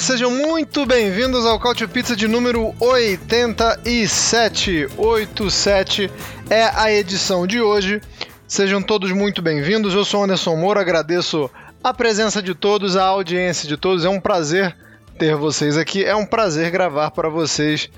Sejam 0.00 0.30
muito 0.30 0.86
bem-vindos 0.86 1.44
ao 1.44 1.60
Couch 1.60 1.86
Pizza 1.86 2.16
de 2.16 2.26
número 2.26 2.74
87. 2.80 4.88
87 4.96 6.10
é 6.48 6.64
a 6.74 6.90
edição 6.90 7.46
de 7.46 7.60
hoje. 7.60 8.00
Sejam 8.48 8.80
todos 8.80 9.12
muito 9.12 9.42
bem-vindos. 9.42 9.92
Eu 9.92 10.02
sou 10.02 10.24
Anderson 10.24 10.56
Moura, 10.56 10.80
agradeço 10.80 11.50
a 11.84 11.92
presença 11.92 12.42
de 12.42 12.54
todos, 12.54 12.96
a 12.96 13.04
audiência 13.04 13.68
de 13.68 13.76
todos. 13.76 14.06
É 14.06 14.08
um 14.08 14.18
prazer 14.18 14.74
ter 15.18 15.36
vocês 15.36 15.76
aqui, 15.76 16.02
é 16.02 16.16
um 16.16 16.24
prazer 16.24 16.70
gravar 16.70 17.10
para 17.10 17.28
vocês. 17.28 17.90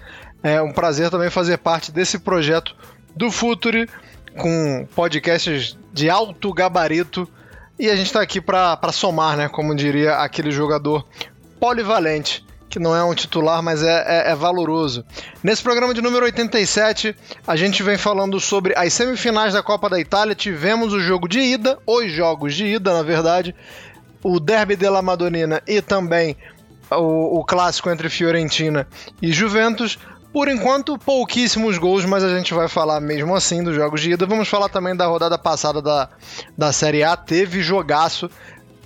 É 0.42 0.60
um 0.60 0.72
prazer 0.72 1.08
também 1.08 1.30
fazer 1.30 1.58
parte 1.58 1.92
desse 1.92 2.18
projeto 2.18 2.74
do 3.14 3.30
Futuri 3.30 3.88
com 4.36 4.88
podcasts 4.92 5.78
de 5.92 6.10
alto 6.10 6.52
gabarito. 6.52 7.28
E 7.78 7.88
a 7.88 7.94
gente 7.94 8.06
está 8.06 8.20
aqui 8.20 8.40
para 8.40 8.92
somar, 8.92 9.36
né? 9.36 9.48
Como 9.48 9.74
diria 9.74 10.16
aquele 10.16 10.50
jogador 10.50 11.06
polivalente, 11.62 12.44
que 12.68 12.80
não 12.80 12.92
é 12.92 13.04
um 13.04 13.14
titular, 13.14 13.62
mas 13.62 13.84
é, 13.84 14.04
é, 14.04 14.30
é, 14.32 14.34
valoroso. 14.34 15.04
Nesse 15.44 15.62
programa 15.62 15.94
de 15.94 16.02
número 16.02 16.24
87, 16.24 17.14
a 17.46 17.54
gente 17.54 17.84
vem 17.84 17.96
falando 17.96 18.40
sobre 18.40 18.74
as 18.76 18.92
semifinais 18.92 19.52
da 19.54 19.62
Copa 19.62 19.88
da 19.88 20.00
Itália. 20.00 20.34
Tivemos 20.34 20.92
o 20.92 20.98
jogo 20.98 21.28
de 21.28 21.38
ida, 21.38 21.78
os 21.86 22.10
jogos 22.10 22.56
de 22.56 22.66
ida, 22.66 22.92
na 22.92 23.04
verdade, 23.04 23.54
o 24.24 24.40
Derby 24.40 24.74
della 24.74 25.00
Madonnina 25.00 25.62
e 25.64 25.80
também 25.80 26.36
o, 26.90 27.38
o 27.38 27.44
clássico 27.44 27.88
entre 27.90 28.08
Fiorentina 28.08 28.88
e 29.22 29.30
Juventus. 29.30 30.00
Por 30.32 30.48
enquanto, 30.48 30.98
pouquíssimos 30.98 31.78
gols, 31.78 32.04
mas 32.04 32.24
a 32.24 32.36
gente 32.36 32.52
vai 32.52 32.66
falar 32.66 33.00
mesmo 33.00 33.36
assim 33.36 33.62
dos 33.62 33.76
jogos 33.76 34.00
de 34.00 34.10
ida. 34.10 34.26
Vamos 34.26 34.48
falar 34.48 34.68
também 34.68 34.96
da 34.96 35.06
rodada 35.06 35.38
passada 35.38 35.80
da, 35.80 36.08
da 36.58 36.72
Série 36.72 37.04
A. 37.04 37.16
Teve 37.16 37.62
jogaço, 37.62 38.28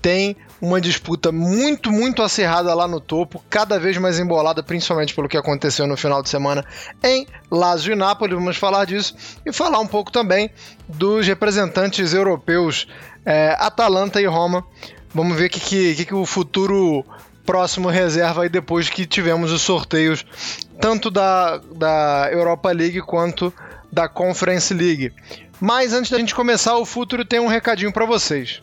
tem 0.03 0.37
uma 0.61 0.81
disputa 0.81 1.31
muito, 1.31 1.91
muito 1.93 2.23
acirrada 2.23 2.73
lá 2.75 2.89
no 2.89 3.01
topo, 3.01 3.43
cada 3.51 3.79
vez 3.79 3.97
mais 3.99 4.19
embolada, 4.19 4.63
principalmente 4.63 5.15
pelo 5.15 5.29
que 5.29 5.37
aconteceu 5.37 5.87
no 5.87 5.97
final 5.97 6.23
de 6.23 6.29
semana 6.29 6.65
em 7.03 7.27
Lazio 7.51 7.93
e 7.93 7.97
Nápoles. 7.97 8.35
Vamos 8.35 8.57
falar 8.57 8.85
disso 8.85 9.15
e 9.45 9.53
falar 9.53 9.79
um 9.81 9.87
pouco 9.87 10.11
também 10.11 10.51
dos 10.89 11.27
representantes 11.27 12.15
europeus 12.15 12.87
é, 13.25 13.57
Atalanta 13.59 14.21
e 14.21 14.27
Roma. 14.27 14.65
Vamos 15.15 15.37
ver 15.37 15.47
o 15.47 15.51
que, 15.51 15.61
que, 15.61 16.05
que, 16.05 16.15
o 16.15 16.25
futuro 16.25 17.05
próximo 17.45 17.89
reserva 17.89 18.43
aí 18.43 18.49
depois 18.49 18.89
que 18.89 19.07
tivemos 19.07 19.53
os 19.53 19.63
sorteios 19.63 20.25
tanto 20.81 21.11
da, 21.11 21.59
da 21.59 22.29
Europa 22.33 22.71
League 22.73 23.01
quanto 23.03 23.53
da 23.91 24.09
Conference 24.09 24.73
League. 24.75 25.13
Mas 25.61 25.93
antes 25.93 26.11
da 26.11 26.19
gente 26.19 26.35
começar, 26.35 26.77
o 26.77 26.85
futuro 26.85 27.25
tem 27.25 27.41
um 27.41 27.47
recadinho 27.47 27.93
para 27.93 28.05
vocês. 28.05 28.63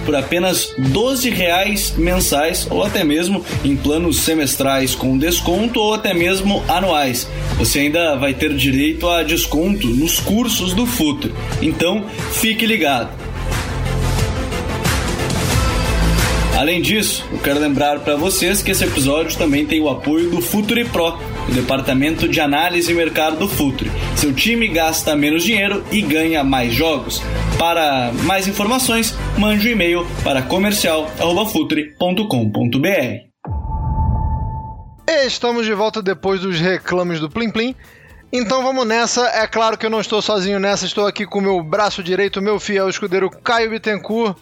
por 0.05 0.15
apenas 0.15 0.73
12 0.77 1.29
reais 1.29 1.93
mensais 1.97 2.67
ou 2.69 2.83
até 2.83 3.03
mesmo 3.03 3.43
em 3.63 3.75
planos 3.75 4.19
semestrais 4.19 4.95
com 4.95 5.17
desconto 5.17 5.79
ou 5.79 5.93
até 5.93 6.13
mesmo 6.13 6.63
anuais. 6.67 7.27
Você 7.57 7.79
ainda 7.79 8.15
vai 8.15 8.33
ter 8.33 8.53
direito 8.55 9.07
a 9.07 9.23
desconto 9.23 9.87
nos 9.87 10.19
cursos 10.19 10.73
do 10.73 10.85
Futuri. 10.85 11.33
Então, 11.61 12.05
fique 12.33 12.65
ligado. 12.65 13.09
Além 16.61 16.79
disso, 16.79 17.25
eu 17.31 17.39
quero 17.39 17.59
lembrar 17.59 18.01
para 18.01 18.15
vocês 18.15 18.61
que 18.61 18.69
esse 18.69 18.83
episódio 18.83 19.35
também 19.35 19.65
tem 19.65 19.81
o 19.81 19.89
apoio 19.89 20.29
do 20.29 20.41
Futuri 20.41 20.85
Pro, 20.85 21.17
o 21.51 21.53
departamento 21.53 22.27
de 22.27 22.39
análise 22.39 22.91
e 22.91 22.95
mercado 22.95 23.37
do 23.37 23.47
Futuri. 23.47 23.91
Seu 24.15 24.33
time 24.33 24.67
gasta 24.69 25.15
menos 25.15 25.43
dinheiro 25.43 25.85
e 25.91 26.01
ganha 26.01 26.43
mais 26.43 26.73
jogos. 26.73 27.21
Para 27.59 28.11
mais 28.23 28.47
informações, 28.47 29.15
mande 29.37 29.67
um 29.67 29.71
e-mail 29.71 30.07
para 30.23 30.41
comercial@futuri.com.br. 30.41 33.31
Estamos 35.25 35.65
de 35.65 35.73
volta 35.73 36.01
depois 36.01 36.39
dos 36.39 36.57
reclames 36.59 37.19
do 37.19 37.29
Plim 37.29 37.51
Plim. 37.51 37.75
Então 38.31 38.63
vamos 38.63 38.87
nessa. 38.87 39.27
É 39.27 39.45
claro 39.45 39.77
que 39.77 39.85
eu 39.85 39.89
não 39.89 39.99
estou 39.99 40.21
sozinho 40.21 40.57
nessa, 40.57 40.85
estou 40.85 41.05
aqui 41.05 41.25
com 41.25 41.39
o 41.39 41.41
meu 41.41 41.61
braço 41.61 42.01
direito, 42.01 42.41
meu 42.41 42.61
fiel 42.61 42.87
escudeiro 42.87 43.29
Caio 43.29 43.69
Bittencourt. 43.69 44.37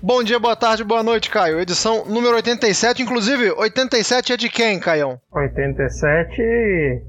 Bom 0.00 0.22
dia, 0.22 0.38
boa 0.38 0.54
tarde, 0.54 0.84
boa 0.84 1.02
noite, 1.02 1.28
Caio. 1.28 1.58
Edição 1.58 2.04
número 2.04 2.36
87, 2.36 3.02
inclusive, 3.02 3.50
87 3.50 4.32
é 4.32 4.36
de 4.36 4.48
quem, 4.48 4.78
Caião? 4.78 5.18
87, 5.32 7.02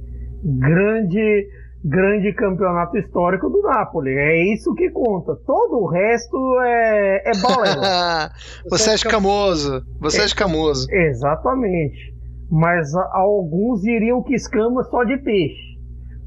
grande, 0.43 1.47
grande 1.85 2.33
campeonato 2.33 2.97
histórico 2.97 3.47
do 3.47 3.61
Napoli. 3.61 4.09
É 4.09 4.53
isso 4.53 4.73
que 4.73 4.89
conta. 4.89 5.35
Todo 5.45 5.83
o 5.83 5.87
resto 5.87 6.35
é, 6.61 7.29
é 7.29 7.31
balela. 7.39 8.31
Você 8.71 8.89
é 8.89 8.95
escamoso, 8.95 9.83
você 9.99 10.21
é, 10.21 10.23
é 10.23 10.25
escamoso. 10.25 10.87
Exatamente. 10.91 12.11
Mas 12.49 12.95
alguns 13.13 13.81
diriam 13.81 14.23
que 14.23 14.33
escama 14.33 14.83
só 14.85 15.03
de 15.03 15.15
peixe. 15.17 15.77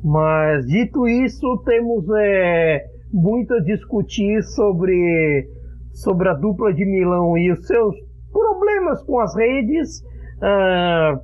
Mas 0.04 0.64
dito 0.66 1.08
isso, 1.08 1.60
temos 1.66 2.04
é, 2.16 2.84
muito 3.12 3.52
a 3.52 3.60
discutir 3.60 4.40
sobre 4.44 5.44
sobre 5.92 6.28
a 6.28 6.34
dupla 6.34 6.72
de 6.72 6.84
Milão 6.84 7.36
e 7.36 7.52
os 7.52 7.66
seus 7.66 7.94
problemas 8.32 9.02
com 9.04 9.20
as 9.20 9.34
redes, 9.36 10.00
uh, 10.38 11.20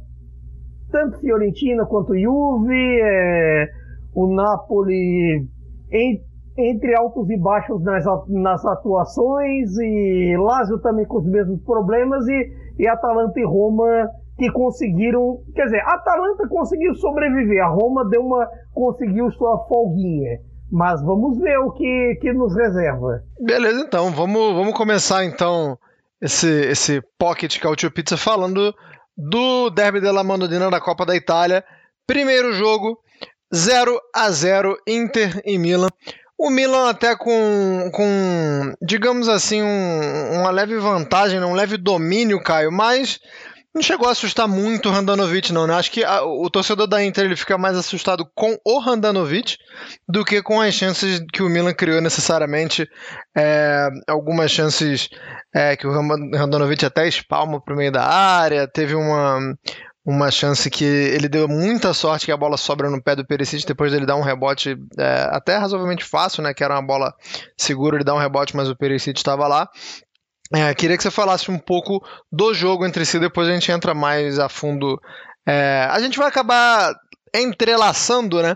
tanto 0.91 1.21
Fiorentina 1.21 1.87
quanto 1.87 2.19
Juve, 2.19 3.01
é, 3.03 3.69
o 4.15 4.35
Napoli 4.35 5.47
em, 5.91 6.21
entre 6.57 6.95
altos 6.95 7.29
e 7.31 7.37
baixos 7.37 7.83
nas, 7.83 8.05
nas 8.29 8.65
atuações, 8.65 9.77
e 9.79 10.37
Lazio 10.37 10.79
também 10.81 11.07
com 11.07 11.19
os 11.19 11.27
mesmos 11.27 11.63
problemas, 11.63 12.27
e, 12.27 12.53
e 12.79 12.89
Atalanta 12.89 13.39
e 13.39 13.45
Roma 13.45 14.11
que 14.37 14.51
conseguiram, 14.53 15.41
quer 15.55 15.65
dizer, 15.65 15.83
Atalanta 15.85 16.47
conseguiu 16.49 16.95
sobreviver, 16.95 17.63
a 17.63 17.69
Roma 17.69 18.09
deu 18.09 18.25
uma 18.25 18.49
conseguiu 18.73 19.31
sua 19.33 19.67
folguinha. 19.67 20.39
Mas 20.71 21.03
vamos 21.03 21.39
ver 21.39 21.59
o 21.59 21.73
que, 21.73 22.19
que 22.21 22.33
nos 22.33 22.55
reserva. 22.55 23.23
Beleza, 23.41 23.81
então. 23.81 24.11
Vamos, 24.11 24.55
vamos 24.55 24.75
começar 24.75 25.25
então 25.25 25.79
esse, 26.21 26.49
esse 26.49 27.03
Pocket 27.19 27.59
Cautio 27.59 27.91
Pizza 27.91 28.17
falando 28.17 28.75
do 29.17 29.71
Derby 29.71 30.01
della 30.01 30.23
Madonnina 30.23 30.71
da 30.71 30.81
Copa 30.81 31.07
da 31.07 31.17
Itália. 31.17 31.65
Primeiro 32.07 32.53
jogo, 32.53 32.99
0 33.55 34.01
a 34.15 34.31
0 34.31 34.77
Inter 34.87 35.41
e 35.45 35.59
Milan. 35.59 35.89
O 36.37 36.51
Milan 36.51 36.89
até 36.89 37.17
com, 37.17 37.91
com 37.93 38.73
digamos 38.81 39.29
assim, 39.29 39.61
um, 39.61 40.41
uma 40.41 40.51
leve 40.51 40.79
vantagem, 40.79 41.43
um 41.43 41.55
leve 41.55 41.77
domínio, 41.77 42.41
Caio, 42.41 42.71
mas 42.71 43.19
não 43.75 43.83
chegou 43.83 44.09
a 44.09 44.13
assustar 44.13 44.49
muito 44.49 44.89
o 44.89 44.93
Randanovic, 44.93 45.53
não, 45.53 45.67
né? 45.67 45.75
Acho 45.75 45.91
que 45.91 46.03
a, 46.03 46.23
o 46.23 46.49
torcedor 46.51 46.87
da 46.87 47.05
Inter 47.05 47.27
ele 47.27 47.37
fica 47.37 47.57
mais 47.59 47.77
assustado 47.77 48.29
com 48.35 48.57
o 48.65 48.79
Randanovic 48.79 49.57
do 50.09 50.25
que 50.25 50.43
com 50.43 50.61
as 50.61 50.75
chances 50.75 51.23
que 51.33 51.43
o 51.43 51.49
Milan 51.49 51.75
criou 51.75 52.01
necessariamente. 52.01 52.89
É, 53.37 53.89
algumas 54.09 54.51
chances 54.51 55.09
é, 55.55 55.77
que 55.77 55.87
o 55.87 55.93
Randanovic 55.93 56.85
até 56.85 57.07
espalma 57.07 57.63
para 57.63 57.75
o 57.75 57.77
meio 57.77 57.93
da 57.93 58.05
área. 58.05 58.67
Teve 58.67 58.95
uma, 58.95 59.39
uma 60.05 60.31
chance 60.31 60.71
que 60.71 60.85
ele 60.85 61.29
deu 61.29 61.47
muita 61.47 61.93
sorte 61.93 62.25
que 62.25 62.33
a 62.33 62.37
bola 62.37 62.57
sobra 62.57 62.89
no 62.89 63.03
pé 63.03 63.15
do 63.15 63.27
Perisic 63.27 63.67
depois 63.67 63.93
dele 63.93 64.07
dar 64.07 64.17
um 64.17 64.23
rebote 64.23 64.75
é, 64.99 65.29
até 65.31 65.59
razoavelmente 65.59 66.03
fácil, 66.03 66.43
né? 66.43 66.55
Que 66.55 66.65
era 66.65 66.75
uma 66.75 66.87
bola 66.87 67.15
segura, 67.57 67.97
ele 67.97 68.05
dá 68.05 68.15
um 68.15 68.19
rebote, 68.19 68.57
mas 68.57 68.71
o 68.71 68.77
Perisic 68.77 69.19
estava 69.19 69.47
lá. 69.47 69.69
É, 70.55 70.75
queria 70.75 70.97
que 70.97 71.03
você 71.03 71.11
falasse 71.11 71.51
um 71.51 71.59
pouco 71.59 72.03
do 72.33 72.55
jogo 72.55 72.87
entre 72.87 73.05
si, 73.05 73.19
depois 73.19 73.49
a 73.49 73.53
gente 73.53 73.71
entra 73.71 73.95
mais 73.95 74.39
a 74.39 74.49
fundo 74.49 74.99
É, 75.47 75.87
a 75.91 76.01
gente 76.01 76.19
vai 76.19 76.29
acabar 76.29 76.95
entrelaçando, 77.35 78.43
né? 78.43 78.55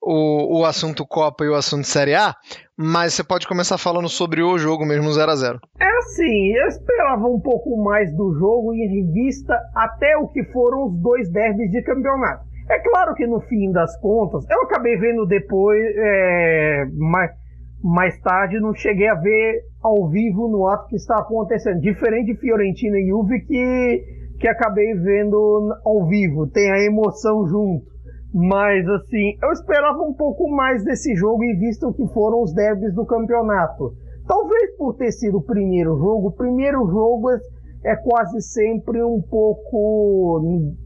O, 0.00 0.60
o 0.60 0.64
assunto 0.66 1.06
Copa 1.06 1.44
e 1.44 1.48
o 1.48 1.54
assunto 1.54 1.86
Série 1.86 2.14
A, 2.14 2.34
mas 2.76 3.14
você 3.14 3.24
pode 3.24 3.48
começar 3.48 3.78
falando 3.78 4.08
sobre 4.08 4.42
o 4.42 4.58
jogo 4.58 4.84
mesmo 4.84 5.10
0 5.10 5.30
a 5.30 5.36
0 5.36 5.60
É 5.80 5.98
assim, 5.98 6.52
eu 6.54 6.66
esperava 6.66 7.26
um 7.26 7.40
pouco 7.40 7.82
mais 7.82 8.14
do 8.14 8.36
jogo 8.38 8.74
em 8.74 9.10
vista 9.12 9.58
até 9.74 10.16
o 10.18 10.28
que 10.28 10.44
foram 10.52 10.88
os 10.88 11.00
dois 11.00 11.30
derbys 11.30 11.70
de 11.70 11.82
campeonato. 11.82 12.44
É 12.68 12.78
claro 12.80 13.14
que 13.14 13.26
no 13.26 13.40
fim 13.42 13.70
das 13.72 13.98
contas, 14.00 14.44
eu 14.50 14.62
acabei 14.62 14.96
vendo 14.96 15.26
depois, 15.26 15.80
é, 15.96 16.84
mais, 16.94 17.30
mais 17.82 18.18
tarde, 18.20 18.58
não 18.58 18.74
cheguei 18.74 19.08
a 19.08 19.14
ver 19.14 19.62
ao 19.84 20.08
vivo 20.08 20.48
no 20.48 20.66
ato 20.66 20.88
que 20.88 20.96
está 20.96 21.18
acontecendo. 21.18 21.80
Diferente 21.80 22.32
de 22.32 22.40
Fiorentina 22.40 22.98
e 22.98 23.08
Juve, 23.08 23.40
que, 23.42 24.04
que 24.40 24.48
acabei 24.48 24.94
vendo 24.94 25.74
ao 25.84 26.06
vivo, 26.06 26.46
tem 26.46 26.72
a 26.72 26.82
emoção 26.82 27.46
junto. 27.46 27.84
Mas 28.32 28.88
assim, 28.88 29.36
eu 29.42 29.52
esperava 29.52 30.02
um 30.02 30.14
pouco 30.14 30.50
mais 30.50 30.82
desse 30.82 31.14
jogo 31.14 31.44
em 31.44 31.58
vista 31.58 31.86
o 31.86 31.92
que 31.92 32.06
foram 32.14 32.42
os 32.42 32.54
derbys 32.54 32.94
do 32.94 33.04
campeonato. 33.04 33.92
Talvez 34.26 34.74
por 34.76 34.96
ter 34.96 35.12
sido 35.12 35.36
o 35.38 35.44
primeiro 35.44 35.96
jogo, 35.98 36.28
o 36.28 36.32
primeiro 36.32 36.84
jogo 36.86 37.30
é 37.30 37.38
é 37.84 37.94
quase 37.96 38.40
sempre 38.40 39.02
um 39.04 39.20
pouco, 39.20 40.40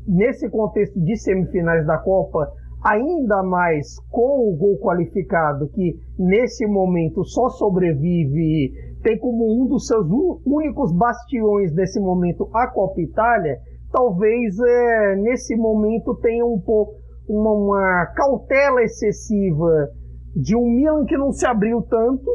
nesse 0.06 0.50
contexto 0.50 1.00
de 1.00 1.16
semifinais 1.16 1.86
da 1.86 1.96
Copa, 1.96 2.52
ainda 2.84 3.42
mais 3.44 3.98
com 4.10 4.48
o 4.48 4.56
gol 4.56 4.78
qualificado, 4.78 5.68
que 5.68 5.96
nesse 6.18 6.66
momento 6.66 7.24
só 7.24 7.48
sobrevive, 7.50 8.72
tem 9.02 9.18
como 9.18 9.62
um 9.62 9.66
dos 9.66 9.86
seus 9.86 10.06
únicos 10.44 10.92
bastiões 10.92 11.74
nesse 11.74 12.00
momento 12.00 12.48
a 12.54 12.66
Copa 12.66 13.00
Itália, 13.00 13.58
talvez 13.92 14.58
é, 14.58 15.16
nesse 15.16 15.56
momento 15.56 16.14
tenha 16.16 16.44
um 16.44 16.60
pouco 16.60 16.94
uma, 17.28 17.52
uma 17.52 18.06
cautela 18.14 18.82
excessiva 18.82 19.88
de 20.34 20.56
um 20.56 20.64
Milan 20.64 21.04
que 21.04 21.16
não 21.16 21.32
se 21.32 21.46
abriu 21.46 21.82
tanto, 21.82 22.30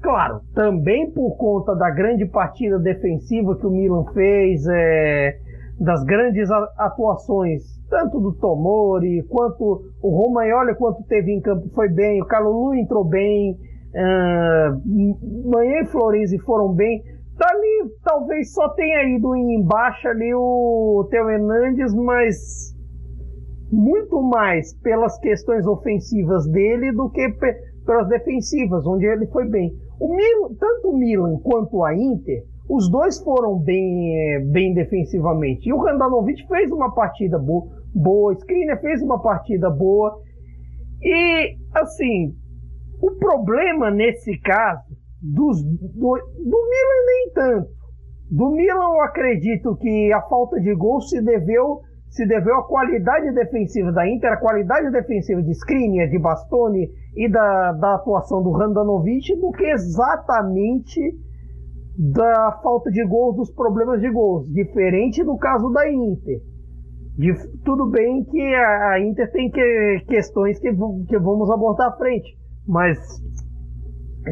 Claro, 0.00 0.40
também 0.54 1.10
por 1.10 1.36
conta 1.36 1.74
da 1.74 1.90
grande 1.90 2.24
partida 2.24 2.78
defensiva 2.78 3.56
que 3.56 3.66
o 3.66 3.70
Milan 3.70 4.04
fez, 4.12 4.64
é, 4.68 5.36
das 5.80 6.04
grandes 6.04 6.48
atuações, 6.76 7.62
tanto 7.88 8.20
do 8.20 8.32
Tomori, 8.32 9.24
quanto 9.28 9.82
o 10.00 10.10
Romagnoli, 10.10 10.76
quanto 10.76 11.02
teve 11.04 11.32
em 11.32 11.40
campo, 11.40 11.68
foi 11.74 11.88
bem, 11.88 12.22
o 12.22 12.26
Calulu 12.26 12.74
entrou 12.74 13.04
bem, 13.04 13.56
uh, 13.94 15.50
Manhã 15.50 15.82
e 15.82 15.86
Florenzi 15.86 16.38
foram 16.40 16.72
bem. 16.74 17.02
Talvez 18.02 18.52
só 18.52 18.68
tenha 18.70 19.16
ido 19.16 19.36
embaixo 19.36 20.08
ali 20.08 20.34
o 20.34 21.06
Theo 21.08 21.30
Hernandes, 21.30 21.94
mas 21.94 22.74
muito 23.70 24.20
mais 24.22 24.74
pelas 24.80 25.18
questões 25.20 25.66
ofensivas 25.66 26.46
dele 26.48 26.90
do 26.92 27.08
que 27.10 27.28
pelas 27.86 28.08
defensivas, 28.08 28.84
onde 28.86 29.06
ele 29.06 29.26
foi 29.28 29.48
bem. 29.48 29.72
O 30.00 30.14
Milan, 30.14 30.54
tanto 30.58 30.90
o 30.90 30.96
Milan 30.96 31.38
quanto 31.38 31.84
a 31.84 31.94
Inter, 31.94 32.42
os 32.68 32.90
dois 32.90 33.18
foram 33.22 33.58
bem, 33.58 34.14
é, 34.14 34.40
bem 34.40 34.74
defensivamente. 34.74 35.68
E 35.68 35.72
o 35.72 35.78
Randanovic 35.78 36.46
fez 36.46 36.70
uma 36.70 36.94
partida 36.94 37.38
boa, 37.38 37.66
boa, 37.94 38.32
Skriniar 38.34 38.80
fez 38.80 39.02
uma 39.02 39.20
partida 39.20 39.70
boa. 39.70 40.20
E, 41.02 41.56
assim, 41.74 42.34
o 43.00 43.12
problema 43.12 43.90
nesse 43.90 44.38
caso 44.38 44.96
dos, 45.22 45.62
do, 45.62 46.18
do 46.44 46.68
Milan 46.70 47.06
nem 47.06 47.32
tanto. 47.34 47.68
Do 48.30 48.50
Milan 48.50 48.94
eu 48.94 49.00
acredito 49.02 49.76
que 49.76 50.12
a 50.12 50.22
falta 50.22 50.60
de 50.60 50.74
gol 50.74 51.00
se 51.00 51.20
deveu 51.22 51.80
se 52.10 52.26
deveu 52.26 52.56
à 52.56 52.66
qualidade 52.66 53.32
defensiva 53.32 53.92
da 53.92 54.08
Inter, 54.08 54.32
a 54.32 54.38
qualidade 54.38 54.90
defensiva 54.90 55.42
de 55.42 55.50
Skriniar, 55.52 56.08
de 56.08 56.18
Bastoni 56.18 56.88
e 57.14 57.30
da, 57.30 57.72
da 57.72 57.96
atuação 57.96 58.42
do 58.42 58.50
Randanovic 58.50 59.36
do 59.36 59.52
que 59.52 59.64
exatamente 59.64 61.00
da 61.98 62.60
falta 62.62 62.90
de 62.90 63.04
gols, 63.04 63.36
dos 63.36 63.50
problemas 63.50 64.00
de 64.00 64.10
gols. 64.10 64.48
Diferente 64.52 65.22
do 65.22 65.36
caso 65.36 65.70
da 65.70 65.90
Inter. 65.90 66.40
De, 67.18 67.34
tudo 67.64 67.90
bem 67.90 68.24
que 68.24 68.40
a, 68.54 68.92
a 68.92 69.00
Inter 69.00 69.30
tem 69.32 69.50
que, 69.50 70.04
questões 70.06 70.58
que, 70.60 70.70
que 70.70 71.18
vamos 71.18 71.50
abordar 71.50 71.88
à 71.88 71.96
frente, 71.96 72.38
mas 72.68 72.98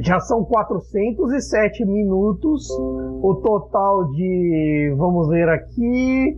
já 0.04 0.20
são 0.20 0.44
407 0.44 1.84
minutos 1.86 2.68
o 2.70 3.34
total 3.42 4.10
de, 4.12 4.94
vamos 4.98 5.28
ver 5.28 5.48
aqui, 5.48 6.36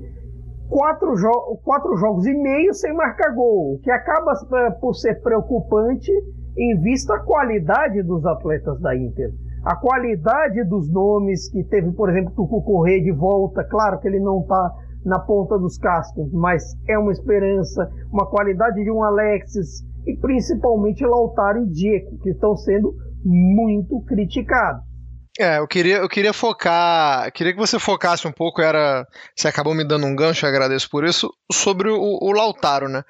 quatro, 0.68 1.16
jo 1.16 1.58
quatro 1.64 1.96
jogos 1.96 2.24
e 2.26 2.34
meio 2.34 2.72
sem 2.72 2.94
marcar 2.94 3.34
gol, 3.34 3.74
o 3.74 3.78
que 3.80 3.90
acaba 3.90 4.32
é, 4.54 4.70
por 4.70 4.94
ser 4.94 5.20
preocupante 5.22 6.12
em 6.56 6.80
vista 6.80 7.14
a 7.14 7.20
qualidade 7.20 8.02
dos 8.02 8.24
atletas 8.24 8.80
da 8.80 8.96
Inter. 8.96 9.32
A 9.64 9.74
qualidade 9.76 10.62
dos 10.64 10.90
nomes 10.92 11.50
que 11.50 11.64
teve, 11.64 11.90
por 11.92 12.10
exemplo, 12.10 12.32
Tuco 12.34 12.62
Correia 12.62 13.02
de 13.02 13.12
volta, 13.12 13.64
claro 13.64 13.98
que 13.98 14.06
ele 14.06 14.20
não 14.20 14.40
está 14.40 14.72
na 15.04 15.18
ponta 15.18 15.58
dos 15.58 15.78
cascos, 15.78 16.32
mas 16.32 16.62
é 16.88 16.98
uma 16.98 17.12
esperança, 17.12 17.90
uma 18.12 18.26
qualidade 18.26 18.82
de 18.82 18.90
um 18.90 19.02
Alexis 19.02 19.84
e 20.08 20.16
principalmente 20.16 21.04
Lautaro 21.04 21.62
e 21.62 21.70
Diego, 21.70 22.18
que 22.22 22.30
estão 22.30 22.56
sendo 22.56 22.94
muito 23.24 24.00
criticados. 24.06 24.82
É, 25.38 25.58
eu 25.58 25.68
queria, 25.68 25.98
eu 25.98 26.08
queria 26.08 26.32
focar, 26.32 27.30
queria 27.30 27.52
que 27.52 27.58
você 27.58 27.78
focasse 27.78 28.26
um 28.26 28.32
pouco, 28.32 28.60
era, 28.60 29.06
você 29.36 29.46
acabou 29.46 29.72
me 29.72 29.86
dando 29.86 30.04
um 30.04 30.16
gancho, 30.16 30.44
eu 30.44 30.50
agradeço 30.50 30.90
por 30.90 31.04
isso, 31.04 31.30
sobre 31.52 31.88
o, 31.90 32.18
o 32.20 32.32
Lautaro, 32.32 32.88
né? 32.88 33.04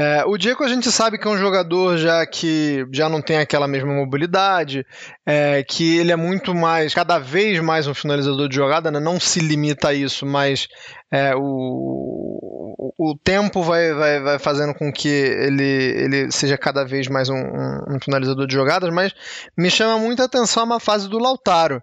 É, 0.00 0.24
o 0.24 0.38
Diego 0.38 0.64
a 0.64 0.68
gente 0.68 0.90
sabe 0.90 1.18
que 1.18 1.28
é 1.28 1.30
um 1.30 1.36
jogador 1.36 1.98
já 1.98 2.24
que 2.24 2.86
já 2.90 3.06
não 3.06 3.20
tem 3.20 3.36
aquela 3.36 3.68
mesma 3.68 3.92
mobilidade, 3.92 4.86
é, 5.26 5.62
que 5.62 5.98
ele 5.98 6.10
é 6.10 6.16
muito 6.16 6.54
mais, 6.54 6.94
cada 6.94 7.18
vez 7.18 7.60
mais 7.60 7.86
um 7.86 7.92
finalizador 7.92 8.48
de 8.48 8.56
jogada, 8.56 8.90
né? 8.90 8.98
não 8.98 9.20
se 9.20 9.40
limita 9.40 9.88
a 9.88 9.94
isso, 9.94 10.24
mas 10.24 10.68
é, 11.12 11.34
o, 11.36 12.94
o 12.98 13.14
tempo 13.22 13.62
vai, 13.62 13.92
vai, 13.92 14.20
vai 14.20 14.38
fazendo 14.38 14.72
com 14.72 14.90
que 14.90 15.06
ele, 15.06 15.62
ele 15.62 16.32
seja 16.32 16.56
cada 16.56 16.82
vez 16.82 17.06
mais 17.06 17.28
um, 17.28 17.36
um, 17.36 17.96
um 17.96 18.00
finalizador 18.02 18.46
de 18.46 18.54
jogadas, 18.54 18.88
mas 18.90 19.12
me 19.54 19.70
chama 19.70 19.98
muita 19.98 20.24
atenção 20.24 20.64
uma 20.64 20.80
fase 20.80 21.10
do 21.10 21.18
Lautaro. 21.18 21.82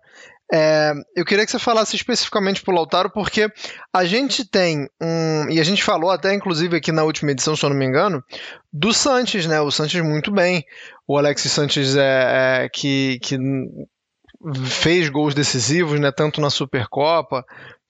É, 0.51 0.93
eu 1.15 1.25
queria 1.25 1.45
que 1.45 1.51
você 1.51 1.59
falasse 1.59 1.95
especificamente 1.95 2.61
para 2.61 2.71
o 2.71 2.75
Lautaro, 2.75 3.09
porque 3.09 3.51
a 3.93 4.05
gente 4.05 4.45
tem 4.45 4.87
um. 5.01 5.49
E 5.49 5.59
a 5.59 5.63
gente 5.63 5.83
falou 5.83 6.09
até, 6.09 6.33
inclusive, 6.33 6.77
aqui 6.77 6.91
na 6.91 7.03
última 7.03 7.31
edição, 7.31 7.55
se 7.55 7.65
eu 7.65 7.69
não 7.69 7.77
me 7.77 7.85
engano, 7.85 8.23
do 8.71 8.93
Sanches, 8.93 9.45
né? 9.45 9.59
O 9.59 9.71
Sanches 9.71 10.01
muito 10.01 10.31
bem. 10.31 10.63
O 11.07 11.17
Alexis 11.17 11.51
Sanches 11.51 11.95
é, 11.95 12.63
é 12.63 12.69
que, 12.69 13.19
que 13.21 13.37
fez 14.65 15.09
gols 15.09 15.33
decisivos, 15.33 15.99
né? 15.99 16.11
Tanto 16.11 16.39
na 16.39 16.49
Supercopa 16.49 17.45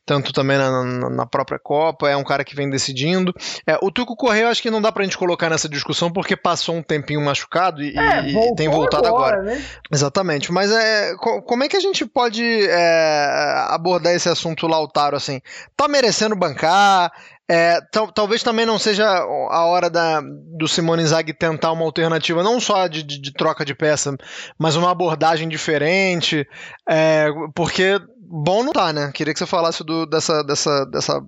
tanto 0.07 0.31
também 0.31 0.57
na, 0.57 0.83
na, 0.85 1.09
na, 1.09 1.25
própria 1.25 1.59
Copa, 1.59 2.09
é 2.09 2.15
um 2.15 2.23
cara 2.23 2.45
que 2.45 2.55
vem 2.55 2.69
decidindo. 2.69 3.35
É, 3.67 3.77
o 3.81 3.91
Tuco 3.91 4.15
Correia 4.15 4.45
eu 4.45 4.47
acho 4.47 4.61
que 4.61 4.71
não 4.71 4.81
dá 4.81 4.89
pra 4.89 5.03
gente 5.03 5.17
colocar 5.17 5.49
nessa 5.49 5.67
discussão 5.67 6.09
porque 6.09 6.37
passou 6.37 6.75
um 6.75 6.81
tempinho 6.81 7.19
machucado 7.19 7.83
e, 7.83 7.93
é, 7.95 8.29
e 8.29 8.55
tem 8.55 8.69
voltado 8.69 9.05
agora. 9.05 9.39
agora. 9.39 9.43
Né? 9.43 9.65
Exatamente, 9.91 10.49
mas 10.49 10.71
é, 10.71 11.13
como 11.17 11.65
é 11.65 11.67
que 11.67 11.75
a 11.75 11.81
gente 11.81 12.05
pode 12.05 12.41
é, 12.41 13.65
abordar 13.67 14.13
esse 14.13 14.29
assunto 14.29 14.65
Lautaro 14.65 15.17
assim? 15.17 15.41
Tá 15.75 15.89
merecendo 15.89 16.37
bancar? 16.37 17.11
É, 17.49 17.79
talvez 18.13 18.43
também 18.43 18.65
não 18.65 18.77
seja 18.77 19.05
a 19.07 19.65
hora 19.65 19.89
da, 19.89 20.21
do 20.21 20.67
Simone 20.67 21.03
Inzaghi 21.03 21.33
tentar 21.33 21.71
uma 21.71 21.85
alternativa, 21.85 22.43
não 22.43 22.59
só 22.59 22.87
de, 22.87 23.01
de, 23.03 23.17
de 23.17 23.31
troca 23.33 23.63
de 23.63 23.73
peça, 23.73 24.15
mas 24.57 24.75
uma 24.75 24.91
abordagem 24.91 25.47
diferente, 25.47 26.45
é, 26.87 27.27
porque 27.55 28.01
bom 28.29 28.63
não 28.63 28.73
tá, 28.73 28.91
né? 28.91 29.11
Queria 29.13 29.33
que 29.33 29.39
você 29.39 29.45
falasse 29.45 29.83
do, 29.83 30.05
dessa, 30.05 30.43
dessa, 30.43 30.85
dessa 30.85 31.23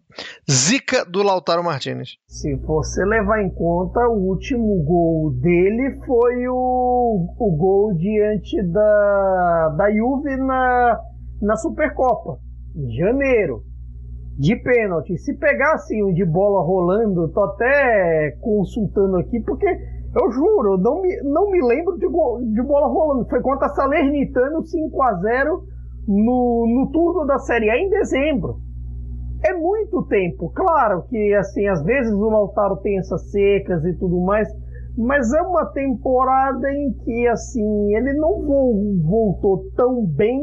zica 0.50 1.06
do 1.06 1.24
Lautaro 1.24 1.64
Martinez. 1.64 2.18
Se 2.28 2.54
você 2.56 3.04
levar 3.06 3.42
em 3.42 3.50
conta, 3.50 4.00
o 4.08 4.28
último 4.28 4.84
gol 4.84 5.32
dele 5.32 6.00
foi 6.06 6.48
o, 6.48 7.26
o 7.38 7.52
gol 7.58 7.94
diante 7.94 8.62
da, 8.64 9.76
da 9.78 9.92
Juve 9.92 10.36
na, 10.38 11.00
na 11.42 11.56
Supercopa, 11.56 12.38
em 12.76 12.92
janeiro, 12.98 13.64
de 14.38 14.56
pênalti. 14.58 15.18
Se 15.18 15.34
pegasse 15.38 16.04
um 16.04 16.14
de 16.14 16.26
bola 16.26 16.62
rolando, 16.62 17.30
tô 17.30 17.44
até 17.44 18.32
consultando 18.42 19.18
aqui, 19.18 19.40
porque 19.42 19.68
eu 20.16 20.32
juro, 20.32 20.78
não 20.78 21.02
me, 21.02 21.16
não 21.24 21.52
me 21.52 21.62
lembro 21.62 21.98
de, 21.98 22.08
de 22.54 22.62
bola 22.62 22.88
rolando. 22.88 23.30
Foi 23.30 23.42
contra 23.42 23.68
a 23.68 23.70
Salernitano 23.70 24.66
5 24.66 25.04
a 25.04 25.14
0 25.16 25.64
no, 26.10 26.66
no 26.68 26.92
turno 26.92 27.26
da 27.28 27.38
Série 27.38 27.70
A 27.70 27.78
em 27.78 27.88
dezembro. 27.90 28.58
É 29.46 29.54
muito 29.54 30.04
tempo. 30.08 30.52
Claro 30.54 31.04
que, 31.08 31.34
assim, 31.36 31.68
às 31.68 31.84
vezes 31.84 32.12
o 32.12 32.30
Lautaro 32.30 32.78
tem 32.78 32.98
essas 32.98 33.30
secas 33.30 33.86
e 33.86 33.94
tudo 33.94 34.20
mais, 34.22 34.50
mas 34.98 35.32
é 35.32 35.42
uma 35.42 35.68
temporada 35.68 36.70
em 36.74 36.94
que, 36.94 37.28
assim, 37.28 37.96
ele 37.96 38.14
não 38.14 38.42
voltou 39.04 39.70
tão 39.76 40.04
bem. 40.06 40.42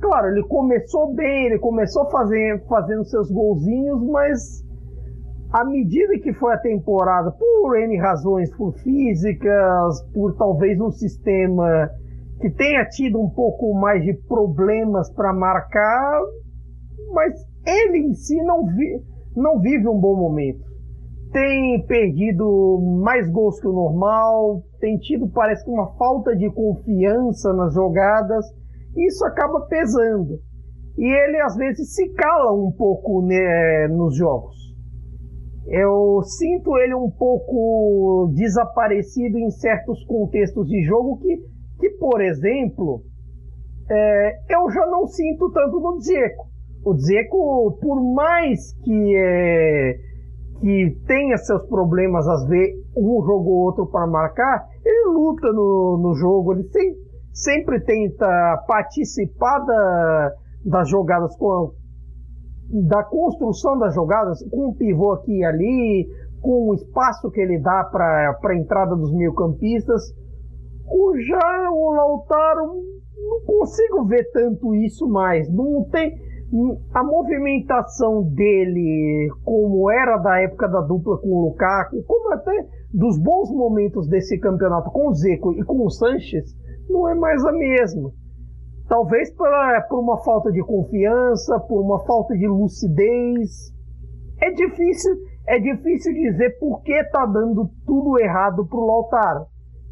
Claro, 0.00 0.28
ele 0.28 0.42
começou 0.48 1.14
bem, 1.14 1.46
ele 1.46 1.58
começou 1.58 2.10
fazer, 2.10 2.62
fazendo 2.68 3.04
seus 3.04 3.30
golzinhos, 3.30 4.02
mas 4.02 4.62
à 5.52 5.64
medida 5.64 6.18
que 6.18 6.32
foi 6.34 6.54
a 6.54 6.58
temporada, 6.58 7.30
por 7.32 7.76
N 7.76 7.96
razões, 7.98 8.54
por 8.56 8.74
físicas, 8.74 10.02
por 10.12 10.36
talvez 10.36 10.78
um 10.80 10.90
sistema 10.90 11.88
que 12.40 12.50
tenha 12.50 12.84
tido 12.86 13.20
um 13.20 13.28
pouco 13.28 13.74
mais 13.74 14.02
de 14.02 14.14
problemas 14.14 15.10
para 15.12 15.32
marcar, 15.32 16.20
mas 17.12 17.34
ele 17.66 17.98
em 17.98 18.14
si 18.14 18.36
não, 18.42 18.64
vi, 18.64 19.02
não 19.36 19.58
vive 19.60 19.88
um 19.88 19.98
bom 19.98 20.16
momento. 20.16 20.66
Tem 21.32 21.84
perdido 21.86 22.78
mais 23.02 23.28
gols 23.30 23.60
que 23.60 23.66
o 23.66 23.72
normal, 23.72 24.62
tem 24.80 24.96
tido, 24.98 25.28
parece 25.28 25.64
que, 25.64 25.70
uma 25.70 25.92
falta 25.96 26.34
de 26.34 26.48
confiança 26.50 27.52
nas 27.52 27.74
jogadas, 27.74 28.46
isso 28.96 29.24
acaba 29.24 29.66
pesando. 29.66 30.38
E 30.96 31.04
ele 31.04 31.40
às 31.42 31.54
vezes 31.56 31.94
se 31.94 32.08
cala 32.14 32.52
um 32.52 32.72
pouco 32.72 33.22
né, 33.22 33.88
nos 33.88 34.16
jogos. 34.16 34.56
Eu 35.66 36.22
sinto 36.22 36.78
ele 36.78 36.94
um 36.94 37.10
pouco 37.10 38.32
desaparecido 38.34 39.38
em 39.38 39.50
certos 39.50 40.02
contextos 40.06 40.66
de 40.66 40.82
jogo 40.84 41.18
que 41.18 41.38
que, 41.78 41.90
por 41.90 42.20
exemplo, 42.20 43.02
é, 43.90 44.54
eu 44.54 44.70
já 44.70 44.86
não 44.86 45.06
sinto 45.06 45.50
tanto 45.50 45.80
no 45.80 45.98
Dzeko. 45.98 46.46
O 46.84 46.94
Dzeko, 46.94 47.78
por 47.80 48.14
mais 48.14 48.72
que, 48.84 49.16
é, 49.16 49.96
que 50.60 50.96
tenha 51.06 51.36
seus 51.38 51.66
problemas, 51.68 52.26
às 52.28 52.46
vezes, 52.46 52.76
um 52.96 53.22
jogo 53.24 53.50
ou 53.50 53.64
outro 53.66 53.86
para 53.86 54.06
marcar, 54.06 54.66
ele 54.84 55.12
luta 55.12 55.52
no, 55.52 55.98
no 56.02 56.14
jogo, 56.14 56.54
ele 56.54 56.68
sempre, 57.32 57.80
tenta 57.80 58.64
participar 58.66 59.60
da, 59.60 60.32
das 60.64 60.88
jogadas 60.88 61.36
com 61.36 61.72
da 62.70 63.02
construção 63.02 63.78
das 63.78 63.94
jogadas, 63.94 64.46
com 64.50 64.68
um 64.68 64.74
pivô 64.74 65.12
aqui 65.12 65.38
e 65.38 65.44
ali, 65.44 66.06
com 66.42 66.68
o 66.68 66.74
espaço 66.74 67.30
que 67.30 67.40
ele 67.40 67.58
dá 67.58 67.84
para 67.84 68.38
a 68.44 68.56
entrada 68.56 68.94
dos 68.94 69.12
meio-campistas. 69.14 70.02
O 70.90 71.18
já 71.20 71.70
o 71.70 71.92
Lautaro 71.92 72.82
não 73.16 73.40
consigo 73.44 74.04
ver 74.06 74.30
tanto 74.32 74.74
isso 74.74 75.06
mais. 75.06 75.52
Não 75.52 75.84
tem 75.90 76.16
a 76.94 77.04
movimentação 77.04 78.22
dele 78.22 79.28
como 79.44 79.90
era 79.90 80.16
da 80.16 80.40
época 80.40 80.66
da 80.66 80.80
dupla 80.80 81.18
com 81.18 81.28
o 81.28 81.48
Lukaku, 81.48 82.02
como 82.04 82.32
até 82.32 82.66
dos 82.92 83.18
bons 83.18 83.50
momentos 83.50 84.08
desse 84.08 84.38
campeonato 84.38 84.90
com 84.90 85.08
o 85.08 85.14
Zeco 85.14 85.52
e 85.52 85.62
com 85.62 85.84
o 85.84 85.90
Sanches, 85.90 86.54
não 86.88 87.06
é 87.06 87.14
mais 87.14 87.44
a 87.44 87.52
mesma. 87.52 88.10
Talvez 88.88 89.30
por, 89.34 89.46
por 89.90 90.00
uma 90.00 90.16
falta 90.24 90.50
de 90.50 90.62
confiança, 90.62 91.60
por 91.60 91.82
uma 91.82 92.02
falta 92.06 92.34
de 92.34 92.46
lucidez. 92.46 93.70
É 94.40 94.50
difícil, 94.50 95.16
é 95.46 95.58
difícil 95.58 96.14
dizer 96.14 96.58
por 96.58 96.80
que 96.82 97.04
tá 97.10 97.26
dando 97.26 97.68
tudo 97.84 98.18
errado 98.18 98.66
pro 98.66 98.86
Lautaro 98.86 99.46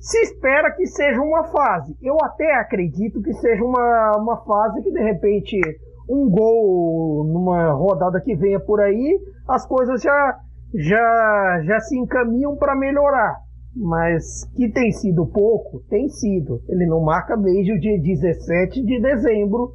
se 0.07 0.19
espera 0.21 0.71
que 0.71 0.87
seja 0.87 1.21
uma 1.21 1.43
fase. 1.49 1.97
Eu 2.01 2.17
até 2.23 2.61
acredito 2.61 3.21
que 3.21 3.33
seja 3.35 3.65
uma, 3.65 4.17
uma 4.17 4.37
fase 4.45 4.81
que 4.81 4.93
de 4.93 5.03
repente 5.03 5.59
um 6.09 6.31
gol 6.31 7.25
numa 7.25 7.73
rodada 7.73 8.21
que 8.21 8.37
venha 8.37 8.61
por 8.61 8.81
aí, 8.81 9.19
as 9.49 9.67
coisas 9.67 10.01
já 10.01 10.39
já 10.73 11.63
já 11.65 11.81
se 11.81 11.99
encaminham 11.99 12.57
para 12.57 12.77
melhorar. 12.77 13.41
Mas 13.75 14.45
que 14.55 14.71
tem 14.71 14.93
sido 14.93 15.27
pouco, 15.27 15.81
tem 15.91 16.09
sido. 16.09 16.63
Ele 16.69 16.87
não 16.87 17.01
marca 17.01 17.37
desde 17.37 17.73
o 17.73 17.81
dia 17.81 18.01
17 18.01 18.85
de 18.85 19.01
dezembro 19.01 19.73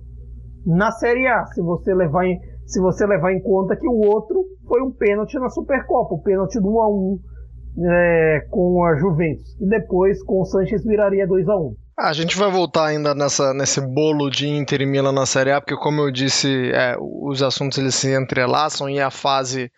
na 0.66 0.92
Série 0.92 1.28
A. 1.28 1.46
Se 1.48 1.62
você 1.62 1.94
levar 1.94 2.26
em, 2.26 2.40
se 2.66 2.80
você 2.80 3.06
levar 3.06 3.34
em 3.34 3.42
conta 3.42 3.76
que 3.76 3.88
o 3.88 4.00
outro 4.00 4.46
foi 4.66 4.82
um 4.82 4.92
pênalti 4.92 5.38
na 5.38 5.50
Supercopa, 5.50 6.16
o 6.16 6.22
pênalti 6.22 6.58
do 6.58 6.70
1 6.70 6.82
a 6.82 6.90
1 6.90 7.20
é, 7.78 8.46
com 8.50 8.84
a 8.84 8.98
Juventus. 8.98 9.56
E 9.60 9.68
depois 9.68 10.22
com 10.24 10.42
o 10.42 10.46
Sanches 10.46 10.84
viraria 10.84 11.28
2 11.28 11.48
a 11.48 11.56
1 11.56 11.76
ah, 12.00 12.10
a 12.10 12.14
gente 12.14 12.36
vai 12.36 12.50
voltar 12.50 12.88
ainda 12.88 13.14
nessa, 13.14 13.54
nesse 13.54 13.80
bolo 13.80 14.32
de 14.32 14.48
Inter 14.48 14.82
e 14.82 14.88
Milan 14.88 15.12
na 15.12 15.28
Série 15.28 15.52
A, 15.52 15.62
porque 15.62 15.76
como 15.76 16.02
eu 16.02 16.10
disse, 16.10 16.72
é, 16.74 16.96
os 17.00 17.44
assuntos 17.44 17.78
eles 17.78 17.94
se 17.94 18.12
entrelaçam 18.12 18.90
e 18.90 19.00
a 19.00 19.12
fase 19.12 19.70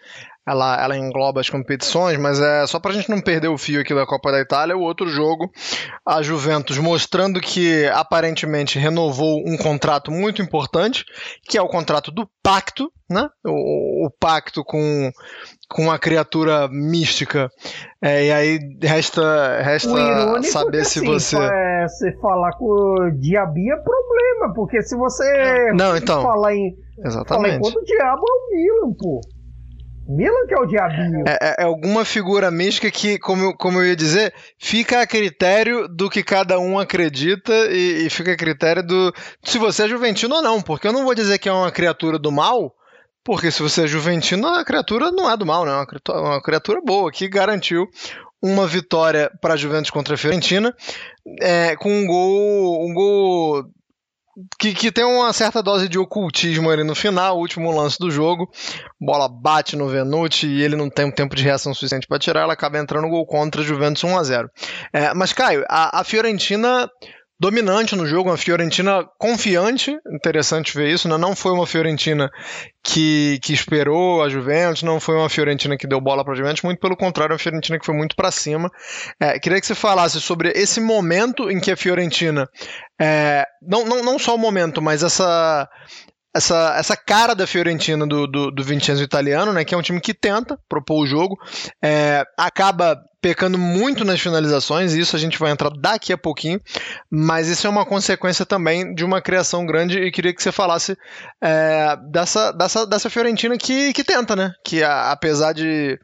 ela, 0.45 0.81
ela 0.81 0.97
engloba 0.97 1.39
as 1.39 1.49
competições, 1.49 2.17
mas 2.17 2.39
é 2.39 2.67
só 2.67 2.79
para 2.79 2.91
a 2.91 2.93
gente 2.93 3.09
não 3.09 3.21
perder 3.21 3.47
o 3.47 3.57
fio 3.57 3.79
aqui 3.79 3.93
da 3.95 4.05
Copa 4.05 4.31
da 4.31 4.41
Itália. 4.41 4.75
O 4.75 4.81
outro 4.81 5.07
jogo, 5.07 5.49
a 6.05 6.21
Juventus 6.21 6.77
mostrando 6.77 7.39
que 7.39 7.85
aparentemente 7.87 8.77
renovou 8.77 9.41
um 9.45 9.57
contrato 9.57 10.11
muito 10.11 10.41
importante, 10.41 11.05
que 11.43 11.57
é 11.57 11.61
o 11.61 11.69
contrato 11.69 12.11
do 12.11 12.29
pacto, 12.41 12.91
né? 13.09 13.27
O, 13.45 14.07
o 14.07 14.11
pacto 14.19 14.63
com, 14.65 15.11
com 15.73 15.89
a 15.89 15.97
criatura 15.97 16.67
mística. 16.69 17.49
É, 17.99 18.27
e 18.27 18.31
aí 18.31 18.59
resta, 18.81 19.59
resta 19.61 19.89
saber 20.43 20.81
é 20.81 20.83
se 20.83 20.99
assim, 20.99 21.07
você. 21.07 21.35
É, 21.35 21.87
você 21.87 22.11
falar 22.21 22.51
com 22.53 22.65
o 22.65 23.11
diabinho 23.19 23.73
é 23.73 23.77
problema, 23.77 24.53
porque 24.53 24.83
se 24.83 24.95
você 24.95 25.71
não, 25.73 25.97
então, 25.97 26.21
falar 26.21 26.55
em. 26.55 26.75
Exatamente. 27.03 27.27
Falar 27.27 27.49
em 27.49 27.59
quanto 27.59 27.79
o 27.79 27.83
diabo 27.83 28.21
é 28.21 28.33
o 28.33 28.55
Milan, 28.55 28.93
pô. 28.99 29.21
Milan 30.07 30.47
que 30.47 30.53
é 30.53 30.59
o 30.59 30.65
diabinho. 30.65 31.23
É, 31.27 31.37
é, 31.41 31.55
é, 31.59 31.63
alguma 31.63 32.05
figura 32.05 32.51
mística 32.51 32.91
que, 32.91 33.17
como, 33.17 33.55
como 33.57 33.79
eu 33.79 33.87
ia 33.87 33.95
dizer, 33.95 34.33
fica 34.59 35.01
a 35.01 35.07
critério 35.07 35.87
do 35.87 36.09
que 36.09 36.21
cada 36.21 36.59
um 36.59 36.77
acredita 36.77 37.53
e, 37.71 38.05
e 38.05 38.09
fica 38.09 38.33
a 38.33 38.37
critério 38.37 38.85
do 38.85 39.11
se 39.43 39.57
você 39.57 39.83
é 39.83 39.87
juventino 39.87 40.35
ou 40.35 40.41
não. 40.41 40.61
Porque 40.61 40.87
eu 40.87 40.93
não 40.93 41.03
vou 41.03 41.15
dizer 41.15 41.39
que 41.39 41.49
é 41.49 41.53
uma 41.53 41.71
criatura 41.71 42.19
do 42.19 42.31
mal, 42.31 42.75
porque 43.23 43.51
se 43.51 43.61
você 43.61 43.83
é 43.83 43.87
juventino, 43.87 44.47
a 44.47 44.65
criatura 44.65 45.11
não 45.11 45.29
é 45.29 45.37
do 45.37 45.45
mal, 45.45 45.65
né? 45.65 45.71
É 45.71 45.75
uma 45.75 45.85
criatura, 45.85 46.19
uma 46.19 46.41
criatura 46.41 46.81
boa 46.81 47.11
que 47.11 47.27
garantiu 47.27 47.87
uma 48.41 48.67
vitória 48.67 49.31
para 49.41 49.53
a 49.53 49.57
Juventus 49.57 49.89
contra 49.89 50.15
a 50.15 50.17
Fiorentina 50.17 50.75
é, 51.41 51.75
com 51.77 51.89
um 51.89 52.05
gol, 52.05 52.85
um 52.85 52.93
gol 52.93 53.65
que, 54.59 54.73
que 54.73 54.91
tem 54.91 55.05
uma 55.05 55.31
certa 55.31 55.61
dose 55.61 55.87
de 55.87 55.99
ocultismo 55.99 56.69
ali 56.69 56.83
no 56.83 56.95
final, 56.95 57.37
último 57.37 57.71
lance 57.71 57.97
do 57.99 58.09
jogo. 58.09 58.51
Bola 58.99 59.29
bate 59.29 59.75
no 59.75 59.87
Venuti 59.87 60.47
e 60.47 60.61
ele 60.61 60.75
não 60.75 60.89
tem 60.89 61.05
um 61.05 61.11
tempo 61.11 61.35
de 61.35 61.43
reação 61.43 61.73
suficiente 61.73 62.07
para 62.07 62.19
tirar, 62.19 62.41
ela 62.41 62.53
acaba 62.53 62.79
entrando 62.79 63.03
no 63.03 63.09
gol 63.09 63.25
contra 63.25 63.61
a 63.61 63.65
Juventus 63.65 64.03
1 64.03 64.17
a 64.17 64.23
0 64.23 64.49
é, 64.91 65.13
Mas, 65.13 65.33
Caio, 65.33 65.63
a, 65.69 66.01
a 66.01 66.03
Fiorentina 66.03 66.89
dominante 67.43 67.93
no 67.93 68.07
jogo, 68.07 68.29
uma 68.29 68.37
Fiorentina 68.37 69.05
confiante, 69.19 69.99
interessante 70.09 70.73
ver 70.73 70.93
isso, 70.93 71.09
né? 71.09 71.17
não 71.17 71.35
foi 71.35 71.51
uma 71.51 71.67
Fiorentina 71.67 72.31
que, 72.81 73.37
que 73.43 73.51
esperou 73.51 74.23
a 74.23 74.29
Juventus, 74.29 74.81
não 74.81 74.97
foi 74.97 75.17
uma 75.17 75.27
Fiorentina 75.27 75.75
que 75.75 75.85
deu 75.85 75.99
bola 75.99 76.23
para 76.23 76.31
a 76.31 76.37
Juventus, 76.37 76.61
muito 76.61 76.79
pelo 76.79 76.95
contrário, 76.95 77.33
uma 77.33 77.39
Fiorentina 77.39 77.77
que 77.77 77.85
foi 77.85 77.95
muito 77.95 78.15
para 78.15 78.31
cima. 78.31 78.71
É, 79.19 79.37
queria 79.39 79.59
que 79.59 79.67
você 79.67 79.75
falasse 79.75 80.21
sobre 80.21 80.53
esse 80.55 80.79
momento 80.79 81.51
em 81.51 81.59
que 81.59 81.69
a 81.69 81.75
Fiorentina, 81.75 82.47
é, 82.97 83.43
não, 83.61 83.83
não, 83.83 84.01
não 84.01 84.17
só 84.17 84.35
o 84.35 84.39
momento, 84.39 84.81
mas 84.81 85.03
essa, 85.03 85.67
essa, 86.33 86.75
essa 86.77 86.95
cara 86.95 87.35
da 87.35 87.45
Fiorentina 87.45 88.07
do, 88.07 88.25
do, 88.25 88.51
do 88.51 88.63
Vincenzo 88.63 89.03
italiano, 89.03 89.51
né, 89.51 89.65
que 89.65 89.75
é 89.75 89.77
um 89.77 89.81
time 89.81 89.99
que 89.99 90.13
tenta 90.13 90.57
propor 90.69 91.03
o 91.03 91.05
jogo, 91.05 91.35
é, 91.83 92.23
acaba 92.37 92.97
pecando 93.23 93.57
muito 93.57 94.03
nas 94.03 94.19
finalizações, 94.19 94.93
e 94.93 94.99
isso 94.99 95.15
a 95.15 95.19
gente 95.19 95.39
vai 95.39 95.49
entrar 95.49 95.69
daqui 95.69 96.11
a 96.11 96.17
pouquinho, 96.17 96.59
mas 97.09 97.47
isso 97.47 97.65
é 97.65 97.69
uma 97.69 97.85
consequência 97.85 98.45
também 98.45 98.93
de 98.93 99.05
uma 99.05 99.21
criação 99.21 99.65
grande 99.65 99.97
e 99.97 100.11
queria 100.11 100.35
que 100.35 100.43
você 100.43 100.51
falasse 100.51 100.97
é, 101.41 101.95
dessa, 102.11 102.51
dessa, 102.51 102.85
dessa 102.85 103.09
Fiorentina 103.09 103.57
que, 103.57 103.93
que 103.93 104.03
tenta, 104.03 104.35
né? 104.35 104.51
Que 104.65 104.83
a, 104.83 105.13
apesar 105.13 105.53
de, 105.53 105.97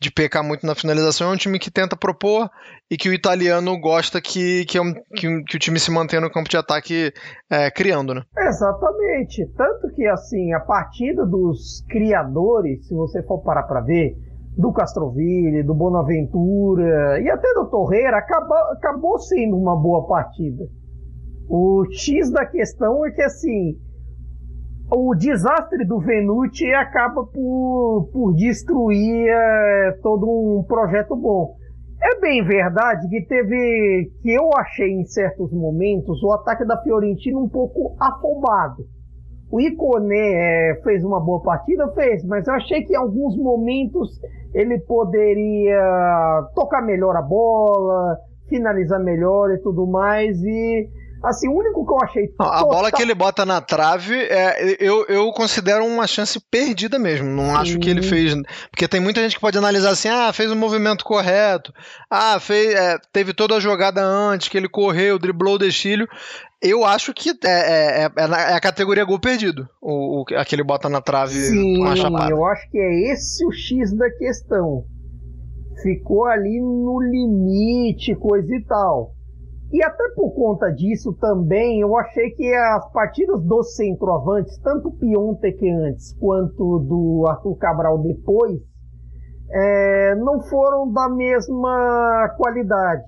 de 0.00 0.10
pecar 0.10 0.42
muito 0.42 0.66
na 0.66 0.74
finalização, 0.74 1.30
é 1.30 1.34
um 1.34 1.36
time 1.36 1.60
que 1.60 1.70
tenta 1.70 1.96
propor 1.96 2.50
e 2.90 2.96
que 2.96 3.08
o 3.08 3.14
italiano 3.14 3.78
gosta 3.78 4.20
que, 4.20 4.64
que, 4.64 4.76
é 4.76 4.82
um, 4.82 4.94
que, 5.14 5.44
que 5.44 5.56
o 5.56 5.60
time 5.60 5.78
se 5.78 5.92
mantenha 5.92 6.22
no 6.22 6.30
campo 6.30 6.48
de 6.48 6.56
ataque 6.56 7.12
é, 7.48 7.70
criando, 7.70 8.14
né? 8.14 8.22
Exatamente. 8.36 9.46
Tanto 9.56 9.94
que, 9.94 10.04
assim, 10.08 10.52
a 10.52 10.60
partida 10.60 11.24
dos 11.24 11.84
criadores, 11.88 12.84
se 12.88 12.94
você 12.94 13.22
for 13.22 13.38
parar 13.44 13.62
para 13.62 13.80
ver, 13.80 14.16
do 14.56 14.72
Castroville, 14.72 15.62
do 15.62 15.74
Bonaventura 15.74 17.20
e 17.20 17.28
até 17.28 17.52
do 17.54 17.66
Torreira 17.66 18.18
acabou, 18.18 18.56
acabou 18.72 19.18
sendo 19.18 19.56
uma 19.56 19.76
boa 19.76 20.06
partida. 20.06 20.64
O 21.48 21.84
X 21.90 22.30
da 22.30 22.46
questão 22.46 23.04
é 23.04 23.10
que 23.10 23.22
assim 23.22 23.76
o 24.90 25.14
desastre 25.14 25.84
do 25.84 25.98
Venuti 25.98 26.70
acaba 26.72 27.24
por, 27.26 28.08
por 28.12 28.34
destruir 28.34 29.26
é, 29.28 29.98
todo 30.02 30.26
um 30.26 30.62
projeto 30.62 31.16
bom. 31.16 31.56
É 32.02 32.20
bem 32.20 32.44
verdade 32.44 33.08
que 33.08 33.24
teve 33.26 34.12
que 34.20 34.30
eu 34.30 34.50
achei 34.56 34.90
em 34.90 35.04
certos 35.04 35.50
momentos 35.52 36.22
o 36.22 36.32
ataque 36.32 36.64
da 36.64 36.80
Fiorentina 36.82 37.38
um 37.38 37.48
pouco 37.48 37.96
afobado. 37.98 38.84
O 39.54 39.60
Iconé 39.60 40.72
é, 40.72 40.80
fez 40.82 41.04
uma 41.04 41.20
boa 41.20 41.40
partida, 41.40 41.86
fez, 41.92 42.24
mas 42.24 42.44
eu 42.48 42.54
achei 42.54 42.82
que 42.82 42.92
em 42.92 42.96
alguns 42.96 43.36
momentos 43.36 44.20
ele 44.52 44.80
poderia 44.80 46.48
tocar 46.56 46.82
melhor 46.82 47.14
a 47.14 47.22
bola, 47.22 48.18
finalizar 48.48 48.98
melhor 48.98 49.52
e 49.52 49.58
tudo 49.58 49.86
mais. 49.86 50.42
E 50.42 50.88
Assim, 51.24 51.48
o 51.48 51.56
único 51.56 51.86
que 51.86 51.92
eu 51.92 51.98
achei. 52.02 52.34
Não, 52.38 52.46
a 52.46 52.60
bola 52.60 52.92
que 52.92 53.00
ele 53.00 53.14
bota 53.14 53.46
na 53.46 53.58
trave, 53.58 54.14
é, 54.14 54.76
eu, 54.78 55.06
eu 55.06 55.32
considero 55.32 55.82
uma 55.86 56.06
chance 56.06 56.38
perdida 56.38 56.98
mesmo. 56.98 57.26
Não 57.30 57.56
acho 57.56 57.78
que 57.78 57.88
ele 57.88 58.02
fez. 58.02 58.34
Porque 58.70 58.86
tem 58.86 59.00
muita 59.00 59.22
gente 59.22 59.36
que 59.36 59.40
pode 59.40 59.56
analisar 59.56 59.90
assim: 59.90 60.08
ah, 60.08 60.30
fez 60.34 60.52
o 60.52 60.56
movimento 60.56 61.02
correto, 61.02 61.72
ah, 62.10 62.38
fez, 62.38 62.74
é, 62.74 62.98
teve 63.10 63.32
toda 63.32 63.56
a 63.56 63.60
jogada 63.60 64.02
antes, 64.04 64.48
que 64.48 64.58
ele 64.58 64.68
correu, 64.68 65.18
driblou 65.18 65.54
o 65.54 65.58
destilho. 65.58 66.06
Eu 66.64 66.82
acho 66.82 67.12
que 67.12 67.28
é, 67.44 67.46
é, 67.46 68.04
é, 68.04 68.10
é 68.16 68.54
a 68.54 68.60
categoria 68.60 69.04
gol 69.04 69.20
perdido, 69.20 69.68
o, 69.82 70.22
o, 70.22 70.24
aquele 70.38 70.64
bota 70.64 70.88
na 70.88 71.02
trave 71.02 71.34
Sim, 71.34 71.76
com 71.76 71.84
a 71.84 71.94
chapada. 71.94 72.30
Eu 72.30 72.42
acho 72.46 72.70
que 72.70 72.78
é 72.78 73.12
esse 73.12 73.44
o 73.46 73.52
X 73.52 73.94
da 73.94 74.10
questão. 74.10 74.84
Ficou 75.82 76.24
ali 76.24 76.58
no 76.62 77.02
limite, 77.02 78.14
coisa 78.14 78.54
e 78.54 78.64
tal. 78.64 79.12
E 79.70 79.84
até 79.84 80.08
por 80.14 80.30
conta 80.34 80.70
disso 80.70 81.12
também, 81.20 81.80
eu 81.80 81.94
achei 81.98 82.30
que 82.30 82.54
as 82.54 82.90
partidas 82.92 83.42
dos 83.42 83.74
centroavantes, 83.74 84.56
tanto 84.62 84.90
Piontek 84.92 85.68
antes 85.68 86.16
quanto 86.18 86.78
do 86.78 87.26
Arthur 87.28 87.56
Cabral 87.56 87.98
depois, 88.02 88.58
é, 89.50 90.14
não 90.14 90.40
foram 90.42 90.90
da 90.90 91.10
mesma 91.10 92.34
qualidade. 92.38 93.02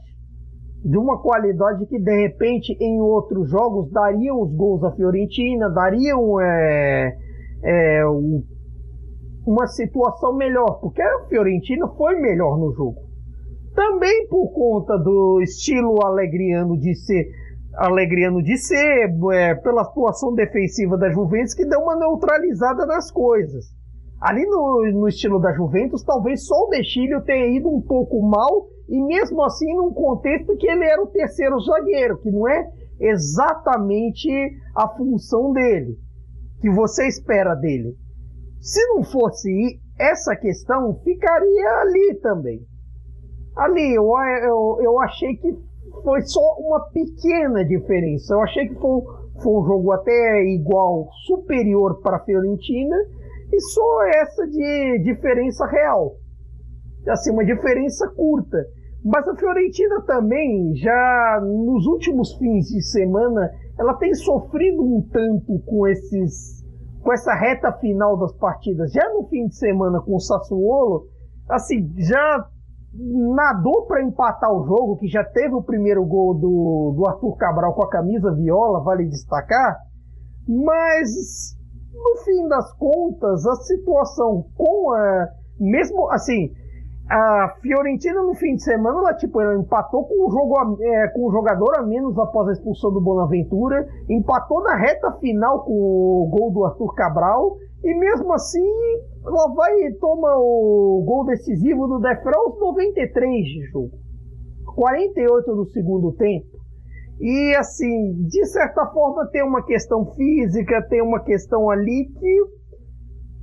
De 0.86 0.96
uma 0.96 1.20
qualidade 1.20 1.84
que, 1.86 1.98
de 1.98 2.22
repente, 2.22 2.76
em 2.80 3.00
outros 3.00 3.50
jogos, 3.50 3.90
dariam 3.90 4.40
os 4.40 4.54
gols 4.54 4.84
à 4.84 4.92
Fiorentina, 4.92 5.68
dariam 5.68 6.40
é, 6.40 7.18
é, 7.64 8.02
uma 9.44 9.66
situação 9.66 10.36
melhor, 10.36 10.78
porque 10.80 11.02
a 11.02 11.24
Fiorentina 11.28 11.88
foi 11.88 12.20
melhor 12.20 12.56
no 12.56 12.72
jogo. 12.72 13.00
Também 13.74 14.28
por 14.28 14.52
conta 14.52 14.96
do 14.96 15.42
estilo 15.42 15.98
alegriano 16.06 16.78
de 16.78 16.94
ser, 16.94 17.30
alegriano 17.74 18.40
de 18.40 18.56
ser, 18.56 19.10
é, 19.32 19.56
pela 19.56 19.82
atuação 19.82 20.36
defensiva 20.36 20.96
da 20.96 21.10
Juventus 21.10 21.52
que 21.52 21.66
deu 21.66 21.80
uma 21.80 21.96
neutralizada 21.96 22.86
nas 22.86 23.10
coisas. 23.10 23.75
Ali 24.26 24.44
no, 24.44 24.90
no 24.92 25.06
estilo 25.06 25.38
da 25.38 25.52
Juventus, 25.52 26.02
talvez 26.02 26.44
só 26.44 26.56
o 26.56 26.68
Dechilho 26.68 27.22
tenha 27.22 27.56
ido 27.56 27.68
um 27.68 27.80
pouco 27.80 28.20
mal, 28.20 28.66
e 28.88 29.00
mesmo 29.00 29.40
assim 29.44 29.72
num 29.76 29.92
contexto 29.92 30.56
que 30.56 30.68
ele 30.68 30.84
era 30.84 31.00
o 31.00 31.06
terceiro 31.06 31.60
zagueiro, 31.60 32.18
que 32.18 32.32
não 32.32 32.48
é 32.48 32.68
exatamente 32.98 34.28
a 34.74 34.88
função 34.88 35.52
dele, 35.52 35.96
que 36.60 36.68
você 36.70 37.06
espera 37.06 37.54
dele. 37.54 37.94
Se 38.60 38.84
não 38.88 39.04
fosse 39.04 39.78
essa 39.96 40.34
questão, 40.34 40.98
ficaria 41.04 41.70
ali 41.82 42.18
também. 42.20 42.66
Ali, 43.56 43.94
eu, 43.94 44.10
eu, 44.42 44.78
eu 44.82 45.00
achei 45.02 45.36
que 45.36 45.56
foi 46.02 46.20
só 46.22 46.40
uma 46.58 46.80
pequena 46.90 47.64
diferença. 47.64 48.34
Eu 48.34 48.40
achei 48.40 48.66
que 48.66 48.74
foi, 48.74 49.02
foi 49.40 49.52
um 49.52 49.64
jogo 49.64 49.92
até 49.92 50.42
igual, 50.46 51.08
superior 51.28 52.00
para 52.02 52.16
a 52.16 52.24
Fiorentina, 52.24 52.96
e 53.52 53.60
só 53.60 54.02
essa 54.04 54.46
de 54.46 55.02
diferença 55.04 55.66
real. 55.66 56.16
Assim, 57.08 57.30
uma 57.30 57.44
diferença 57.44 58.08
curta. 58.08 58.58
Mas 59.04 59.26
a 59.28 59.36
Fiorentina 59.36 60.02
também, 60.02 60.74
já 60.74 61.40
nos 61.40 61.86
últimos 61.86 62.34
fins 62.38 62.66
de 62.66 62.82
semana, 62.82 63.50
ela 63.78 63.94
tem 63.94 64.12
sofrido 64.14 64.82
um 64.82 65.00
tanto 65.12 65.60
com 65.64 65.86
esses 65.86 66.64
com 67.02 67.12
essa 67.12 67.32
reta 67.34 67.72
final 67.74 68.16
das 68.16 68.32
partidas. 68.32 68.92
Já 68.92 69.08
no 69.14 69.28
fim 69.28 69.46
de 69.46 69.54
semana 69.54 70.00
com 70.00 70.16
o 70.16 70.20
Sassuolo, 70.20 71.06
assim, 71.48 71.88
já 71.98 72.44
nadou 72.92 73.86
para 73.86 74.02
empatar 74.02 74.52
o 74.52 74.66
jogo, 74.66 74.96
que 74.96 75.06
já 75.06 75.22
teve 75.22 75.54
o 75.54 75.62
primeiro 75.62 76.04
gol 76.04 76.34
do, 76.34 76.94
do 76.96 77.06
Arthur 77.06 77.36
Cabral 77.36 77.74
com 77.74 77.84
a 77.84 77.90
camisa 77.90 78.32
viola, 78.32 78.82
vale 78.82 79.06
destacar, 79.06 79.78
mas 80.48 81.56
no 81.96 82.16
fim 82.22 82.48
das 82.48 82.72
contas, 82.74 83.46
a 83.46 83.54
situação 83.56 84.46
com 84.54 84.92
a. 84.92 85.28
Mesmo 85.58 86.10
assim, 86.10 86.52
a 87.08 87.54
Fiorentina 87.62 88.22
no 88.22 88.34
fim 88.34 88.56
de 88.56 88.64
semana, 88.64 88.98
ela, 88.98 89.14
tipo, 89.14 89.40
ela 89.40 89.54
empatou 89.54 90.04
com 90.04 90.26
o, 90.26 90.30
jogo, 90.30 90.82
é, 90.82 91.08
com 91.08 91.26
o 91.26 91.30
jogador 91.30 91.78
a 91.78 91.82
menos 91.82 92.18
após 92.18 92.48
a 92.48 92.52
expulsão 92.52 92.92
do 92.92 93.00
Bonaventura, 93.00 93.88
empatou 94.08 94.62
na 94.62 94.76
reta 94.76 95.12
final 95.12 95.64
com 95.64 95.72
o 95.72 96.28
gol 96.30 96.52
do 96.52 96.64
Arthur 96.64 96.94
Cabral, 96.94 97.56
e 97.84 97.94
mesmo 97.94 98.32
assim, 98.32 98.68
ela 99.24 99.54
vai 99.54 99.72
e 99.82 99.94
toma 99.94 100.36
o 100.36 101.04
gol 101.06 101.24
decisivo 101.24 101.86
do 101.86 102.00
Defra 102.00 102.36
aos 102.36 102.58
93 102.58 103.44
de 103.44 103.62
jogo. 103.70 103.92
48 104.74 105.54
do 105.54 105.64
segundo 105.66 106.12
tempo. 106.12 106.55
E 107.20 107.54
assim, 107.56 108.14
de 108.26 108.44
certa 108.46 108.86
forma 108.86 109.26
tem 109.28 109.42
uma 109.42 109.64
questão 109.64 110.04
física, 110.12 110.86
tem 110.88 111.02
uma 111.02 111.20
questão 111.24 111.70
ali 111.70 112.10
que 112.18 112.44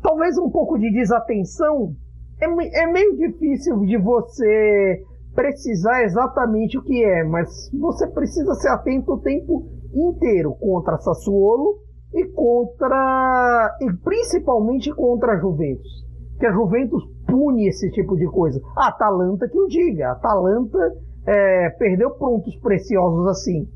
talvez 0.02 0.38
um 0.38 0.50
pouco 0.50 0.78
de 0.78 0.92
desatenção 0.92 1.96
é, 2.40 2.84
é 2.84 2.88
meio 2.92 3.18
difícil 3.18 3.80
de 3.80 3.98
você 3.98 5.02
precisar 5.34 6.04
exatamente 6.04 6.78
o 6.78 6.84
que 6.84 7.04
é, 7.04 7.24
mas 7.24 7.50
você 7.80 8.08
precisa 8.08 8.54
ser 8.56 8.70
atento 8.70 9.14
o 9.14 9.22
tempo 9.22 9.66
inteiro 9.94 10.54
contra 10.60 11.00
Sassuolo 11.00 11.80
e 12.14 12.26
contra 12.26 13.76
e 13.82 13.92
principalmente 14.04 14.94
contra 14.94 15.34
a 15.34 15.40
Juventus, 15.40 16.06
que 16.40 16.46
a 16.46 16.52
Juventus 16.52 17.04
pune 17.28 17.68
esse 17.68 17.90
tipo 17.92 18.16
de 18.16 18.28
coisa. 18.28 18.62
A 18.78 18.90
Atalanta 18.90 19.48
que 19.50 19.60
o 19.60 19.68
diga, 19.68 20.10
a 20.10 20.12
Atalanta 20.12 20.78
é, 21.26 21.70
perdeu 21.72 22.12
pontos 22.12 22.56
preciosos 22.58 23.28
assim 23.28 23.68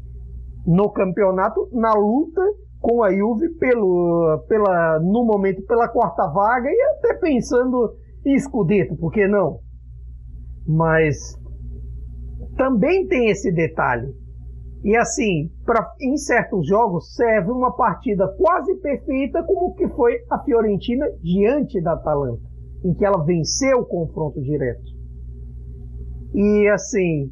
no 0.65 0.89
campeonato, 0.89 1.69
na 1.71 1.93
luta 1.93 2.41
com 2.81 3.01
a 3.01 3.11
Juve 3.13 3.49
pelo, 3.57 4.43
pela, 4.47 4.99
no 4.99 5.25
momento 5.25 5.63
pela 5.65 5.87
quarta 5.87 6.27
vaga 6.27 6.69
e 6.69 6.81
até 6.97 7.13
pensando 7.15 7.95
e 8.25 8.37
Scudetto, 8.37 8.95
por 8.97 9.11
que 9.11 9.27
não? 9.27 9.59
Mas 10.67 11.39
também 12.57 13.07
tem 13.07 13.29
esse 13.29 13.51
detalhe. 13.51 14.13
E 14.83 14.95
assim, 14.95 15.49
pra, 15.65 15.89
em 16.01 16.17
certos 16.17 16.67
jogos 16.67 17.15
serve 17.15 17.51
uma 17.51 17.75
partida 17.75 18.27
quase 18.37 18.75
perfeita 18.75 19.43
como 19.43 19.73
que 19.73 19.87
foi 19.89 20.19
a 20.29 20.39
Fiorentina 20.43 21.05
diante 21.21 21.81
da 21.81 21.93
Atalanta, 21.93 22.43
em 22.83 22.93
que 22.93 23.05
ela 23.05 23.23
venceu 23.23 23.79
o 23.79 23.85
confronto 23.85 24.41
direto. 24.41 24.97
E 26.33 26.67
assim, 26.67 27.31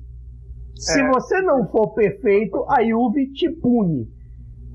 se 0.76 1.02
é. 1.02 1.08
você 1.08 1.42
não 1.42 1.68
for 1.68 1.94
perfeito, 1.94 2.66
a 2.70 2.84
Juve 2.84 3.32
te 3.32 3.50
pune. 3.50 4.08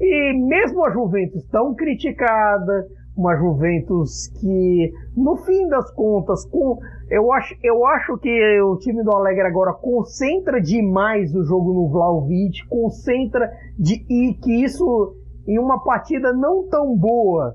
E 0.00 0.32
mesmo 0.32 0.84
a 0.84 0.90
Juventus 0.90 1.46
tão 1.48 1.74
criticada, 1.74 2.86
uma 3.16 3.36
Juventus 3.36 4.28
que, 4.40 4.92
no 5.14 5.36
fim 5.44 5.68
das 5.68 5.92
contas, 5.92 6.46
com, 6.46 6.78
eu, 7.10 7.30
acho, 7.32 7.54
eu 7.62 7.84
acho 7.86 8.16
que 8.16 8.60
o 8.62 8.78
time 8.78 9.04
do 9.04 9.14
Alegre 9.14 9.46
agora 9.46 9.74
concentra 9.74 10.60
demais 10.60 11.34
o 11.34 11.44
jogo 11.44 11.74
no 11.74 11.88
Vlaovic, 11.90 12.66
concentra 12.66 13.50
de, 13.78 14.06
e 14.08 14.34
que 14.34 14.64
isso 14.64 15.14
em 15.46 15.58
uma 15.58 15.82
partida 15.84 16.32
não 16.32 16.66
tão 16.66 16.96
boa, 16.96 17.54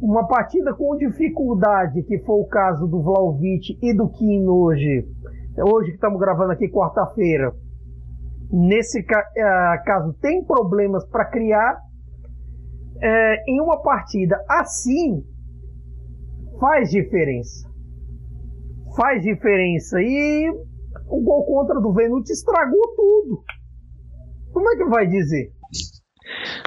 uma 0.00 0.26
partida 0.26 0.74
com 0.74 0.96
dificuldade, 0.96 2.02
que 2.02 2.18
foi 2.20 2.40
o 2.40 2.46
caso 2.46 2.88
do 2.88 3.00
Vlaovic 3.00 3.78
e 3.80 3.94
do 3.94 4.08
Kim 4.08 4.48
hoje, 4.48 5.06
hoje 5.58 5.90
que 5.90 5.94
estamos 5.94 6.18
gravando 6.18 6.52
aqui 6.52 6.68
quarta-feira. 6.68 7.52
Nesse 8.50 9.00
uh, 9.00 9.84
caso, 9.84 10.14
tem 10.20 10.44
problemas 10.44 11.06
para 11.08 11.26
criar 11.26 11.78
é, 13.00 13.44
em 13.46 13.60
uma 13.60 13.80
partida 13.82 14.42
assim 14.48 15.24
faz 16.58 16.90
diferença. 16.90 17.68
Faz 18.96 19.22
diferença. 19.22 20.00
E 20.00 20.50
o 21.08 21.20
gol 21.22 21.44
contra 21.44 21.80
do 21.80 21.92
Venuti 21.92 22.32
estragou 22.32 22.94
tudo. 22.96 23.44
Como 24.52 24.68
é 24.70 24.76
que 24.76 24.84
vai 24.86 25.06
dizer? 25.06 25.52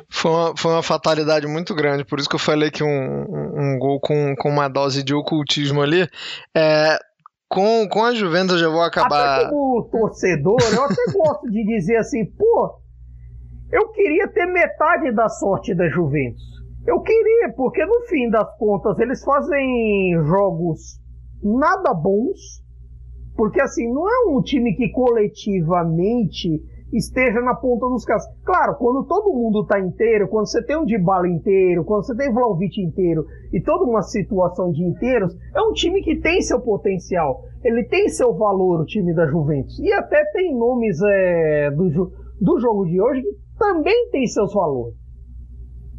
Foi 0.09 0.31
uma, 0.31 0.53
foi 0.57 0.71
uma 0.71 0.83
fatalidade 0.83 1.47
muito 1.47 1.75
grande, 1.75 2.05
por 2.05 2.19
isso 2.19 2.29
que 2.29 2.35
eu 2.35 2.39
falei 2.39 2.71
que 2.71 2.83
um, 2.83 2.87
um, 2.87 3.73
um 3.73 3.79
gol 3.79 3.99
com, 3.99 4.35
com 4.35 4.49
uma 4.49 4.67
dose 4.67 5.03
de 5.03 5.13
ocultismo 5.13 5.81
ali. 5.81 6.07
É, 6.55 6.97
com, 7.51 7.87
com 7.89 8.03
a 8.03 8.13
Juventus 8.13 8.53
eu 8.53 8.59
já 8.59 8.69
vou 8.69 8.81
acabar. 8.81 9.41
Até 9.41 9.49
como 9.49 9.83
torcedor, 9.91 10.57
eu 10.73 10.83
até 10.83 11.03
gosto 11.13 11.51
de 11.51 11.63
dizer 11.65 11.97
assim, 11.97 12.25
pô, 12.25 12.79
eu 13.71 13.89
queria 13.89 14.27
ter 14.29 14.45
metade 14.45 15.11
da 15.11 15.27
sorte 15.27 15.75
da 15.75 15.89
Juventus. 15.89 16.41
Eu 16.87 17.01
queria, 17.01 17.53
porque 17.55 17.85
no 17.85 18.01
fim 18.07 18.29
das 18.29 18.57
contas 18.57 18.97
eles 18.99 19.23
fazem 19.23 20.13
jogos 20.25 20.99
nada 21.43 21.93
bons, 21.93 22.39
porque 23.35 23.61
assim, 23.61 23.91
não 23.93 24.07
é 24.09 24.29
um 24.29 24.41
time 24.41 24.73
que 24.75 24.89
coletivamente 24.89 26.61
esteja 26.93 27.41
na 27.41 27.55
ponta 27.55 27.87
dos 27.87 28.03
caras. 28.05 28.23
Claro, 28.43 28.75
quando 28.75 29.05
todo 29.05 29.33
mundo 29.33 29.61
está 29.61 29.79
inteiro, 29.79 30.27
quando 30.27 30.47
você 30.47 30.63
tem 30.63 30.77
um 30.77 30.85
Dybala 30.85 31.27
inteiro, 31.27 31.85
quando 31.85 32.05
você 32.05 32.15
tem 32.15 32.33
Vlaovic 32.33 32.81
inteiro 32.81 33.25
e 33.53 33.61
toda 33.61 33.85
uma 33.85 34.01
situação 34.01 34.71
de 34.71 34.83
inteiros, 34.83 35.35
é 35.55 35.61
um 35.61 35.71
time 35.71 36.01
que 36.01 36.19
tem 36.19 36.41
seu 36.41 36.59
potencial. 36.59 37.43
Ele 37.63 37.83
tem 37.85 38.09
seu 38.09 38.33
valor, 38.33 38.81
o 38.81 38.85
time 38.85 39.13
da 39.13 39.27
Juventus. 39.27 39.79
E 39.79 39.91
até 39.93 40.23
tem 40.33 40.55
nomes 40.57 40.99
é, 41.01 41.71
do, 41.71 42.11
do 42.39 42.59
jogo 42.59 42.85
de 42.85 43.01
hoje 43.01 43.21
que 43.21 43.35
também 43.57 44.09
tem 44.09 44.25
seus 44.25 44.53
valores. 44.53 44.95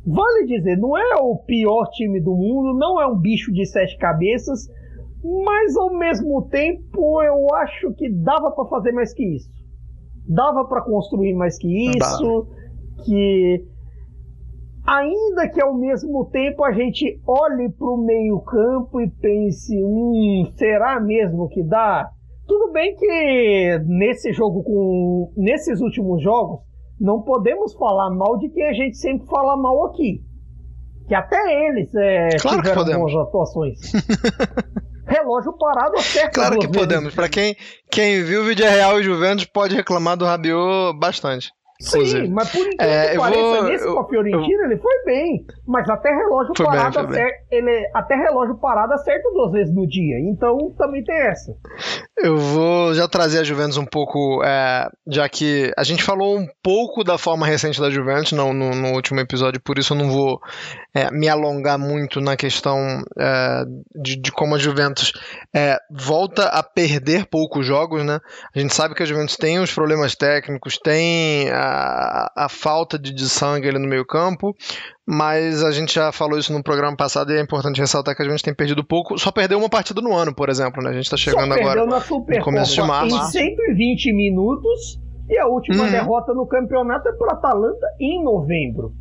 Vale 0.04 0.46
dizer, 0.46 0.76
não 0.78 0.98
é 0.98 1.14
o 1.20 1.36
pior 1.36 1.86
time 1.92 2.20
do 2.20 2.34
mundo, 2.34 2.76
não 2.76 3.00
é 3.00 3.06
um 3.06 3.16
bicho 3.16 3.52
de 3.52 3.64
sete 3.64 3.96
cabeças, 3.98 4.68
mas 5.22 5.76
ao 5.76 5.96
mesmo 5.96 6.42
tempo 6.48 7.22
eu 7.22 7.54
acho 7.54 7.94
que 7.94 8.10
dava 8.10 8.50
para 8.50 8.68
fazer 8.68 8.90
mais 8.90 9.14
que 9.14 9.24
isso. 9.36 9.48
Dava 10.26 10.64
para 10.64 10.82
construir 10.82 11.34
mais 11.34 11.58
que 11.58 11.90
isso, 11.90 12.46
que 13.04 13.64
ainda 14.86 15.48
que 15.48 15.60
ao 15.60 15.74
mesmo 15.74 16.26
tempo 16.26 16.64
a 16.64 16.72
gente 16.72 17.20
olhe 17.26 17.70
para 17.70 17.88
o 17.88 17.96
meio-campo 17.96 19.00
e 19.00 19.08
pense: 19.08 19.74
hum, 19.82 20.50
será 20.56 21.00
mesmo 21.00 21.48
que 21.48 21.62
dá? 21.62 22.10
Tudo 22.46 22.72
bem 22.72 22.94
que 22.96 23.78
nesse 23.86 24.32
jogo, 24.32 24.62
com 24.62 25.32
nesses 25.36 25.80
últimos 25.80 26.22
jogos, 26.22 26.60
não 27.00 27.22
podemos 27.22 27.74
falar 27.74 28.10
mal 28.10 28.38
de 28.38 28.48
quem 28.48 28.68
a 28.68 28.72
gente 28.72 28.96
sempre 28.96 29.26
fala 29.26 29.56
mal 29.56 29.86
aqui. 29.86 30.22
Que 31.08 31.14
até 31.14 31.68
eles 31.68 31.92
é, 31.94 32.28
claro 32.40 32.62
tiveram 32.62 33.00
boas 33.00 33.14
atuações. 33.16 33.78
relógio 35.12 35.52
parado 35.58 35.96
acerta. 35.96 36.30
Claro 36.30 36.58
que 36.58 36.68
podemos. 36.68 37.14
Para 37.14 37.28
quem, 37.28 37.56
quem 37.90 38.22
viu 38.22 38.42
o 38.42 38.44
vídeo 38.44 38.66
real 38.66 38.98
e 38.98 39.02
Juventus 39.02 39.44
pode 39.44 39.74
reclamar 39.74 40.16
do 40.16 40.24
Rabiot 40.24 40.98
bastante. 40.98 41.50
Sim, 41.82 42.28
mas 42.28 42.48
por 42.52 42.60
incrível 42.60 42.94
é, 42.94 43.10
que 43.10 43.18
pareça, 43.18 43.40
vou, 43.40 43.62
nesse 43.64 43.84
eu, 43.84 43.94
com 43.94 44.00
a 44.00 44.08
Fiorentina 44.08 44.62
eu, 44.62 44.70
ele 44.70 44.80
foi 44.80 45.04
bem. 45.04 45.46
Mas 45.66 45.88
até 45.88 46.10
relógio 46.10 46.54
parado 46.54 47.08
bem, 47.08 47.22
acerta, 47.22 47.44
ele, 47.50 47.90
até 47.92 48.14
relógio 48.14 48.54
parado 48.58 48.92
acerta 48.92 49.28
duas 49.32 49.50
vezes 49.50 49.74
no 49.74 49.86
dia. 49.88 50.20
Então 50.20 50.72
também 50.78 51.02
tem 51.02 51.16
essa. 51.16 51.52
Eu 52.18 52.36
vou 52.36 52.94
já 52.94 53.08
trazer 53.08 53.38
a 53.38 53.44
Juventus 53.44 53.78
um 53.78 53.86
pouco, 53.86 54.44
é, 54.44 54.86
já 55.08 55.26
que 55.28 55.72
a 55.76 55.82
gente 55.82 56.04
falou 56.04 56.38
um 56.38 56.46
pouco 56.62 57.02
da 57.02 57.16
forma 57.16 57.46
recente 57.46 57.80
da 57.80 57.90
Juventus 57.90 58.32
no, 58.32 58.52
no, 58.52 58.74
no 58.74 58.92
último 58.92 59.18
episódio, 59.18 59.60
por 59.60 59.78
isso 59.78 59.94
eu 59.94 59.96
não 59.96 60.10
vou 60.10 60.38
é, 60.94 61.10
me 61.10 61.26
alongar 61.26 61.78
muito 61.78 62.20
na 62.20 62.36
questão 62.36 63.02
é, 63.18 63.64
de, 63.96 64.16
de, 64.16 64.30
como 64.30 64.54
a 64.54 64.58
Juventus 64.58 65.12
é, 65.54 65.78
volta 65.90 66.48
a 66.48 66.62
perder 66.62 67.24
poucos 67.26 67.66
jogos, 67.66 68.04
né? 68.04 68.20
A 68.54 68.58
gente 68.58 68.74
sabe 68.74 68.94
que 68.94 69.02
a 69.02 69.06
Juventus 69.06 69.36
tem 69.36 69.58
os 69.58 69.72
problemas 69.72 70.14
técnicos, 70.14 70.78
tem 70.78 71.50
a, 71.50 72.30
a 72.36 72.48
falta 72.48 72.98
de, 72.98 73.12
de 73.12 73.26
sangue 73.26 73.68
ali 73.68 73.78
no 73.78 73.88
meio 73.88 74.04
campo, 74.04 74.54
mas 75.06 75.64
a 75.64 75.72
gente 75.72 75.94
já 75.94 76.12
falou 76.12 76.38
isso 76.38 76.52
no 76.52 76.62
programa 76.62 76.96
passado 76.96 77.32
e 77.32 77.36
é 77.36 77.40
importante 77.40 77.80
ressaltar 77.80 78.14
que 78.14 78.22
a 78.22 78.28
gente 78.28 78.42
tem 78.42 78.54
perdido 78.54 78.84
pouco. 78.84 79.18
Só 79.18 79.32
perdeu 79.32 79.58
uma 79.58 79.68
partida 79.68 80.00
no 80.00 80.14
ano, 80.14 80.34
por 80.34 80.48
exemplo, 80.48 80.82
né? 80.82 80.90
A 80.90 80.92
gente 80.92 81.04
está 81.04 81.16
chegando 81.16 81.52
agora 81.52 81.84
no 81.84 82.42
começo 82.42 82.74
de 82.74 82.82
março. 82.82 83.16
Em 83.16 83.30
120 83.30 84.12
minutos 84.12 85.00
e 85.28 85.38
a 85.38 85.46
última 85.46 85.84
hum. 85.84 85.90
derrota 85.90 86.32
no 86.32 86.46
campeonato 86.46 87.08
é 87.08 87.12
para 87.12 87.32
Atalanta 87.32 87.86
em 88.00 88.22
novembro. 88.22 88.92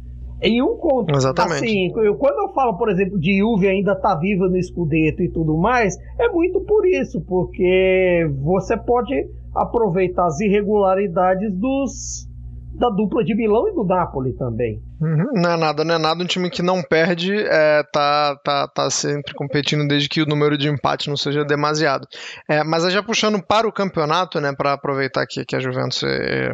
Em 0.42 0.60
um 0.60 0.76
conto. 0.76 1.16
Exatamente. 1.16 1.66
Assim, 1.66 1.92
eu, 1.98 2.16
quando 2.16 2.40
eu 2.40 2.54
falo, 2.54 2.76
por 2.76 2.90
exemplo, 2.90 3.20
de 3.20 3.38
Juve 3.38 3.68
ainda 3.68 3.96
tá 3.96 4.16
viva 4.16 4.48
no 4.48 4.62
Scudetto 4.62 5.22
e 5.22 5.30
tudo 5.30 5.56
mais, 5.56 5.96
é 6.20 6.28
muito 6.30 6.62
por 6.62 6.84
isso, 6.88 7.22
porque 7.22 8.28
você 8.42 8.76
pode 8.76 9.14
aproveitar 9.54 10.26
as 10.26 10.40
irregularidades 10.40 11.54
dos 11.54 12.28
da 12.74 12.90
dupla 12.90 13.24
de 13.24 13.36
Milão 13.36 13.68
e 13.68 13.74
do 13.74 13.84
Napoli 13.84 14.34
também. 14.34 14.82
Uhum, 15.00 15.32
não 15.34 15.52
é 15.52 15.58
nada, 15.58 15.84
não 15.84 15.96
é 15.96 15.98
nada. 15.98 16.24
Um 16.24 16.28
time 16.28 16.50
que 16.50 16.62
não 16.62 16.82
perde 16.82 17.36
é, 17.36 17.84
tá, 17.92 18.36
tá, 18.44 18.68
tá 18.68 18.90
sempre 18.90 19.34
competindo 19.34 19.88
desde 19.88 20.10
que 20.10 20.22
o 20.22 20.26
número 20.26 20.58
de 20.58 20.70
empates 20.70 21.08
não 21.08 21.18
seja 21.18 21.44
demasiado. 21.44 22.08
É, 22.50 22.64
mas 22.64 22.92
já 22.92 23.04
puxando 23.04 23.42
para 23.42 23.68
o 23.68 23.74
campeonato, 23.74 24.40
né, 24.40 24.54
para 24.56 24.74
aproveitar 24.74 25.26
que, 25.28 25.46
que 25.46 25.56
a 25.56 25.60
Juventus 25.60 26.04
é, 26.04 26.54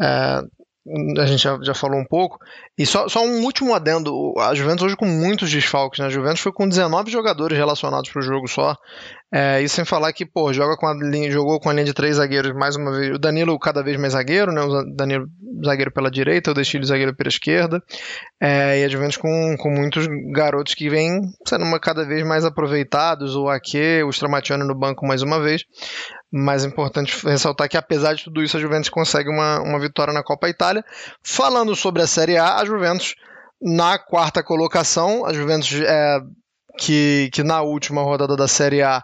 é 0.00 0.42
a 1.18 1.26
gente 1.26 1.42
já, 1.42 1.58
já 1.62 1.74
falou 1.74 2.00
um 2.00 2.04
pouco. 2.04 2.38
E 2.76 2.86
só, 2.86 3.08
só 3.08 3.22
um 3.22 3.44
último 3.44 3.74
adendo: 3.74 4.32
a 4.38 4.54
Juventus 4.54 4.86
hoje 4.86 4.96
com 4.96 5.06
muitos 5.06 5.50
desfalques, 5.50 6.00
né? 6.00 6.06
A 6.06 6.10
Juventus 6.10 6.40
foi 6.40 6.52
com 6.52 6.68
19 6.68 7.10
jogadores 7.10 7.56
relacionados 7.56 8.10
para 8.10 8.20
o 8.20 8.22
jogo 8.22 8.48
só. 8.48 8.74
É, 9.32 9.62
e 9.62 9.68
sem 9.68 9.84
falar 9.84 10.12
que, 10.12 10.26
pô, 10.26 10.52
joga 10.52 10.76
com 10.76 10.86
a 10.86 10.94
linha, 10.94 11.30
jogou 11.30 11.60
com 11.60 11.68
a 11.68 11.72
linha 11.72 11.84
de 11.84 11.92
três 11.92 12.16
zagueiros 12.16 12.52
mais 12.54 12.76
uma 12.76 12.90
vez. 12.90 13.14
O 13.14 13.18
Danilo 13.18 13.58
cada 13.58 13.82
vez 13.82 13.96
mais 13.98 14.14
zagueiro, 14.14 14.52
né? 14.52 14.62
O 14.62 14.82
Danilo 14.96 15.28
zagueiro 15.64 15.92
pela 15.92 16.10
direita, 16.10 16.50
o 16.50 16.54
Destilho 16.54 16.84
zagueiro 16.84 17.14
pela 17.14 17.28
esquerda. 17.28 17.82
É, 18.40 18.80
e 18.80 18.84
a 18.84 18.88
Juventus 18.88 19.18
com, 19.18 19.56
com 19.58 19.70
muitos 19.70 20.06
garotos 20.32 20.74
que 20.74 20.88
vêm 20.88 21.20
sendo 21.46 21.64
cada 21.78 22.04
vez 22.04 22.26
mais 22.26 22.44
aproveitados. 22.44 23.36
O 23.36 23.48
Ake, 23.48 24.02
o 24.02 24.10
Stramatiano 24.10 24.64
no 24.64 24.74
banco 24.74 25.06
mais 25.06 25.22
uma 25.22 25.40
vez. 25.40 25.64
Mas 26.32 26.64
é 26.64 26.68
importante 26.68 27.26
ressaltar 27.26 27.68
que, 27.68 27.76
apesar 27.76 28.14
de 28.14 28.24
tudo 28.24 28.42
isso, 28.42 28.56
a 28.56 28.60
Juventus 28.60 28.88
consegue 28.88 29.28
uma, 29.28 29.60
uma 29.60 29.80
vitória 29.80 30.12
na 30.12 30.22
Copa 30.22 30.48
Itália. 30.48 30.84
Falando 31.22 31.74
sobre 31.74 32.02
a 32.02 32.06
Série 32.06 32.36
A, 32.36 32.56
a 32.56 32.64
Juventus 32.64 33.14
na 33.60 33.98
quarta 33.98 34.42
colocação, 34.42 35.26
a 35.26 35.32
Juventus 35.32 35.72
é, 35.80 36.20
que, 36.78 37.30
que 37.32 37.42
na 37.42 37.62
última 37.62 38.02
rodada 38.02 38.36
da 38.36 38.48
Série 38.48 38.82
A 38.82 39.02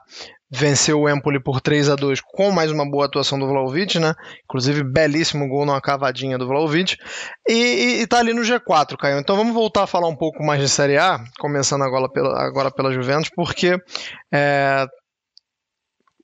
venceu 0.51 1.01
o 1.01 1.09
Empoli 1.09 1.43
por 1.43 1.61
3 1.61 1.89
a 1.89 1.97
2 1.97 2.21
com 2.21 2.51
mais 2.51 2.71
uma 2.71 2.89
boa 2.89 3.07
atuação 3.07 3.39
do 3.39 3.49
Vlaovic, 3.49 3.99
né? 3.99 4.15
Inclusive, 4.45 4.85
belíssimo 4.85 5.49
gol 5.49 5.67
numa 5.67 5.81
cavadinha 5.81 6.39
do 6.39 6.47
Vlaovic. 6.47 6.97
E, 7.49 7.53
e, 7.53 8.03
e 8.03 8.07
tá 8.07 8.19
ali 8.19 8.33
no 8.33 8.43
G4, 8.43 8.97
Caio. 8.97 9.19
Então 9.19 9.37
vamos 9.37 9.53
voltar 9.53 9.83
a 9.83 9.87
falar 9.87 10.09
um 10.09 10.17
pouco 10.17 10.45
mais 10.45 10.61
de 10.61 10.69
Série 10.69 10.97
A, 10.97 11.19
começando 11.39 11.83
agora 11.83 12.09
pela, 12.09 12.41
agora 12.41 12.71
pela 12.71 12.93
Juventus, 12.93 13.31
porque 13.35 13.77
é, 14.33 14.87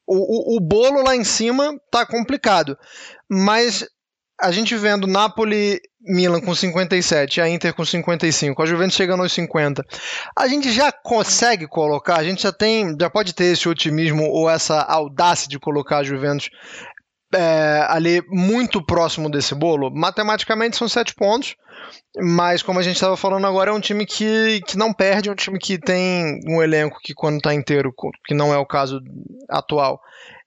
o, 0.07 0.55
o, 0.55 0.57
o 0.57 0.61
bolo 0.61 1.03
lá 1.03 1.17
em 1.17 1.25
cima 1.25 1.75
tá 1.91 2.05
complicado. 2.05 2.77
Mas 3.29 3.87
a 4.41 4.51
gente 4.51 4.75
vendo 4.77 5.07
Napoli, 5.07 5.81
Milan 6.01 6.41
com 6.41 6.53
57, 6.53 7.41
a 7.41 7.49
Inter 7.49 7.73
com 7.73 7.85
55, 7.85 8.61
a 8.61 8.67
Juventus 8.67 8.97
chegando 8.97 9.23
aos 9.23 9.33
50. 9.33 9.85
A 10.37 10.49
gente 10.49 10.73
já 10.73 10.91
consegue 10.91 11.69
colocar, 11.69 12.17
a 12.17 12.25
gente 12.25 12.43
já 12.43 12.53
tem, 12.53 12.97
já 13.01 13.09
pode 13.09 13.35
ter 13.35 13.45
esse 13.45 13.69
otimismo 13.69 14.25
ou 14.25 14.51
essa 14.51 14.81
audácia 14.83 15.49
de 15.49 15.61
colocar 15.61 15.99
a 15.99 16.03
Juventus 16.03 16.51
é, 17.35 17.87
ali 17.89 18.23
muito 18.29 18.85
próximo 18.85 19.31
desse 19.31 19.55
bolo. 19.55 19.91
Matematicamente 19.91 20.77
são 20.77 20.89
sete 20.89 21.15
pontos, 21.15 21.57
mas 22.17 22.63
como 22.63 22.79
a 22.79 22.83
gente 22.83 22.95
estava 22.97 23.17
falando 23.17 23.47
agora, 23.47 23.71
é 23.71 23.75
um 23.75 23.81
time 23.81 24.07
que, 24.07 24.61
que 24.67 24.77
não 24.77 24.93
perde, 24.93 25.29
é 25.29 25.33
um 25.33 25.37
time 25.37 25.59
que 25.59 25.79
tem 25.79 26.41
um 26.47 26.63
elenco 26.63 26.99
que 27.03 27.15
quando 27.15 27.37
está 27.37 27.55
inteiro, 27.55 27.95
que 28.25 28.35
não 28.35 28.53
é 28.53 28.59
o 28.59 28.67
caso 28.67 29.01
atual, 29.49 30.01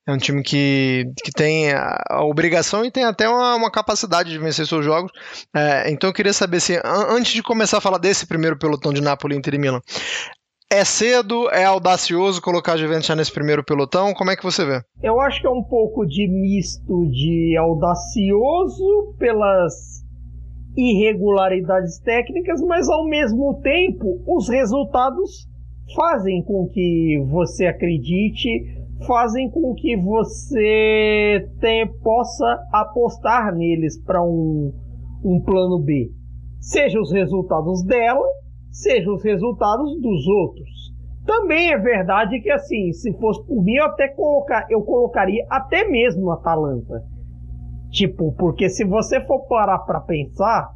é 0.08 0.12
um 0.12 0.18
time 0.18 0.44
que, 0.44 1.12
que 1.24 1.32
tem 1.32 1.74
a, 1.74 2.22
obrigação 2.22 2.86
e 2.86 2.92
tem 2.92 3.04
até 3.04 3.28
uma, 3.28 3.56
uma, 3.56 3.72
capacidade 3.72 4.30
de 4.30 4.38
vencer 4.38 4.68
seus 4.68 4.86
jogos. 4.86 5.12
É, 5.54 5.90
então 5.90 6.08
eu 6.08 6.14
queria 6.14 6.34
saber 6.34 6.60
se, 6.60 6.76
an 6.76 7.08
antes 7.10 7.34
de 7.34 7.42
começar 7.42 7.80
a 7.80 7.82
falar 7.82 7.98
desse 7.98 8.28
primeiro 8.28 8.58
pelotão 8.58 8.94
de 8.94 9.02
Napoli, 9.02 9.36
Inter 9.36 9.56
e 9.56 9.58
Milan, 9.58 9.82
é 10.76 10.84
cedo, 10.84 11.50
é 11.52 11.64
audacioso 11.64 12.42
colocar 12.42 12.74
a 12.74 12.78
Juventus 12.78 13.06
já 13.06 13.16
nesse 13.16 13.32
primeiro 13.32 13.64
pelotão? 13.64 14.14
Como 14.14 14.30
é 14.30 14.36
que 14.36 14.44
você 14.44 14.66
vê? 14.66 14.82
Eu 15.02 15.22
acho 15.22 15.40
que 15.40 15.48
é 15.48 15.50
um 15.50 15.64
pouco 15.64 16.06
de 16.06 16.28
misto 16.28 17.08
de 17.08 17.56
audacioso 17.58 19.16
pelas 19.18 20.04
irregularidades 20.76 22.00
técnicas, 22.00 22.62
mas 22.62 22.90
ao 22.90 23.08
mesmo 23.08 23.62
tempo 23.62 24.22
os 24.28 24.50
resultados 24.50 25.48
fazem 25.96 26.44
com 26.44 26.68
que 26.68 27.24
você 27.30 27.68
acredite 27.68 28.50
fazem 29.08 29.50
com 29.50 29.74
que 29.76 29.96
você 29.98 31.48
possa 32.02 32.60
apostar 32.72 33.54
neles 33.54 34.02
para 34.02 34.22
um, 34.24 34.74
um 35.24 35.42
plano 35.42 35.80
B. 35.80 36.12
Seja 36.60 37.00
os 37.00 37.12
resultados 37.12 37.84
dela, 37.84 38.26
seja 38.76 39.10
os 39.10 39.24
resultados 39.24 40.00
dos 40.02 40.28
outros. 40.28 40.94
Também 41.26 41.72
é 41.72 41.78
verdade 41.78 42.40
que 42.42 42.52
assim, 42.52 42.92
se 42.92 43.12
fosse 43.14 43.44
por 43.48 43.64
mim, 43.64 43.76
eu 43.76 43.86
até 43.86 44.10
colocar, 44.10 44.68
eu 44.70 44.82
colocaria 44.82 45.46
até 45.50 45.88
mesmo 45.88 46.30
a 46.30 46.36
Atalanta. 46.36 47.02
Tipo, 47.90 48.34
porque 48.34 48.70
se 48.70 48.84
você 48.84 49.26
for 49.26 49.48
parar 49.48 49.80
para 49.80 50.02
pensar, 50.02 50.70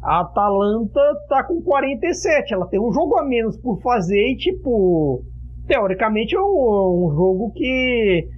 a 0.00 0.20
Atalanta 0.20 1.00
tá 1.28 1.42
com 1.42 1.60
47, 1.60 2.54
ela 2.54 2.66
tem 2.68 2.80
um 2.80 2.92
jogo 2.92 3.18
a 3.18 3.24
menos 3.24 3.56
por 3.58 3.82
fazer 3.82 4.28
e 4.28 4.36
tipo, 4.36 5.24
teoricamente 5.66 6.36
é 6.36 6.40
um, 6.40 7.06
um 7.06 7.14
jogo 7.14 7.52
que 7.52 8.28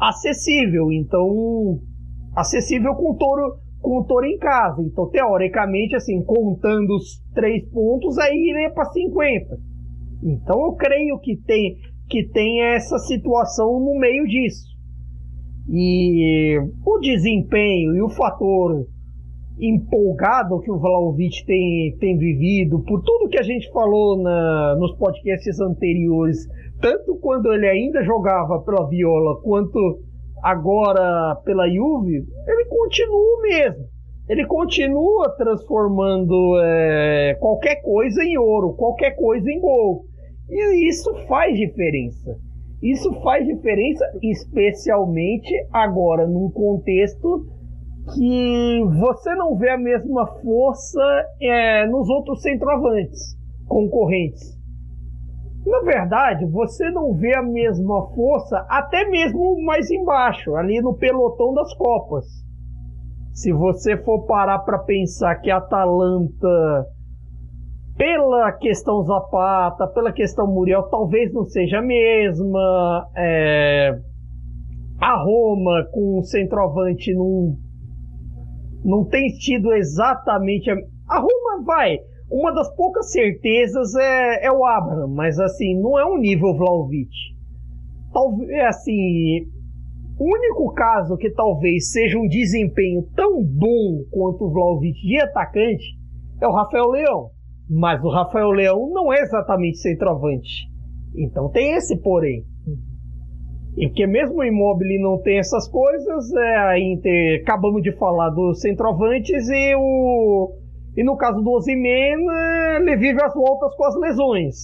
acessível, 0.00 0.90
então 0.92 1.80
acessível 2.34 2.94
com 2.94 3.10
o 3.10 3.16
Toro 3.82 4.26
em 4.26 4.38
casa. 4.38 4.82
Então, 4.82 5.08
teoricamente, 5.08 5.96
assim, 5.96 6.22
contando 6.22 6.96
os 6.96 7.20
três 7.34 7.64
pontos, 7.70 8.18
aí 8.18 8.34
iria 8.34 8.70
para 8.70 8.84
50. 8.84 9.58
Então, 10.22 10.64
eu 10.66 10.72
creio 10.74 11.18
que 11.18 11.36
tem, 11.36 11.76
que 12.08 12.24
tem 12.28 12.62
essa 12.62 12.98
situação 12.98 13.80
no 13.80 13.98
meio 13.98 14.26
disso. 14.26 14.68
E 15.68 16.58
o 16.84 16.98
desempenho 16.98 17.94
e 17.94 18.02
o 18.02 18.10
fator 18.10 18.86
empolgado 19.58 20.60
que 20.60 20.70
o 20.70 20.78
Vlaovic 20.78 21.44
tem, 21.44 21.96
tem 21.98 22.16
vivido, 22.16 22.80
por 22.80 23.02
tudo 23.02 23.28
que 23.28 23.38
a 23.38 23.42
gente 23.42 23.70
falou 23.70 24.20
na, 24.22 24.74
nos 24.76 24.96
podcasts 24.96 25.60
anteriores 25.60 26.48
tanto 26.80 27.16
quando 27.16 27.52
ele 27.52 27.68
ainda 27.68 28.02
jogava 28.02 28.60
pela 28.60 28.88
Viola 28.88 29.40
quanto 29.42 30.00
agora 30.42 31.36
pela 31.44 31.68
Juve, 31.68 32.24
ele 32.46 32.64
continua 32.66 33.18
o 33.18 33.42
mesmo. 33.42 33.84
ele 34.28 34.46
continua 34.46 35.34
transformando 35.36 36.58
é, 36.62 37.36
qualquer 37.40 37.82
coisa 37.82 38.22
em 38.22 38.38
ouro, 38.38 38.74
qualquer 38.74 39.16
coisa 39.16 39.50
em 39.50 39.60
gol. 39.60 40.04
E 40.48 40.88
isso 40.88 41.12
faz 41.26 41.56
diferença. 41.56 42.36
Isso 42.82 43.12
faz 43.22 43.46
diferença, 43.46 44.04
especialmente 44.22 45.52
agora 45.72 46.26
num 46.26 46.50
contexto 46.50 47.46
que 48.14 48.80
você 48.98 49.34
não 49.34 49.56
vê 49.56 49.70
a 49.70 49.78
mesma 49.78 50.26
força 50.42 51.24
é, 51.40 51.86
nos 51.86 52.08
outros 52.08 52.40
centroavantes 52.40 53.36
concorrentes. 53.66 54.59
Na 55.66 55.80
verdade, 55.80 56.46
você 56.46 56.90
não 56.90 57.12
vê 57.14 57.34
a 57.34 57.42
mesma 57.42 58.06
força 58.14 58.64
até 58.68 59.08
mesmo 59.08 59.62
mais 59.62 59.90
embaixo, 59.90 60.54
ali 60.56 60.80
no 60.80 60.94
pelotão 60.94 61.52
das 61.52 61.74
Copas. 61.74 62.24
Se 63.32 63.52
você 63.52 63.96
for 63.96 64.26
parar 64.26 64.60
para 64.60 64.78
pensar 64.78 65.36
que 65.36 65.50
a 65.50 65.58
Atalanta, 65.58 66.86
pela 67.96 68.52
questão 68.52 69.02
Zapata, 69.02 69.86
pela 69.88 70.12
questão 70.12 70.46
Muriel, 70.46 70.84
talvez 70.84 71.32
não 71.32 71.44
seja 71.44 71.78
a 71.78 71.82
mesma. 71.82 73.06
É... 73.16 73.98
A 75.00 75.22
Roma 75.22 75.86
com 75.92 76.18
o 76.18 76.24
centroavante 76.24 77.14
não, 77.14 77.56
não 78.84 79.04
tem 79.04 79.28
tido 79.38 79.72
exatamente 79.72 80.70
a. 80.70 80.74
A 81.08 81.18
Roma 81.18 81.64
vai. 81.64 81.98
Uma 82.30 82.52
das 82.52 82.72
poucas 82.76 83.10
certezas 83.10 83.94
é, 83.96 84.46
é 84.46 84.52
o 84.52 84.64
Abraham, 84.64 85.08
mas 85.08 85.38
assim, 85.40 85.74
não 85.80 85.98
é 85.98 86.06
um 86.06 86.16
nível 86.16 86.56
Vlaovic. 86.56 87.10
Talvez 88.12 88.66
assim, 88.66 89.46
o 90.18 90.24
único 90.24 90.72
caso 90.74 91.16
que 91.16 91.30
talvez 91.30 91.90
seja 91.90 92.18
um 92.18 92.28
desempenho 92.28 93.02
tão 93.16 93.42
bom 93.42 94.04
quanto 94.10 94.44
o 94.44 94.50
Vlaovic 94.52 95.00
de 95.00 95.20
atacante 95.20 95.84
é 96.40 96.46
o 96.46 96.52
Rafael 96.52 96.90
Leão. 96.90 97.30
Mas 97.68 98.02
o 98.02 98.10
Rafael 98.10 98.50
Leão 98.50 98.90
não 98.90 99.12
é 99.12 99.20
exatamente 99.20 99.78
centroavante. 99.78 100.68
Então 101.16 101.50
tem 101.50 101.72
esse 101.72 101.96
porém. 102.00 102.44
E 103.76 103.86
porque 103.88 104.06
mesmo 104.06 104.38
o 104.38 104.44
Immobile 104.44 105.00
não 105.00 105.20
tem 105.20 105.38
essas 105.38 105.68
coisas, 105.68 106.32
é, 106.34 106.56
a 106.56 106.78
Inter, 106.78 107.42
acabamos 107.42 107.82
de 107.82 107.92
falar 107.92 108.30
dos 108.30 108.60
centroavantes 108.60 109.48
e 109.48 109.74
o 109.76 110.52
e 110.96 111.04
no 111.04 111.16
caso 111.16 111.40
do 111.40 111.50
Ozyman, 111.50 112.26
é, 112.30 112.76
ele 112.76 112.96
vive 112.96 113.22
as 113.22 113.34
voltas 113.34 113.74
com 113.76 113.84
as 113.84 113.96
lesões. 113.96 114.56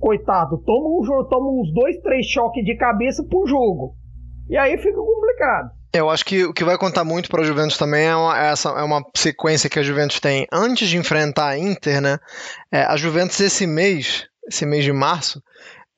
Coitado, 0.00 0.58
toma, 0.58 0.88
um, 0.88 1.24
toma 1.28 1.50
uns 1.50 1.72
dois, 1.72 1.96
três 1.98 2.26
choques 2.26 2.64
de 2.64 2.76
cabeça 2.76 3.24
por 3.24 3.48
jogo. 3.48 3.94
E 4.48 4.56
aí 4.56 4.76
fica 4.78 4.96
complicado. 4.96 5.70
Eu 5.92 6.10
acho 6.10 6.24
que 6.24 6.44
o 6.44 6.52
que 6.52 6.64
vai 6.64 6.76
contar 6.76 7.02
muito 7.02 7.30
para 7.30 7.42
a 7.42 7.44
Juventus 7.44 7.78
também 7.78 8.06
é 8.06 8.14
uma, 8.14 8.38
essa, 8.38 8.68
é 8.70 8.82
uma 8.82 9.02
sequência 9.16 9.70
que 9.70 9.78
a 9.78 9.82
Juventus 9.82 10.20
tem 10.20 10.46
antes 10.52 10.88
de 10.88 10.98
enfrentar 10.98 11.48
a 11.48 11.58
Inter, 11.58 12.00
né? 12.00 12.18
É, 12.70 12.82
a 12.82 12.96
Juventus 12.96 13.40
esse 13.40 13.66
mês, 13.66 14.26
esse 14.46 14.66
mês 14.66 14.84
de 14.84 14.92
março, 14.92 15.42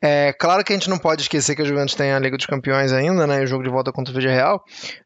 é 0.03 0.33
claro 0.33 0.65
que 0.65 0.73
a 0.73 0.77
gente 0.77 0.89
não 0.89 0.99
pode 0.99 1.23
esquecer 1.23 1.55
que 1.55 1.61
a 1.61 1.65
Juventus 1.65 1.95
tem 1.95 2.13
a 2.13 2.19
Liga 2.19 2.37
dos 2.37 2.47
Campeões 2.47 2.91
ainda, 2.91 3.27
né? 3.27 3.43
O 3.43 3.47
jogo 3.47 3.63
de 3.63 3.69
volta 3.69 3.93
contra 3.93 4.17
o 4.17 4.19
Real. 4.19 4.65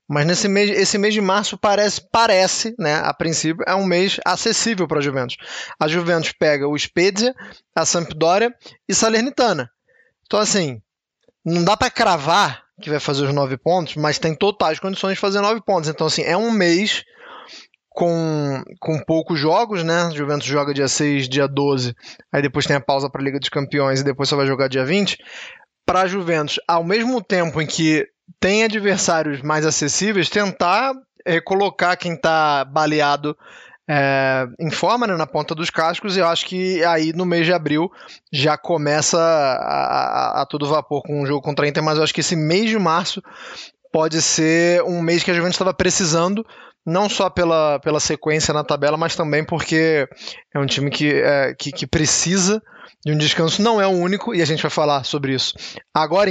Mas 0.08 0.24
nesse 0.24 0.46
mês, 0.46 0.70
esse 0.70 0.96
mês 0.98 1.12
de 1.12 1.20
março 1.20 1.58
parece, 1.58 2.00
parece, 2.12 2.74
né? 2.78 3.00
A 3.02 3.12
princípio, 3.12 3.64
é 3.66 3.74
um 3.74 3.84
mês 3.84 4.20
acessível 4.24 4.86
para 4.86 4.98
a 5.00 5.02
Juventus. 5.02 5.36
A 5.80 5.88
Juventus 5.88 6.32
pega 6.38 6.68
o 6.68 6.78
Spezia, 6.78 7.34
a 7.74 7.84
Sampdoria 7.84 8.54
e 8.88 8.94
Salernitana. 8.94 9.68
Então, 10.26 10.38
assim, 10.38 10.80
não 11.44 11.64
dá 11.64 11.76
para 11.76 11.90
cravar 11.90 12.62
que 12.80 12.90
vai 12.90 13.00
fazer 13.00 13.24
os 13.24 13.34
nove 13.34 13.56
pontos, 13.56 13.96
mas 13.96 14.18
tem 14.18 14.34
totais 14.34 14.78
condições 14.78 15.14
de 15.14 15.20
fazer 15.20 15.40
nove 15.40 15.60
pontos. 15.60 15.88
Então, 15.88 16.06
assim, 16.06 16.22
é 16.22 16.36
um 16.36 16.50
mês 16.50 17.04
com, 17.94 18.60
com 18.80 18.98
poucos 18.98 19.38
jogos, 19.38 19.84
né? 19.84 20.08
O 20.08 20.16
Juventus 20.16 20.46
joga 20.46 20.74
dia 20.74 20.88
6, 20.88 21.28
dia 21.28 21.46
12, 21.46 21.94
aí 22.32 22.42
depois 22.42 22.66
tem 22.66 22.74
a 22.74 22.80
pausa 22.80 23.08
para 23.08 23.20
a 23.20 23.24
Liga 23.24 23.38
dos 23.38 23.48
Campeões 23.48 24.00
e 24.00 24.04
depois 24.04 24.28
só 24.28 24.36
vai 24.36 24.46
jogar 24.46 24.68
dia 24.68 24.84
20. 24.84 25.16
Para 25.86 26.00
a 26.00 26.06
Juventus, 26.08 26.58
ao 26.66 26.82
mesmo 26.82 27.22
tempo 27.22 27.62
em 27.62 27.66
que 27.66 28.04
tem 28.40 28.64
adversários 28.64 29.40
mais 29.42 29.64
acessíveis, 29.64 30.28
tentar 30.28 30.92
colocar 31.44 31.96
quem 31.96 32.14
está 32.14 32.64
baleado 32.64 33.36
é, 33.88 34.46
em 34.58 34.70
forma 34.70 35.06
né, 35.06 35.14
na 35.16 35.26
ponta 35.26 35.54
dos 35.54 35.70
cascos, 35.70 36.16
e 36.16 36.20
eu 36.20 36.26
acho 36.26 36.46
que 36.46 36.82
aí 36.84 37.12
no 37.12 37.24
mês 37.24 37.46
de 37.46 37.52
abril 37.52 37.90
já 38.32 38.58
começa 38.58 39.18
a, 39.18 40.40
a, 40.40 40.42
a 40.42 40.46
todo 40.46 40.66
vapor 40.66 41.02
com 41.02 41.22
um 41.22 41.26
jogo 41.26 41.42
contra 41.42 41.64
a 41.64 41.68
Inter, 41.68 41.82
mas 41.82 41.96
eu 41.96 42.02
acho 42.02 42.14
que 42.14 42.20
esse 42.20 42.34
mês 42.34 42.68
de 42.68 42.78
março 42.78 43.22
pode 43.92 44.20
ser 44.20 44.82
um 44.82 45.00
mês 45.00 45.22
que 45.22 45.30
a 45.30 45.34
Juventus 45.34 45.54
estava 45.54 45.72
precisando, 45.72 46.44
não 46.86 47.08
só 47.08 47.30
pela, 47.30 47.78
pela 47.80 48.00
sequência 48.00 48.52
na 48.52 48.64
tabela, 48.64 48.96
mas 48.96 49.16
também 49.16 49.44
porque 49.44 50.06
é 50.54 50.58
um 50.58 50.66
time 50.66 50.90
que, 50.90 51.12
é, 51.12 51.54
que, 51.54 51.72
que, 51.72 51.86
precisa 51.86 52.62
de 53.04 53.12
um 53.12 53.18
descanso. 53.18 53.62
Não 53.62 53.80
é 53.80 53.86
o 53.86 53.90
único, 53.90 54.34
e 54.34 54.42
a 54.42 54.44
gente 54.44 54.62
vai 54.62 54.70
falar 54.70 55.04
sobre 55.04 55.34
isso 55.34 55.54
agora, 55.94 56.30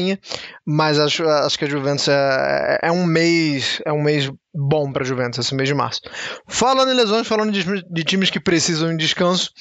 mas 0.65 0.99
acho, 0.99 1.23
acho 1.27 1.57
que 1.57 1.65
a 1.65 1.69
Juventus 1.69 2.07
é, 2.07 2.79
é 2.83 2.91
um 2.91 3.05
mês 3.05 3.81
é 3.85 3.91
um 3.91 4.01
mês 4.01 4.31
bom 4.53 4.91
para 4.91 5.03
a 5.03 5.05
Juventus, 5.05 5.39
esse 5.39 5.55
mês 5.55 5.67
de 5.67 5.75
março. 5.75 6.01
Falando 6.47 6.91
em 6.91 6.95
lesões, 6.95 7.27
falando 7.27 7.51
de, 7.51 7.63
de 7.63 8.03
times 8.03 8.29
que 8.29 8.39
precisam 8.39 8.91
de 8.91 8.97
descanso, 8.97 9.51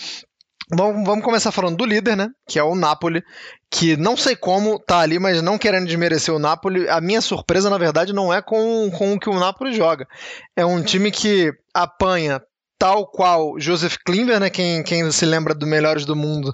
Bom, 0.74 1.04
vamos 1.04 1.22
começar 1.22 1.52
falando 1.52 1.76
do 1.76 1.84
líder, 1.84 2.16
né? 2.16 2.30
Que 2.48 2.58
é 2.58 2.62
o 2.62 2.74
Napoli, 2.74 3.22
que 3.70 3.94
não 3.94 4.16
sei 4.16 4.34
como 4.34 4.78
tá 4.78 5.00
ali, 5.00 5.18
mas 5.18 5.42
não 5.42 5.58
querendo 5.58 5.86
desmerecer 5.86 6.34
o 6.34 6.38
Napoli. 6.38 6.88
A 6.88 6.98
minha 6.98 7.20
surpresa, 7.20 7.68
na 7.68 7.76
verdade, 7.76 8.14
não 8.14 8.32
é 8.32 8.40
com, 8.40 8.90
com 8.90 9.12
o 9.12 9.20
que 9.20 9.28
o 9.28 9.38
Napoli 9.38 9.74
joga. 9.74 10.08
É 10.56 10.64
um 10.64 10.82
time 10.82 11.10
que 11.10 11.52
apanha 11.74 12.40
tal 12.82 13.06
qual 13.06 13.60
Joseph 13.60 13.94
Klimber, 14.04 14.40
né? 14.40 14.50
Quem, 14.50 14.82
quem 14.82 15.08
se 15.12 15.24
lembra 15.24 15.54
do 15.54 15.64
Melhores 15.64 16.04
do 16.04 16.16
Mundo, 16.16 16.52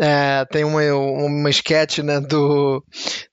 é, 0.00 0.44
tem 0.44 0.62
uma, 0.62 0.80
uma 0.94 1.50
sketch 1.50 1.98
né, 1.98 2.20
do, 2.20 2.80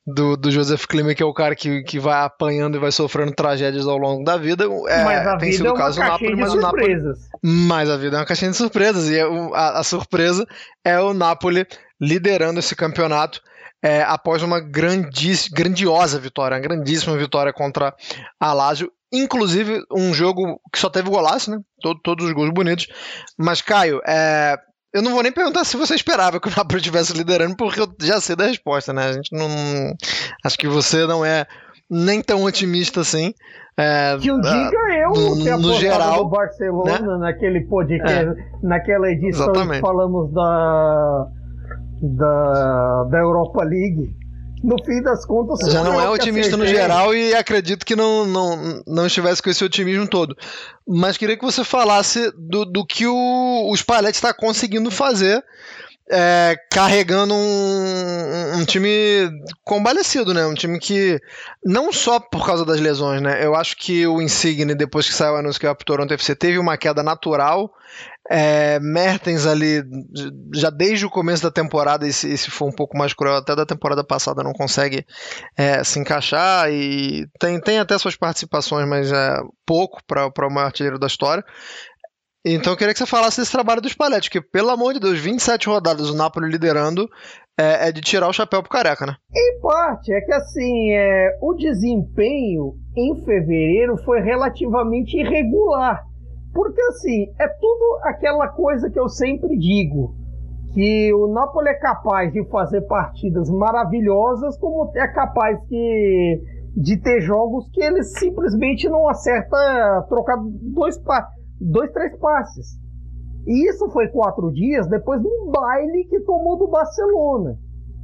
do, 0.03 0.35
do, 0.35 0.49
Joseph 0.49 0.87
Klimber, 0.87 1.15
que 1.15 1.21
é 1.21 1.25
o 1.25 1.35
cara 1.35 1.55
que, 1.55 1.83
que 1.83 1.99
vai 1.99 2.25
apanhando 2.25 2.77
e 2.77 2.79
vai 2.79 2.91
sofrendo 2.91 3.31
tragédias 3.31 3.85
ao 3.85 3.95
longo 3.95 4.23
da 4.23 4.37
vida. 4.37 4.63
É, 4.87 5.03
mas 5.03 5.27
a 5.27 5.37
tem 5.37 5.51
vida 5.51 5.57
sido 5.57 5.67
é 5.67 5.71
o 5.71 5.75
caso 5.75 5.99
Napoli, 5.99 6.35
mas 6.35 6.53
o 6.55 6.59
Napoli. 6.59 7.13
Mas 7.43 7.89
a 7.91 7.97
vida 7.97 8.17
é 8.17 8.19
uma 8.19 8.25
caixinha 8.25 8.49
de 8.49 8.57
surpresas, 8.57 9.07
e 9.07 9.19
é 9.19 9.23
a, 9.53 9.79
a 9.79 9.83
surpresa 9.83 10.43
é 10.83 10.99
o 10.99 11.13
Napoli 11.13 11.67
liderando 12.01 12.57
esse 12.57 12.75
campeonato. 12.75 13.39
É, 13.83 14.01
após 14.01 14.41
uma 14.41 14.59
grandiosa 14.59 16.19
vitória, 16.19 16.55
uma 16.55 16.61
grandíssima 16.61 17.15
vitória 17.17 17.53
contra 17.53 17.93
a 18.39 18.53
Lazio 18.53 18.91
Inclusive, 19.13 19.83
um 19.91 20.13
jogo 20.13 20.59
que 20.71 20.79
só 20.79 20.89
teve 20.89 21.09
golaço, 21.09 21.51
né? 21.51 21.59
Todo, 21.81 21.99
todos 22.01 22.25
os 22.25 22.31
gols 22.31 22.51
bonitos. 22.53 22.87
Mas, 23.37 23.61
Caio, 23.61 24.01
é, 24.07 24.57
eu 24.93 25.01
não 25.01 25.11
vou 25.11 25.23
nem 25.23 25.31
perguntar 25.31 25.63
se 25.65 25.77
você 25.77 25.95
esperava 25.95 26.39
que 26.39 26.47
o 26.47 26.51
Napoli 26.55 26.79
estivesse 26.79 27.13
liderando, 27.13 27.55
porque 27.55 27.81
eu 27.81 27.87
já 28.01 28.21
sei 28.21 28.35
da 28.35 28.45
resposta, 28.45 28.93
né? 28.93 29.05
A 29.05 29.13
gente 29.13 29.35
não. 29.35 29.47
Acho 30.43 30.57
que 30.57 30.67
você 30.67 31.05
não 31.05 31.25
é 31.25 31.45
nem 31.89 32.21
tão 32.21 32.43
otimista 32.43 33.01
assim. 33.01 33.33
É, 33.77 34.17
que 34.19 34.29
eu 34.29 34.39
diga 34.39 34.77
eu 34.99 35.09
no, 35.09 35.43
que 35.43 35.49
apostava 35.49 35.79
geral, 35.79 36.23
no 36.23 36.29
Barcelona 36.29 36.99
né? 36.99 37.17
naquele 37.19 37.61
podcast, 37.61 38.29
é, 38.29 38.35
naquela 38.61 39.09
edição 39.09 39.45
exatamente. 39.45 39.75
que 39.75 39.81
falamos 39.81 40.33
da, 40.33 41.27
da, 42.01 43.03
da 43.05 43.17
Europa 43.17 43.63
League 43.63 44.13
no 44.63 44.75
fim 44.83 45.01
das 45.01 45.25
contas. 45.25 45.71
Já 45.71 45.83
não 45.83 45.99
é 45.99 46.07
otimista 46.09 46.55
no 46.55 46.65
geral 46.65 47.15
e 47.15 47.33
acredito 47.33 47.85
que 47.85 47.95
não, 47.95 48.25
não, 48.25 48.83
não 48.87 49.07
estivesse 49.07 49.41
com 49.41 49.49
esse 49.49 49.63
otimismo 49.63 50.07
todo. 50.07 50.35
Mas 50.87 51.17
queria 51.17 51.37
que 51.37 51.45
você 51.45 51.63
falasse 51.63 52.31
do, 52.37 52.65
do 52.65 52.85
que 52.85 53.07
o, 53.07 53.69
o 53.69 53.75
Spalletti 53.75 54.15
está 54.15 54.33
conseguindo 54.33 54.91
fazer. 54.91 55.43
É, 56.13 56.57
carregando 56.69 57.33
um, 57.33 58.57
um, 58.57 58.65
time 58.65 59.31
combalecido, 59.63 60.33
né? 60.33 60.45
Um 60.45 60.53
time 60.53 60.77
que 60.77 61.17
não 61.63 61.93
só 61.93 62.19
por 62.19 62.45
causa 62.45 62.65
das 62.65 62.81
lesões, 62.81 63.21
né? 63.21 63.45
Eu 63.45 63.55
acho 63.55 63.77
que 63.77 64.05
o 64.05 64.21
Insigne, 64.21 64.75
depois 64.75 65.07
que 65.07 65.13
saiu 65.13 65.35
o 65.35 65.37
anúncio 65.37 65.57
que 65.57 65.65
ia 65.65 65.73
pro 65.73 65.85
Toronto 65.85 66.13
FC, 66.13 66.35
teve 66.35 66.59
uma 66.59 66.75
queda 66.75 67.01
natural 67.01 67.71
é, 68.33 68.79
Mertens 68.79 69.45
ali, 69.45 69.83
já 70.55 70.69
desde 70.69 71.05
o 71.05 71.09
começo 71.09 71.43
da 71.43 71.51
temporada, 71.51 72.07
esse, 72.07 72.31
esse 72.31 72.49
foi 72.49 72.69
um 72.69 72.71
pouco 72.71 72.97
mais 72.97 73.13
cruel, 73.13 73.35
até 73.35 73.53
da 73.53 73.65
temporada 73.65 74.05
passada 74.05 74.41
não 74.41 74.53
consegue 74.53 75.05
é, 75.57 75.83
se 75.83 75.99
encaixar 75.99 76.71
e 76.71 77.27
tem, 77.37 77.59
tem 77.59 77.79
até 77.79 77.97
suas 77.97 78.15
participações, 78.15 78.87
mas 78.87 79.11
é 79.11 79.37
pouco 79.65 79.99
para 80.07 80.47
o 80.47 80.49
maior 80.49 80.67
artilheiro 80.67 80.97
da 80.97 81.07
história. 81.07 81.43
Então 82.45 82.71
eu 82.71 82.77
queria 82.77 82.93
que 82.93 82.99
você 82.99 83.05
falasse 83.05 83.39
desse 83.41 83.51
trabalho 83.51 83.81
do 83.81 83.89
Spalletti, 83.89 84.29
que 84.29 84.39
pelo 84.39 84.69
amor 84.69 84.93
de 84.93 85.01
Deus, 85.01 85.19
27 85.19 85.67
rodadas 85.67 86.09
o 86.09 86.15
Napoli 86.15 86.49
liderando 86.49 87.09
é, 87.59 87.89
é 87.89 87.91
de 87.91 87.99
tirar 87.99 88.29
o 88.29 88.33
chapéu 88.33 88.63
pro 88.63 88.71
careca, 88.71 89.05
né? 89.05 89.15
Em 89.35 89.59
parte, 89.61 90.11
é 90.13 90.21
que 90.21 90.33
assim, 90.33 90.91
é, 90.93 91.37
o 91.41 91.53
desempenho 91.53 92.75
em 92.97 93.25
fevereiro 93.25 93.97
foi 94.05 94.21
relativamente 94.21 95.17
irregular 95.19 96.01
porque 96.53 96.81
assim, 96.81 97.31
é 97.39 97.47
tudo 97.47 97.99
aquela 98.03 98.47
coisa 98.49 98.89
que 98.89 98.99
eu 98.99 99.07
sempre 99.07 99.57
digo. 99.57 100.15
Que 100.73 101.13
o 101.13 101.27
Napoli 101.27 101.67
é 101.67 101.73
capaz 101.73 102.31
de 102.31 102.45
fazer 102.45 102.81
partidas 102.81 103.49
maravilhosas, 103.49 104.57
como 104.57 104.89
é 104.95 105.07
capaz 105.09 105.59
que, 105.67 106.41
de 106.77 106.97
ter 106.97 107.19
jogos 107.19 107.69
que 107.73 107.83
ele 107.83 108.03
simplesmente 108.03 108.87
não 108.87 109.07
acerta 109.09 110.05
trocar 110.07 110.37
dois, 110.73 110.97
dois, 111.59 111.91
três 111.91 112.17
passes. 112.17 112.79
E 113.45 113.69
isso 113.69 113.89
foi 113.89 114.07
quatro 114.09 114.51
dias 114.51 114.87
depois 114.87 115.19
de 115.21 115.27
um 115.27 115.51
baile 115.51 116.05
que 116.05 116.19
tomou 116.21 116.57
do 116.57 116.67
Barcelona. 116.67 117.57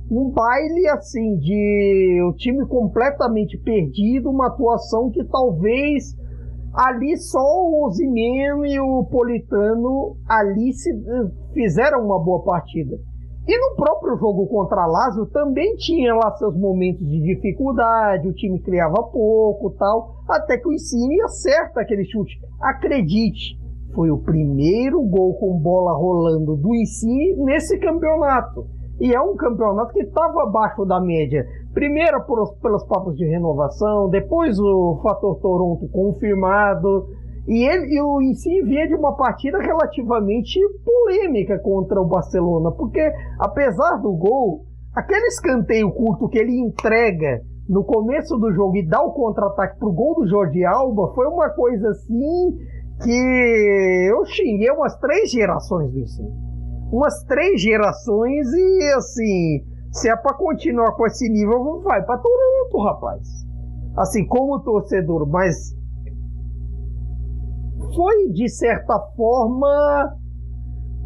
Um 0.09 0.31
baile 0.31 0.87
assim 0.89 1.37
de 1.37 2.21
o 2.27 2.33
time 2.33 2.65
completamente 2.65 3.57
perdido, 3.57 4.29
uma 4.29 4.47
atuação 4.47 5.11
que 5.11 5.23
talvez 5.25 6.15
ali 6.77 7.17
só 7.17 7.39
o 7.39 7.89
Zimeno 7.89 8.63
e 8.63 8.79
o 8.79 9.03
Politano 9.05 10.15
ali 10.29 10.71
se 10.73 10.91
fizeram 11.51 12.05
uma 12.05 12.23
boa 12.23 12.43
partida. 12.43 12.95
E 13.47 13.57
no 13.57 13.75
próprio 13.75 14.15
jogo 14.17 14.45
contra 14.47 14.85
Lazio 14.85 15.25
também 15.27 15.75
tinha 15.77 16.13
lá 16.13 16.35
seus 16.35 16.55
momentos 16.55 17.03
de 17.07 17.21
dificuldade, 17.21 18.27
o 18.27 18.33
time 18.33 18.59
criava 18.61 19.01
pouco 19.11 19.71
tal, 19.71 20.17
até 20.29 20.57
que 20.57 20.67
o 20.67 20.73
Insigne 20.73 21.19
acerta 21.21 21.81
aquele 21.81 22.03
chute. 22.05 22.37
Acredite, 22.61 23.57
foi 23.95 24.11
o 24.11 24.19
primeiro 24.19 25.01
gol 25.01 25.33
com 25.39 25.57
bola 25.59 25.97
rolando 25.97 26.57
do 26.57 26.75
Insigne 26.75 27.37
nesse 27.37 27.79
campeonato. 27.79 28.67
E 28.99 29.13
é 29.13 29.21
um 29.21 29.35
campeonato 29.35 29.93
que 29.93 30.01
estava 30.01 30.43
abaixo 30.43 30.85
da 30.85 30.99
média. 30.99 31.45
Primeiro 31.73 32.23
por, 32.25 32.55
pelos 32.61 32.83
papos 32.85 33.15
de 33.15 33.25
renovação, 33.25 34.09
depois 34.09 34.59
o 34.59 34.99
fator 35.03 35.39
Toronto 35.39 35.87
confirmado, 35.89 37.07
e, 37.47 37.63
ele, 37.63 37.95
e 37.95 38.01
o 38.01 38.19
si 38.33 38.61
vinha 38.63 38.87
de 38.87 38.95
uma 38.95 39.15
partida 39.15 39.57
relativamente 39.59 40.59
polêmica 40.83 41.57
contra 41.59 42.01
o 42.01 42.05
Barcelona, 42.05 42.71
porque 42.71 42.99
apesar 43.39 43.97
do 44.01 44.11
gol, 44.13 44.65
aquele 44.93 45.27
escanteio 45.27 45.91
curto 45.91 46.27
que 46.27 46.37
ele 46.37 46.59
entrega 46.59 47.41
no 47.69 47.83
começo 47.83 48.35
do 48.37 48.51
jogo 48.51 48.77
e 48.77 48.85
dá 48.85 49.01
o 49.01 49.13
contra-ataque 49.13 49.79
pro 49.79 49.91
gol 49.91 50.15
do 50.15 50.27
Jordi 50.27 50.65
Alba 50.65 51.13
foi 51.13 51.27
uma 51.27 51.49
coisa 51.49 51.89
assim 51.89 52.57
que 53.03 54.09
eu 54.09 54.25
xinguei 54.25 54.71
umas 54.71 54.97
três 54.97 55.31
gerações 55.31 55.91
do 55.91 55.99
ensino. 55.99 56.46
Umas 56.91 57.23
três 57.23 57.61
gerações 57.61 58.47
e 58.53 58.93
assim, 58.95 59.65
se 59.91 60.09
é 60.09 60.15
para 60.15 60.35
continuar 60.35 60.93
com 60.93 61.05
esse 61.05 61.27
nível, 61.27 61.81
vai 61.81 62.03
para 62.03 62.17
Toronto, 62.17 62.83
rapaz. 62.83 63.27
Assim, 63.97 64.25
como 64.25 64.59
torcedor, 64.61 65.27
mas 65.27 65.75
foi, 67.93 68.29
de 68.31 68.47
certa 68.47 68.99
forma, 69.15 70.13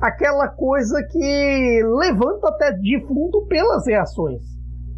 aquela 0.02 0.50
coisa 0.50 1.02
que 1.10 1.84
levanta 2.00 2.50
até 2.50 2.74
defunto 2.74 3.46
pelas 3.48 3.88
reações. 3.88 4.42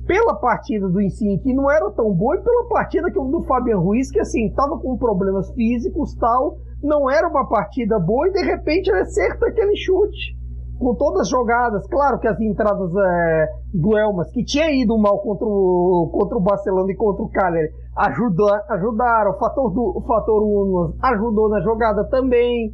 Pela 0.06 0.36
partida 0.36 0.90
do 0.90 1.00
Insigne, 1.00 1.40
que 1.40 1.54
não 1.54 1.72
era 1.72 1.90
tão 1.92 2.14
boa, 2.14 2.36
e 2.36 2.42
pela 2.42 2.68
partida 2.68 3.10
que, 3.10 3.20
do 3.20 3.44
Fabian 3.44 3.78
Ruiz, 3.78 4.12
que 4.12 4.20
assim, 4.20 4.52
tava 4.54 4.78
com 4.80 4.98
problemas 4.98 5.50
físicos 5.54 6.14
tal, 6.16 6.58
não 6.82 7.10
era 7.10 7.28
uma 7.28 7.48
partida 7.48 8.00
boa, 8.00 8.28
e 8.28 8.34
de 8.34 8.44
repente 8.44 8.92
acerta 8.92 9.48
aquele 9.48 9.76
chute. 9.78 10.43
Com 10.84 10.96
todas 10.96 11.22
as 11.22 11.30
jogadas, 11.30 11.88
claro 11.88 12.20
que 12.20 12.28
as 12.28 12.38
entradas 12.42 12.92
é, 12.94 13.48
do 13.74 13.98
Elmas, 13.98 14.30
que 14.32 14.44
tinha 14.44 14.70
ido 14.70 14.98
mal 14.98 15.18
contra 15.20 15.48
o, 15.48 16.10
contra 16.12 16.38
o 16.38 16.42
Barcelona 16.42 16.92
e 16.92 16.96
contra 16.96 17.24
o 17.24 17.30
Cagliari, 17.30 17.72
ajudou, 17.96 18.50
ajudaram. 18.68 19.32
O 19.32 19.40
fator, 19.40 19.72
do, 19.72 19.98
o 19.98 20.02
fator 20.02 20.44
Unos 20.44 20.94
ajudou 21.02 21.48
na 21.48 21.62
jogada 21.62 22.04
também. 22.10 22.74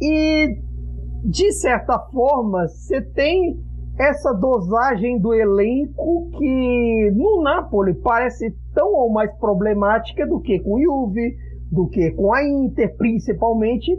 E, 0.00 0.60
de 1.24 1.52
certa 1.54 1.98
forma, 2.12 2.68
você 2.68 3.02
tem 3.02 3.58
essa 3.98 4.32
dosagem 4.32 5.18
do 5.18 5.34
elenco 5.34 6.30
que 6.38 7.10
no 7.16 7.42
Napoli 7.42 7.94
parece 7.94 8.54
tão 8.72 8.92
ou 8.94 9.10
mais 9.10 9.36
problemática 9.38 10.24
do 10.24 10.40
que 10.40 10.60
com 10.60 10.74
o 10.74 10.80
Juve, 10.80 11.34
do 11.72 11.88
que 11.88 12.12
com 12.12 12.32
a 12.32 12.44
Inter, 12.44 12.96
principalmente, 12.96 13.90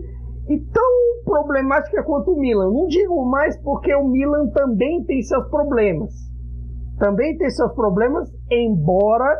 e 0.49 0.59
tão 0.59 1.23
problemática 1.23 2.03
quanto 2.03 2.31
o 2.31 2.39
Milan. 2.39 2.71
Não 2.71 2.87
digo 2.87 3.25
mais 3.25 3.57
porque 3.61 3.93
o 3.95 4.07
Milan 4.07 4.47
também 4.49 5.03
tem 5.05 5.21
seus 5.21 5.47
problemas. 5.49 6.11
Também 6.97 7.37
tem 7.37 7.49
seus 7.49 7.73
problemas, 7.73 8.29
embora 8.49 9.35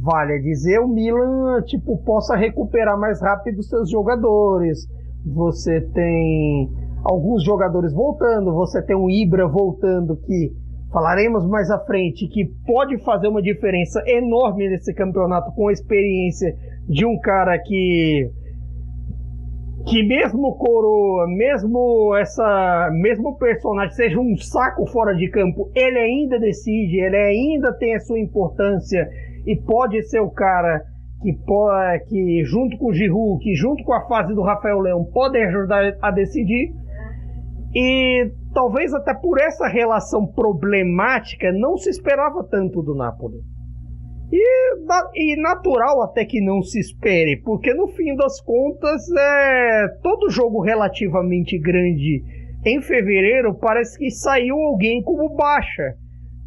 vale 0.00 0.40
dizer, 0.40 0.78
o 0.78 0.88
Milan 0.88 1.60
tipo 1.66 2.02
possa 2.02 2.34
recuperar 2.34 2.98
mais 2.98 3.20
rápido 3.20 3.62
seus 3.62 3.90
jogadores. 3.90 4.86
Você 5.26 5.80
tem 5.92 6.70
alguns 7.04 7.44
jogadores 7.44 7.92
voltando, 7.92 8.54
você 8.54 8.80
tem 8.82 8.96
o 8.96 9.10
Ibra 9.10 9.46
voltando 9.46 10.16
que 10.16 10.52
falaremos 10.90 11.46
mais 11.46 11.70
à 11.70 11.78
frente 11.80 12.28
que 12.28 12.46
pode 12.66 13.02
fazer 13.04 13.28
uma 13.28 13.42
diferença 13.42 14.02
enorme 14.06 14.68
nesse 14.68 14.94
campeonato 14.94 15.52
com 15.54 15.68
a 15.68 15.72
experiência 15.72 16.54
de 16.88 17.04
um 17.04 17.18
cara 17.20 17.58
que 17.58 18.30
que 19.86 20.02
mesmo 20.06 20.56
coroa, 20.56 21.26
mesmo 21.26 22.14
essa, 22.16 22.90
mesmo 22.92 23.36
personagem 23.36 23.94
seja 23.94 24.20
um 24.20 24.36
saco 24.36 24.86
fora 24.86 25.14
de 25.14 25.28
campo, 25.28 25.70
ele 25.74 25.98
ainda 25.98 26.38
decide, 26.38 27.00
ele 27.00 27.16
ainda 27.16 27.72
tem 27.72 27.94
a 27.94 28.00
sua 28.00 28.18
importância 28.18 29.08
e 29.46 29.56
pode 29.56 30.02
ser 30.04 30.20
o 30.20 30.30
cara 30.30 30.82
que, 31.20 31.32
pode, 31.32 32.04
que 32.06 32.44
junto 32.44 32.76
com 32.78 32.90
o 32.90 32.94
Giroud, 32.94 33.42
que 33.42 33.54
junto 33.54 33.82
com 33.84 33.92
a 33.92 34.06
fase 34.06 34.34
do 34.34 34.42
Rafael 34.42 34.80
Leão, 34.80 35.04
podem 35.04 35.44
ajudar 35.44 35.96
a 36.00 36.10
decidir. 36.10 36.72
E 37.74 38.30
talvez 38.52 38.92
até 38.92 39.14
por 39.14 39.40
essa 39.40 39.66
relação 39.66 40.26
problemática 40.26 41.50
não 41.52 41.76
se 41.76 41.88
esperava 41.88 42.44
tanto 42.44 42.82
do 42.82 42.94
Napoli. 42.94 43.38
E, 44.32 44.74
e 45.14 45.36
natural 45.36 46.02
até 46.02 46.24
que 46.24 46.40
não 46.40 46.62
se 46.62 46.80
espere, 46.80 47.36
porque 47.44 47.74
no 47.74 47.88
fim 47.88 48.16
das 48.16 48.40
contas, 48.40 49.02
é, 49.10 49.88
todo 50.02 50.30
jogo 50.30 50.62
relativamente 50.62 51.58
grande 51.58 52.22
em 52.64 52.80
fevereiro 52.80 53.54
parece 53.54 53.98
que 53.98 54.10
saiu 54.10 54.56
alguém 54.56 55.02
como 55.02 55.36
baixa 55.36 55.96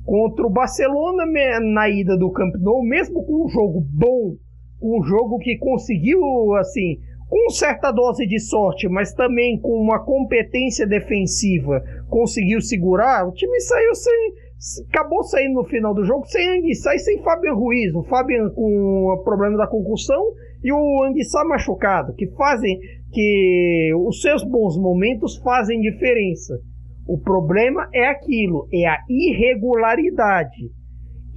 contra 0.05 0.45
o 0.45 0.49
Barcelona 0.49 1.25
na 1.61 1.89
ida 1.89 2.17
do 2.17 2.31
Camp 2.31 2.55
Nou, 2.59 2.83
mesmo 2.83 3.23
com 3.25 3.45
um 3.45 3.49
jogo 3.49 3.81
bom, 3.81 4.35
um 4.81 5.03
jogo 5.03 5.37
que 5.39 5.57
conseguiu, 5.57 6.19
assim, 6.55 6.97
com 7.27 7.49
certa 7.49 7.91
dose 7.91 8.25
de 8.27 8.39
sorte, 8.39 8.87
mas 8.87 9.13
também 9.13 9.59
com 9.59 9.81
uma 9.81 10.03
competência 10.03 10.85
defensiva, 10.85 11.83
conseguiu 12.09 12.61
segurar, 12.61 13.27
o 13.27 13.31
time 13.31 13.59
saiu 13.61 13.95
sem. 13.95 14.44
Acabou 14.89 15.23
saindo 15.23 15.55
no 15.55 15.65
final 15.65 15.93
do 15.93 16.03
jogo 16.05 16.25
sem 16.25 16.57
Anguissa 16.57 16.95
e 16.95 16.99
sem 16.99 17.21
Fabian 17.21 17.53
Ruiz. 17.53 17.93
O 17.93 18.03
Fabian 18.03 18.49
com 18.49 19.11
o 19.11 19.23
problema 19.23 19.57
da 19.57 19.67
concussão 19.67 20.33
e 20.63 20.71
o 20.71 21.03
Anguissa 21.03 21.43
machucado, 21.43 22.13
que 22.15 22.27
fazem 22.31 22.79
que 23.11 23.93
os 24.07 24.21
seus 24.21 24.43
bons 24.43 24.77
momentos 24.77 25.37
fazem 25.37 25.79
diferença. 25.79 26.59
O 27.07 27.19
problema 27.19 27.87
é 27.93 28.07
aquilo, 28.07 28.67
é 28.73 28.87
a 28.87 28.97
irregularidade. 29.07 30.71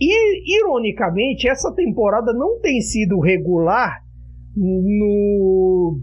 E, 0.00 0.58
ironicamente, 0.60 1.48
essa 1.48 1.74
temporada 1.74 2.32
não 2.32 2.60
tem 2.60 2.80
sido 2.80 3.20
regular 3.20 4.00
no 4.56 6.00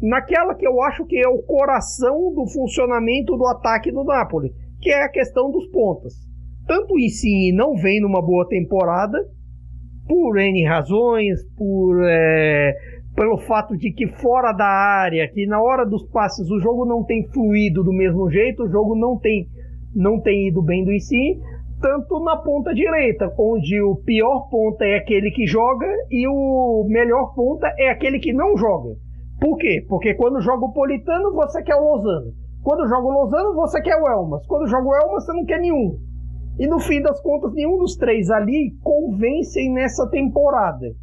naquela 0.00 0.54
que 0.54 0.66
eu 0.66 0.82
acho 0.82 1.06
que 1.06 1.16
é 1.16 1.28
o 1.28 1.42
coração 1.42 2.32
do 2.34 2.46
funcionamento 2.46 3.36
do 3.36 3.46
ataque 3.46 3.90
do 3.90 4.04
Napoli, 4.04 4.52
que 4.80 4.90
é 4.90 5.02
a 5.02 5.08
questão 5.08 5.50
dos 5.50 5.66
pontas. 5.68 6.14
Tanto 6.66 6.98
em 6.98 7.08
si 7.08 7.52
não 7.52 7.74
vem 7.74 8.00
numa 8.00 8.22
boa 8.22 8.48
temporada, 8.48 9.18
por 10.08 10.38
N 10.38 10.64
razões, 10.64 11.40
por 11.56 12.02
é, 12.04 12.74
pelo 13.14 13.38
fato 13.38 13.76
de 13.76 13.92
que 13.92 14.06
fora 14.06 14.52
da 14.52 14.66
área, 14.66 15.28
que 15.28 15.46
na 15.46 15.62
hora 15.62 15.84
dos 15.84 16.04
passes 16.10 16.50
o 16.50 16.60
jogo 16.60 16.84
não 16.84 17.04
tem 17.04 17.26
fluído 17.28 17.84
do 17.84 17.92
mesmo 17.92 18.30
jeito, 18.30 18.64
o 18.64 18.68
jogo 18.70 18.94
não 18.96 19.18
tem, 19.18 19.46
não 19.94 20.20
tem 20.20 20.48
ido 20.48 20.62
bem 20.62 20.84
do 20.84 20.98
si, 21.00 21.38
tanto 21.80 22.18
na 22.20 22.36
ponta 22.36 22.74
direita, 22.74 23.32
onde 23.38 23.80
o 23.82 23.96
pior 23.96 24.48
ponta 24.50 24.84
é 24.84 24.96
aquele 24.96 25.30
que 25.30 25.46
joga 25.46 25.86
e 26.10 26.26
o 26.26 26.86
melhor 26.88 27.34
ponta 27.34 27.72
é 27.78 27.90
aquele 27.90 28.18
que 28.18 28.32
não 28.32 28.56
joga. 28.56 28.94
Por 29.40 29.58
quê? 29.58 29.84
Porque 29.88 30.14
quando 30.14 30.40
joga 30.40 30.64
o 30.64 30.72
Politano, 30.72 31.32
você 31.34 31.62
quer 31.62 31.74
o 31.74 31.84
Lozano. 31.84 32.32
Quando 32.62 32.88
joga 32.88 33.06
o 33.06 33.12
Lozano, 33.12 33.54
você 33.54 33.82
quer 33.82 33.96
o 33.96 34.08
Elmas. 34.08 34.46
Quando 34.46 34.66
joga 34.66 34.88
o 34.88 34.94
Elmas, 34.94 35.24
você 35.24 35.32
não 35.34 35.44
quer 35.44 35.60
nenhum. 35.60 35.98
E 36.58 36.66
no 36.66 36.78
fim 36.78 37.02
das 37.02 37.20
contas, 37.20 37.52
nenhum 37.52 37.78
dos 37.78 37.96
três 37.96 38.30
ali 38.30 38.76
convencem 38.82 39.72
nessa 39.72 40.08
temporada. 40.08 40.94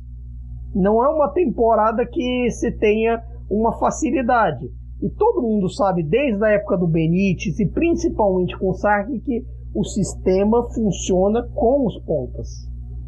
Não 0.73 1.03
é 1.03 1.09
uma 1.09 1.29
temporada 1.29 2.05
que 2.05 2.49
se 2.51 2.71
tenha 2.71 3.21
uma 3.49 3.77
facilidade. 3.77 4.65
E 5.01 5.09
todo 5.09 5.41
mundo 5.41 5.67
sabe, 5.67 6.03
desde 6.03 6.43
a 6.45 6.49
época 6.49 6.77
do 6.77 6.87
Benítez 6.87 7.59
e 7.59 7.65
principalmente 7.65 8.57
com 8.57 8.69
o 8.69 8.73
Sarri, 8.73 9.19
que 9.19 9.43
o 9.73 9.83
sistema 9.83 10.69
funciona 10.69 11.43
com 11.53 11.85
os 11.85 11.97
pontas. 12.03 12.47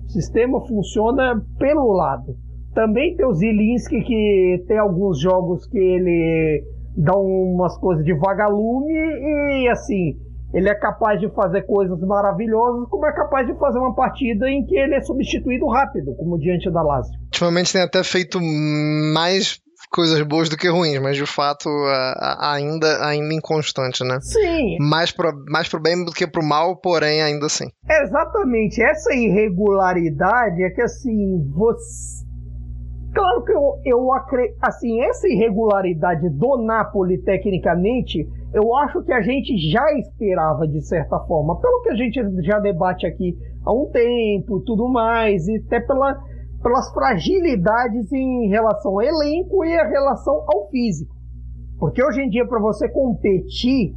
O 0.06 0.10
sistema 0.10 0.60
funciona 0.68 1.42
pelo 1.58 1.92
lado. 1.94 2.36
Também 2.74 3.16
tem 3.16 3.26
o 3.26 3.34
Zilinski, 3.34 4.02
que 4.02 4.64
tem 4.68 4.78
alguns 4.78 5.22
jogos 5.22 5.66
que 5.68 5.78
ele 5.78 6.64
dá 6.98 7.16
umas 7.16 7.78
coisas 7.78 8.04
de 8.04 8.14
vagalume 8.14 8.92
e 8.92 9.68
assim, 9.70 10.18
ele 10.54 10.70
é 10.70 10.76
capaz 10.76 11.20
de 11.20 11.30
fazer 11.34 11.64
coisas 11.64 12.00
maravilhosas, 12.02 12.88
como 12.90 13.06
é 13.08 13.14
capaz 13.14 13.48
de 13.48 13.58
fazer 13.58 13.80
uma 13.80 13.96
partida 13.96 14.48
em 14.50 14.66
que 14.66 14.78
ele 14.78 14.96
é 14.96 15.02
substituído 15.02 15.68
rápido, 15.68 16.16
como 16.16 16.38
diante 16.38 16.72
da 16.72 16.82
Lazio. 16.82 17.14
Ultimamente 17.26 17.74
tem 17.74 17.82
até 17.82 18.04
feito 18.04 18.40
mais 18.40 19.60
coisas 19.92 20.22
boas 20.22 20.50
do 20.50 20.58
que 20.58 20.68
ruins, 20.70 21.00
mas 21.00 21.18
de 21.18 21.26
fato 21.26 21.70
ainda, 22.40 23.06
ainda 23.06 23.34
inconstante, 23.34 24.04
né? 24.04 24.20
Sim. 24.22 24.78
Mais 24.80 25.12
pro, 25.12 25.34
mais 25.50 25.68
pro 25.68 25.82
bem 25.82 26.06
do 26.06 26.12
que 26.12 26.28
pro 26.28 26.44
mal, 26.44 26.78
porém 26.78 27.22
ainda 27.22 27.46
assim. 27.48 27.66
Exatamente. 27.90 28.82
Essa 28.82 29.14
irregularidade 29.14 30.64
é 30.64 30.70
que 30.70 30.82
assim, 30.82 31.48
você. 31.54 32.24
Claro 33.14 33.44
que 33.44 33.52
eu, 33.52 33.80
eu 33.86 34.14
acredito. 34.14 34.58
Assim, 34.62 35.02
essa 35.02 35.28
irregularidade 35.28 36.28
do 36.30 36.58
Napoli, 36.58 37.20
tecnicamente, 37.20 38.28
eu 38.54 38.76
acho 38.76 39.04
que 39.04 39.12
a 39.12 39.22
gente 39.22 39.58
já 39.72 39.84
esperava 39.98 40.68
de 40.68 40.82
certa 40.82 41.20
forma. 41.22 41.60
Pelo 41.60 41.82
que 41.82 41.90
a 41.90 41.96
gente 41.96 42.22
já 42.44 42.60
debate 42.60 43.06
aqui 43.06 43.36
há 43.66 43.74
um 43.74 43.90
tempo 43.92 44.62
tudo 44.62 44.88
mais, 44.88 45.48
e 45.48 45.58
até 45.58 45.80
pela 45.80 46.22
pelas 46.64 46.90
fragilidades 46.94 48.12
em 48.14 48.48
relação 48.48 48.94
ao 48.94 49.02
elenco 49.02 49.66
e 49.66 49.78
a 49.78 49.86
relação 49.86 50.46
ao 50.48 50.70
físico. 50.70 51.14
Porque 51.78 52.02
hoje 52.02 52.22
em 52.22 52.30
dia, 52.30 52.48
para 52.48 52.62
você 52.62 52.88
competir, 52.88 53.94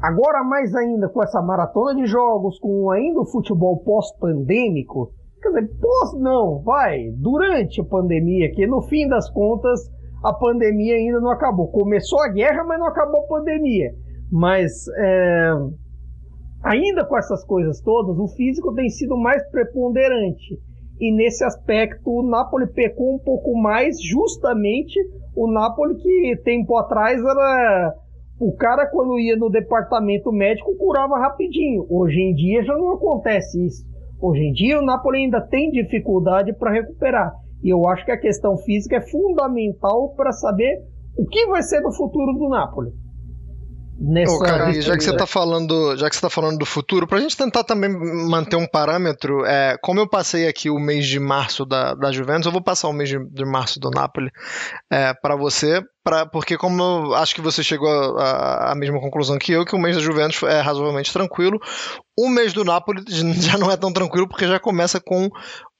agora 0.00 0.44
mais 0.44 0.72
ainda 0.72 1.08
com 1.08 1.20
essa 1.20 1.42
maratona 1.42 1.96
de 1.96 2.06
jogos, 2.06 2.60
com 2.60 2.92
ainda 2.92 3.20
o 3.20 3.26
futebol 3.26 3.78
pós-pandêmico, 3.78 5.10
quer 5.42 5.48
dizer, 5.48 5.70
pós 5.80 6.14
não, 6.20 6.62
vai, 6.62 7.10
durante 7.16 7.80
a 7.80 7.84
pandemia, 7.84 8.52
que 8.52 8.66
no 8.68 8.80
fim 8.82 9.08
das 9.08 9.28
contas 9.30 9.80
a 10.24 10.32
pandemia 10.32 10.96
ainda 10.96 11.20
não 11.20 11.30
acabou. 11.30 11.68
Começou 11.70 12.20
a 12.22 12.28
guerra, 12.28 12.64
mas 12.64 12.78
não 12.78 12.86
acabou 12.86 13.24
a 13.24 13.28
pandemia. 13.28 13.92
Mas 14.32 14.72
é, 14.96 15.52
ainda 16.64 17.04
com 17.04 17.16
essas 17.16 17.44
coisas 17.44 17.80
todas, 17.80 18.18
o 18.18 18.28
físico 18.28 18.74
tem 18.74 18.88
sido 18.88 19.16
mais 19.16 19.42
preponderante 19.50 20.58
e 21.00 21.12
nesse 21.12 21.44
aspecto 21.44 22.08
o 22.08 22.22
Napoli 22.22 22.66
pecou 22.68 23.16
um 23.16 23.18
pouco 23.18 23.56
mais, 23.56 24.00
justamente 24.00 24.98
o 25.34 25.50
Napoli 25.50 25.96
que 25.96 26.36
tempo 26.44 26.76
atrás 26.76 27.20
era 27.20 27.94
o 28.38 28.54
cara 28.56 28.86
quando 28.86 29.18
ia 29.18 29.36
no 29.36 29.50
departamento 29.50 30.30
médico 30.32 30.76
curava 30.76 31.18
rapidinho. 31.18 31.86
Hoje 31.90 32.20
em 32.20 32.34
dia 32.34 32.62
já 32.64 32.74
não 32.76 32.92
acontece 32.92 33.64
isso. 33.64 33.84
Hoje 34.20 34.42
em 34.42 34.52
dia 34.52 34.78
o 34.78 34.84
Napoli 34.84 35.18
ainda 35.18 35.40
tem 35.40 35.70
dificuldade 35.70 36.52
para 36.52 36.72
recuperar. 36.72 37.32
E 37.64 37.70
eu 37.70 37.88
acho 37.88 38.04
que 38.04 38.12
a 38.12 38.20
questão 38.20 38.58
física 38.58 38.96
é 38.96 39.00
fundamental 39.00 40.10
para 40.14 40.30
saber 40.32 40.84
o 41.16 41.26
que 41.26 41.46
vai 41.46 41.62
ser 41.62 41.80
do 41.80 41.90
futuro 41.92 42.34
do 42.34 42.48
Napoli 42.50 42.92
nessa. 43.98 44.32
Ô, 44.34 44.38
cara, 44.40 44.72
já 44.80 44.96
que 44.96 45.04
você 45.04 45.16
tá 45.16 45.26
falando, 45.26 45.96
já 45.96 46.08
que 46.08 46.16
você 46.16 46.22
tá 46.22 46.30
falando 46.30 46.58
do 46.58 46.66
futuro, 46.66 47.06
pra 47.06 47.20
gente 47.20 47.36
tentar 47.36 47.64
também 47.64 47.90
manter 47.90 48.56
um 48.56 48.66
parâmetro, 48.66 49.44
é, 49.44 49.76
como 49.82 50.00
eu 50.00 50.08
passei 50.08 50.48
aqui 50.48 50.68
o 50.70 50.78
mês 50.78 51.06
de 51.06 51.18
março 51.18 51.64
da, 51.64 51.94
da 51.94 52.12
Juventus, 52.12 52.46
eu 52.46 52.52
vou 52.52 52.62
passar 52.62 52.88
o 52.88 52.92
mês 52.92 53.08
de, 53.08 53.18
de 53.30 53.44
março 53.44 53.78
do 53.78 53.90
Napoli 53.90 54.30
é, 54.90 55.14
para 55.14 55.36
você, 55.36 55.80
pra, 56.02 56.26
porque 56.26 56.56
como 56.56 57.14
acho 57.14 57.34
que 57.34 57.40
você 57.40 57.62
chegou 57.62 57.88
à 58.18 58.74
mesma 58.76 59.00
conclusão 59.00 59.38
que 59.38 59.52
eu, 59.52 59.64
que 59.64 59.74
o 59.74 59.78
mês 59.78 59.96
da 59.96 60.02
Juventus 60.02 60.42
é 60.42 60.60
razoavelmente 60.60 61.12
tranquilo, 61.12 61.58
o 62.18 62.28
mês 62.28 62.52
do 62.52 62.64
Napoli 62.64 63.02
já 63.08 63.58
não 63.58 63.70
é 63.70 63.76
tão 63.76 63.92
tranquilo 63.92 64.28
porque 64.28 64.46
já 64.46 64.58
começa 64.58 65.00
com 65.00 65.28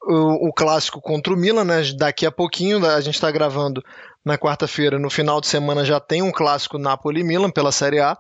o, 0.07 0.49
o 0.49 0.53
clássico 0.53 1.01
contra 1.01 1.33
o 1.33 1.37
Milan, 1.37 1.65
né? 1.65 1.83
Daqui 1.97 2.27
a 2.27 2.33
pouquinho 2.33 2.85
a 2.85 3.01
gente 3.01 3.15
está 3.15 3.31
gravando 3.31 3.83
na 4.25 4.39
quarta-feira, 4.39 4.99
no 4.99 5.11
final 5.11 5.41
de 5.41 5.47
semana, 5.47 5.85
já 5.85 6.01
tem 6.01 6.23
um 6.23 6.33
clássico 6.33 6.79
Napoli-Milan 6.79 7.51
pela 7.51 7.71
Série 7.71 8.01
A. 8.01 8.17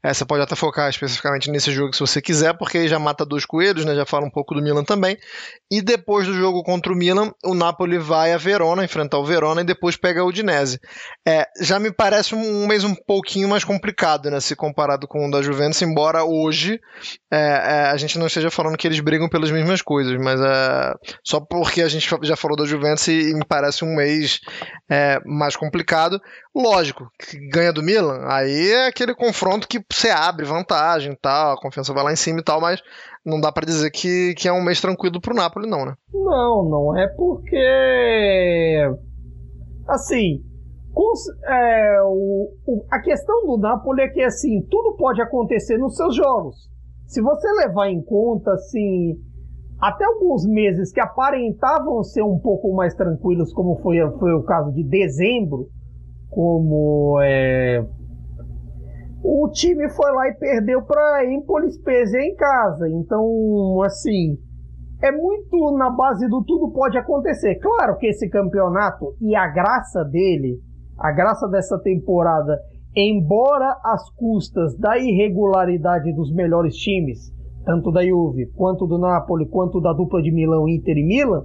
É, 0.00 0.14
você 0.14 0.24
pode 0.24 0.42
até 0.42 0.54
focar 0.54 0.88
especificamente 0.88 1.50
nesse 1.50 1.72
jogo 1.72 1.92
se 1.92 1.98
você 1.98 2.22
quiser, 2.22 2.56
porque 2.56 2.78
aí 2.78 2.88
já 2.88 3.00
mata 3.00 3.26
dois 3.26 3.44
coelhos, 3.44 3.84
né? 3.84 3.96
Já 3.96 4.06
fala 4.06 4.24
um 4.24 4.30
pouco 4.30 4.54
do 4.54 4.62
Milan 4.62 4.84
também. 4.84 5.18
E 5.68 5.82
depois 5.82 6.26
do 6.26 6.34
jogo 6.34 6.62
contra 6.62 6.92
o 6.92 6.96
Milan, 6.96 7.32
o 7.44 7.52
Napoli 7.52 7.98
vai 7.98 8.32
a 8.32 8.38
Verona, 8.38 8.84
enfrentar 8.84 9.18
o 9.18 9.24
Verona 9.24 9.62
e 9.62 9.64
depois 9.64 9.96
pega 9.96 10.22
o 10.22 10.28
Udinese. 10.28 10.78
É, 11.26 11.46
já 11.60 11.80
me 11.80 11.92
parece 11.92 12.34
um 12.34 12.66
mês 12.66 12.84
um 12.84 12.94
pouquinho 12.94 13.48
mais 13.48 13.64
complicado, 13.64 14.30
né? 14.30 14.38
Se 14.38 14.54
comparado 14.54 15.08
com 15.08 15.26
o 15.26 15.30
da 15.30 15.42
Juventus, 15.42 15.82
embora 15.82 16.22
hoje 16.22 16.80
é, 17.30 17.36
é, 17.36 17.90
a 17.90 17.96
gente 17.96 18.18
não 18.18 18.28
esteja 18.28 18.50
falando 18.50 18.76
que 18.76 18.86
eles 18.86 19.00
brigam 19.00 19.28
pelas 19.28 19.50
mesmas 19.50 19.82
coisas, 19.82 20.16
mas 20.22 20.40
é, 20.40 20.94
só 21.24 21.40
porque 21.40 21.82
a 21.82 21.88
gente 21.88 22.08
já 22.22 22.36
falou 22.36 22.56
da 22.56 22.64
Juventus 22.64 23.08
e, 23.08 23.34
me 23.34 23.44
parece 23.44 23.84
um 23.84 23.96
mês 23.96 24.38
é, 24.88 25.18
mais 25.48 25.56
complicado. 25.56 26.20
Lógico, 26.54 27.10
que 27.18 27.38
ganha 27.48 27.72
do 27.72 27.82
Milan, 27.82 28.20
aí 28.26 28.70
é 28.70 28.86
aquele 28.86 29.14
confronto 29.14 29.66
que 29.66 29.82
você 29.90 30.10
abre 30.10 30.44
vantagem 30.44 31.16
tal, 31.20 31.54
a 31.54 31.60
confiança 31.60 31.94
vai 31.94 32.04
lá 32.04 32.12
em 32.12 32.16
cima 32.16 32.40
e 32.40 32.44
tal, 32.44 32.60
mas 32.60 32.82
não 33.24 33.40
dá 33.40 33.50
para 33.50 33.66
dizer 33.66 33.90
que, 33.90 34.34
que 34.34 34.46
é 34.46 34.52
um 34.52 34.62
mês 34.62 34.80
tranquilo 34.80 35.20
pro 35.20 35.34
Napoli, 35.34 35.68
não, 35.68 35.84
né? 35.84 35.94
Não, 36.12 36.68
não 36.68 36.98
é 36.98 37.08
porque. 37.08 37.56
Assim, 39.88 40.44
é, 41.46 42.02
o, 42.02 42.50
o, 42.66 42.84
a 42.90 43.00
questão 43.00 43.46
do 43.46 43.56
Napoli 43.56 44.02
é 44.02 44.08
que 44.08 44.22
assim, 44.22 44.60
tudo 44.70 44.96
pode 44.96 45.22
acontecer 45.22 45.78
nos 45.78 45.96
seus 45.96 46.14
jogos. 46.14 46.68
Se 47.06 47.22
você 47.22 47.48
levar 47.52 47.88
em 47.88 48.02
conta, 48.02 48.52
assim, 48.52 49.18
até 49.80 50.04
alguns 50.04 50.44
meses 50.46 50.92
que 50.92 51.00
aparentavam 51.00 52.02
ser 52.02 52.22
um 52.22 52.38
pouco 52.38 52.74
mais 52.74 52.94
tranquilos, 52.94 53.52
como 53.52 53.76
foi, 53.76 53.98
foi 54.18 54.34
o 54.34 54.42
caso 54.42 54.72
de 54.72 54.82
dezembro, 54.82 55.68
como 56.30 57.20
é, 57.22 57.84
o 59.22 59.48
time 59.50 59.88
foi 59.90 60.12
lá 60.12 60.28
e 60.28 60.34
perdeu 60.34 60.82
para 60.82 61.24
Empoli 61.32 61.70
Spezia 61.72 62.20
em 62.20 62.34
casa. 62.34 62.88
Então, 62.88 63.82
assim, 63.82 64.38
é 65.02 65.10
muito 65.10 65.76
na 65.76 65.90
base 65.90 66.28
do 66.28 66.42
tudo 66.44 66.72
pode 66.72 66.96
acontecer. 66.96 67.56
Claro 67.56 67.96
que 67.98 68.06
esse 68.06 68.28
campeonato 68.28 69.14
e 69.20 69.34
a 69.34 69.46
graça 69.48 70.04
dele, 70.04 70.58
a 70.98 71.12
graça 71.12 71.48
dessa 71.48 71.78
temporada, 71.78 72.58
embora 72.96 73.76
as 73.84 74.10
custas 74.14 74.76
da 74.76 74.98
irregularidade 74.98 76.12
dos 76.12 76.32
melhores 76.32 76.74
times, 76.76 77.32
tanto 77.68 77.92
da 77.92 78.02
Juve, 78.02 78.46
quanto 78.56 78.86
do 78.86 78.96
Napoli, 78.96 79.46
quanto 79.46 79.78
da 79.78 79.92
dupla 79.92 80.22
de 80.22 80.32
Milão, 80.32 80.66
Inter 80.66 80.96
e 80.96 81.04
Milan, 81.04 81.44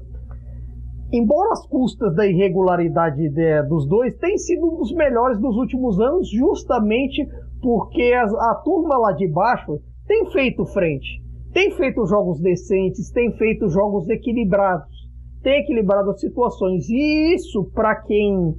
embora 1.12 1.52
as 1.52 1.68
custas 1.68 2.16
da 2.16 2.26
irregularidade 2.26 3.28
de, 3.30 3.64
dos 3.64 3.86
dois 3.86 4.16
tenham 4.16 4.38
sido 4.38 4.66
um 4.66 4.78
dos 4.78 4.94
melhores 4.94 5.38
dos 5.38 5.58
últimos 5.58 6.00
anos, 6.00 6.30
justamente 6.30 7.28
porque 7.62 8.14
a, 8.14 8.24
a 8.24 8.62
turma 8.64 8.98
lá 8.98 9.12
de 9.12 9.28
baixo 9.28 9.82
tem 10.08 10.32
feito 10.32 10.66
frente, 10.68 11.22
tem 11.52 11.72
feito 11.72 12.06
jogos 12.06 12.40
decentes, 12.40 13.12
tem 13.12 13.34
feito 13.34 13.68
jogos 13.68 14.10
equilibrados, 14.10 14.88
tem 15.44 15.60
equilibrado 15.62 16.12
as 16.12 16.22
situações. 16.22 16.88
E 16.88 17.36
isso, 17.36 17.70
para 17.74 17.98
quem 17.98 18.56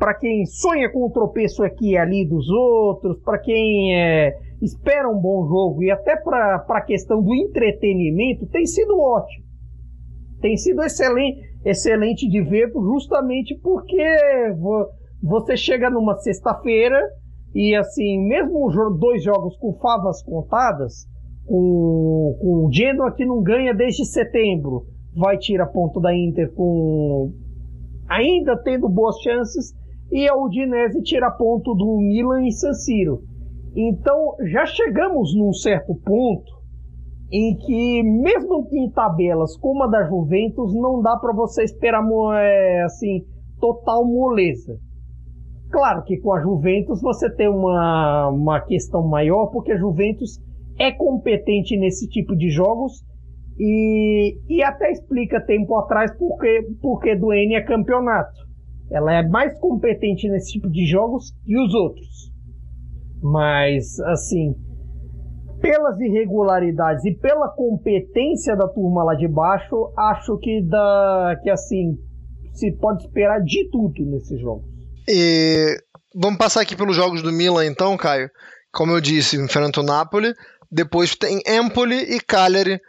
para 0.00 0.14
quem 0.14 0.46
sonha 0.46 0.90
com 0.90 1.06
o 1.06 1.10
tropeço 1.10 1.62
aqui 1.62 1.90
e 1.90 1.96
ali 1.96 2.24
dos 2.24 2.48
outros, 2.48 3.18
para 3.20 3.38
quem 3.38 3.96
é, 3.96 4.32
espera 4.60 5.08
um 5.08 5.20
bom 5.20 5.46
jogo 5.46 5.82
e 5.82 5.90
até 5.90 6.16
para 6.16 6.64
a 6.68 6.80
questão 6.80 7.22
do 7.22 7.34
entretenimento, 7.34 8.46
tem 8.46 8.66
sido 8.66 8.98
ótimo. 8.98 9.44
Tem 10.40 10.56
sido 10.56 10.82
excelente, 10.82 11.40
excelente 11.64 12.28
de 12.28 12.42
ver, 12.42 12.70
justamente 12.72 13.58
porque 13.62 14.04
você 15.22 15.56
chega 15.56 15.90
numa 15.90 16.16
sexta-feira 16.18 17.00
e 17.54 17.74
assim, 17.74 18.20
mesmo 18.26 18.70
dois 18.98 19.22
jogos 19.22 19.56
com 19.56 19.72
favas 19.78 20.22
contadas, 20.22 21.06
com, 21.46 22.36
com 22.40 22.66
o 22.66 22.72
Genoa 22.72 23.12
que 23.12 23.24
não 23.24 23.42
ganha 23.42 23.74
desde 23.74 24.04
setembro, 24.04 24.84
vai 25.16 25.38
tirar 25.38 25.66
ponto 25.66 26.00
da 26.00 26.14
Inter 26.14 26.52
com 26.52 27.32
ainda 28.08 28.56
tendo 28.56 28.88
boas 28.88 29.16
chances, 29.20 29.74
e 30.10 30.26
a 30.26 30.34
Udinese 30.34 31.02
tira 31.02 31.30
ponto 31.30 31.74
do 31.74 31.98
Milan 31.98 32.46
e 32.46 32.52
San 32.52 32.72
Siro. 32.72 33.22
Então 33.80 34.34
já 34.50 34.66
chegamos 34.66 35.32
num 35.36 35.52
certo 35.52 35.94
ponto 35.94 36.58
em 37.30 37.56
que, 37.56 38.02
mesmo 38.02 38.66
em 38.72 38.90
tabelas 38.90 39.56
como 39.58 39.84
a 39.84 39.86
da 39.86 40.02
Juventus, 40.02 40.74
não 40.74 41.00
dá 41.00 41.16
para 41.16 41.32
você 41.32 41.62
esperar 41.62 42.02
é, 42.34 42.82
assim 42.82 43.24
total 43.60 44.04
moleza. 44.04 44.76
Claro 45.70 46.02
que 46.02 46.16
com 46.16 46.32
a 46.32 46.40
Juventus 46.40 47.00
você 47.00 47.32
tem 47.36 47.48
uma, 47.48 48.30
uma 48.30 48.60
questão 48.62 49.06
maior, 49.06 49.46
porque 49.52 49.70
a 49.70 49.78
Juventus 49.78 50.40
é 50.76 50.90
competente 50.90 51.76
nesse 51.76 52.08
tipo 52.08 52.34
de 52.34 52.50
jogos 52.50 53.04
e, 53.60 54.38
e 54.48 54.60
até 54.60 54.90
explica 54.90 55.40
tempo 55.40 55.76
atrás 55.76 56.10
porque, 56.18 56.66
porque 56.82 57.14
do 57.14 57.32
N 57.32 57.54
é 57.54 57.62
campeonato. 57.62 58.40
Ela 58.90 59.18
é 59.20 59.28
mais 59.28 59.56
competente 59.60 60.28
nesse 60.28 60.54
tipo 60.54 60.68
de 60.68 60.84
jogos 60.84 61.30
que 61.44 61.56
os 61.56 61.72
outros. 61.74 62.37
Mas, 63.22 63.98
assim, 64.00 64.54
pelas 65.60 65.98
irregularidades 66.00 67.04
e 67.04 67.14
pela 67.14 67.48
competência 67.48 68.56
da 68.56 68.68
turma 68.68 69.04
lá 69.04 69.14
de 69.14 69.28
baixo, 69.28 69.92
acho 69.96 70.38
que 70.38 70.62
dá, 70.62 71.36
que 71.42 71.50
assim 71.50 71.98
se 72.52 72.72
pode 72.72 73.04
esperar 73.04 73.40
de 73.40 73.68
tudo 73.70 74.04
nesses 74.06 74.40
jogos. 74.40 74.64
E 75.08 75.76
vamos 76.14 76.38
passar 76.38 76.62
aqui 76.62 76.76
pelos 76.76 76.96
jogos 76.96 77.22
do 77.22 77.32
Milan 77.32 77.66
então, 77.66 77.96
Caio. 77.96 78.30
Como 78.72 78.92
eu 78.92 79.00
disse, 79.00 79.36
enfrenta 79.36 79.80
o 79.80 79.84
Napoli, 79.84 80.34
depois 80.70 81.14
tem 81.14 81.40
Empoli 81.46 81.96
e 81.96 82.20
Cagliari 82.20 82.80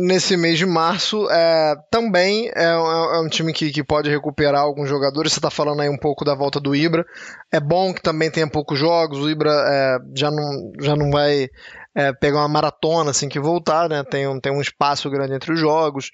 nesse 0.00 0.36
mês 0.36 0.58
de 0.58 0.66
março. 0.66 1.28
É, 1.30 1.74
também 1.90 2.50
é, 2.54 2.64
é, 2.64 3.20
um 3.20 3.28
time 3.28 3.52
que, 3.52 3.70
que 3.70 3.84
pode 3.84 4.10
recuperar 4.10 4.62
alguns 4.62 4.88
jogadores. 4.88 5.32
Você 5.32 5.38
está 5.38 5.50
falando 5.50 5.80
aí 5.82 5.88
um 5.88 5.98
pouco 5.98 6.24
da 6.24 6.34
volta 6.34 6.58
do 6.58 6.74
Ibra. 6.74 7.04
É 7.52 7.60
bom 7.60 7.92
que 7.92 8.02
também 8.02 8.30
tenha 8.30 8.48
poucos 8.48 8.78
jogos. 8.78 9.18
O 9.18 9.28
Ibra 9.28 9.50
é, 9.50 9.98
já, 10.14 10.30
não, 10.30 10.72
já 10.80 10.96
não 10.96 11.10
vai 11.10 11.48
é, 11.94 12.12
pegar 12.12 12.38
uma 12.38 12.48
maratona 12.48 13.10
assim 13.10 13.28
que 13.28 13.38
voltar, 13.38 13.88
né? 13.88 14.02
Tem, 14.04 14.26
um, 14.26 14.40
tem 14.40 14.52
um 14.52 14.60
espaço 14.60 15.10
grande 15.10 15.34
entre 15.34 15.52
os 15.52 15.60
jogos. 15.60 16.10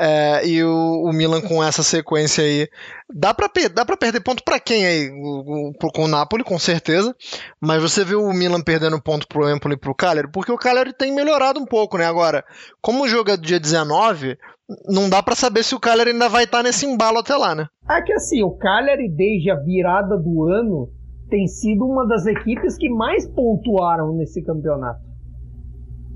É, 0.00 0.46
e 0.46 0.62
o, 0.62 1.08
o, 1.08 1.12
Milan 1.12 1.40
com 1.40 1.62
essa 1.62 1.82
sequência 1.82 2.44
aí. 2.44 2.68
Dá 3.12 3.34
pra, 3.34 3.50
dá 3.74 3.84
pra 3.84 3.96
perder 3.96 4.20
ponto 4.20 4.44
para 4.44 4.60
quem 4.60 4.86
aí? 4.86 5.10
O, 5.10 5.70
o, 5.70 5.92
com 5.92 6.04
o 6.04 6.08
Napoli, 6.08 6.44
com 6.44 6.56
certeza. 6.56 7.14
Mas 7.60 7.82
você 7.82 8.04
viu 8.04 8.22
o 8.22 8.32
Milan 8.32 8.62
perdendo 8.62 9.02
ponto 9.02 9.26
pro 9.26 9.50
Empoli 9.50 9.74
e 9.74 9.78
pro 9.78 9.94
Cagliari? 9.94 10.30
Porque 10.30 10.52
o 10.52 10.56
Cagliari 10.56 10.92
tem 10.92 11.12
melhorado 11.12 11.58
um 11.58 11.66
pouco, 11.66 11.98
né? 11.98 12.06
Agora, 12.06 12.44
como 12.80 13.04
o 13.04 13.08
jogo 13.08 13.30
é 13.30 13.36
dia 13.36 13.58
19, 13.58 14.38
não 14.88 15.10
dá 15.10 15.20
para 15.20 15.34
saber 15.34 15.64
se 15.64 15.74
o 15.74 15.80
Cagliari 15.80 16.10
ainda 16.10 16.28
vai 16.28 16.44
estar 16.44 16.58
tá 16.58 16.62
nesse 16.62 16.86
embalo 16.86 17.18
até 17.18 17.36
lá, 17.36 17.54
né? 17.56 17.66
É 17.90 18.00
que 18.00 18.12
assim, 18.12 18.42
o 18.42 18.52
Cagliari 18.52 19.08
desde 19.08 19.50
a 19.50 19.56
virada 19.56 20.16
do 20.16 20.46
ano 20.46 20.88
tem 21.28 21.46
sido 21.48 21.84
uma 21.84 22.06
das 22.06 22.24
equipes 22.24 22.76
que 22.76 22.88
mais 22.88 23.26
pontuaram 23.26 24.14
nesse 24.14 24.42
campeonato. 24.44 25.07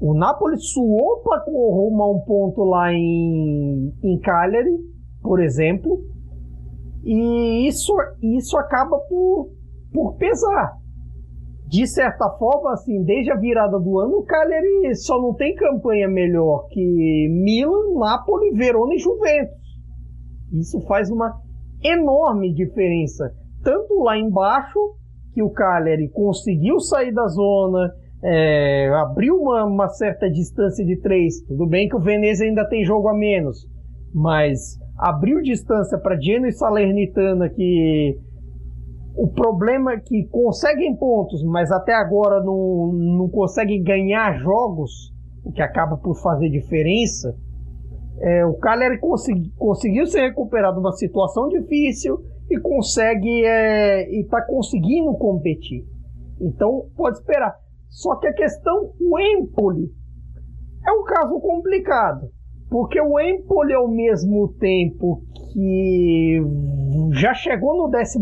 O 0.02 0.14
Napoli 0.14 0.58
suou 0.58 1.22
para 1.22 1.42
arrumar 1.42 2.10
um 2.10 2.24
ponto 2.26 2.64
lá 2.64 2.92
em, 2.92 3.94
em 4.02 4.18
Cagliari, 4.18 4.76
por 5.22 5.40
exemplo, 5.40 6.02
e 7.04 7.68
isso, 7.68 7.94
isso 8.20 8.58
acaba 8.58 8.98
por, 8.98 9.50
por 9.92 10.16
pesar. 10.16 10.72
De 11.68 11.86
certa 11.86 12.28
forma, 12.30 12.72
assim, 12.72 13.04
desde 13.04 13.30
a 13.30 13.36
virada 13.36 13.78
do 13.78 14.00
ano, 14.00 14.16
o 14.16 14.24
Cagliari 14.24 14.92
só 14.96 15.22
não 15.22 15.34
tem 15.34 15.54
campanha 15.54 16.08
melhor 16.08 16.66
que 16.68 17.28
Milan, 17.30 17.96
Napoli, 17.96 18.50
Verona 18.54 18.94
e 18.94 18.98
Juventus. 18.98 19.56
Isso 20.52 20.80
faz 20.80 21.12
uma 21.12 21.32
enorme 21.80 22.52
diferença. 22.52 23.32
Tanto 23.62 24.02
lá 24.02 24.18
embaixo, 24.18 24.80
que 25.32 25.44
o 25.44 25.50
Cagliari 25.50 26.08
conseguiu 26.08 26.80
sair 26.80 27.12
da 27.12 27.28
zona, 27.28 27.94
é, 28.24 28.88
abriu 28.94 29.36
uma, 29.36 29.64
uma, 29.64 29.88
certa 29.88 30.30
distância 30.30 30.84
de 30.84 30.96
três. 31.00 31.40
Tudo 31.42 31.66
bem 31.66 31.88
que 31.88 31.96
o 31.96 32.00
Venezia 32.00 32.46
ainda 32.46 32.68
tem 32.68 32.84
jogo 32.84 33.08
a 33.08 33.14
menos, 33.14 33.68
mas 34.14 34.78
abriu 34.96 35.42
distância 35.42 35.98
para 35.98 36.20
Genoa 36.20 36.48
e 36.48 36.52
Salernitana 36.52 37.48
que 37.48 38.16
o 39.16 39.28
problema 39.28 39.92
é 39.92 40.00
que 40.00 40.24
conseguem 40.28 40.96
pontos, 40.96 41.42
mas 41.44 41.70
até 41.70 41.92
agora 41.92 42.42
não, 42.42 42.92
não 42.92 43.28
conseguem 43.28 43.82
ganhar 43.82 44.38
jogos, 44.38 45.12
o 45.44 45.52
que 45.52 45.60
acaba 45.60 45.96
por 45.96 46.14
fazer 46.22 46.48
diferença. 46.48 47.34
É, 48.20 48.46
o 48.46 48.54
Cagliari 48.54 48.98
consegui, 48.98 49.50
conseguiu 49.58 50.06
se 50.06 50.18
recuperar 50.20 50.72
de 50.72 50.78
uma 50.78 50.92
situação 50.92 51.48
difícil 51.48 52.22
e 52.48 52.58
consegue 52.60 53.44
é, 53.44 54.08
e 54.10 54.20
está 54.20 54.40
conseguindo 54.42 55.12
competir. 55.14 55.84
Então 56.40 56.86
pode 56.96 57.18
esperar. 57.18 57.61
Só 57.92 58.16
que 58.16 58.26
a 58.26 58.32
questão, 58.32 58.94
o 58.98 59.20
Empoli 59.20 59.90
é 60.84 60.92
um 60.92 61.04
caso 61.04 61.38
complicado, 61.40 62.26
porque 62.70 62.98
o 62.98 63.20
Empoli, 63.20 63.74
ao 63.74 63.86
mesmo 63.86 64.48
tempo 64.58 65.22
que 65.52 66.40
já 67.12 67.34
chegou 67.34 67.76
no 67.76 67.94
11 67.94 68.18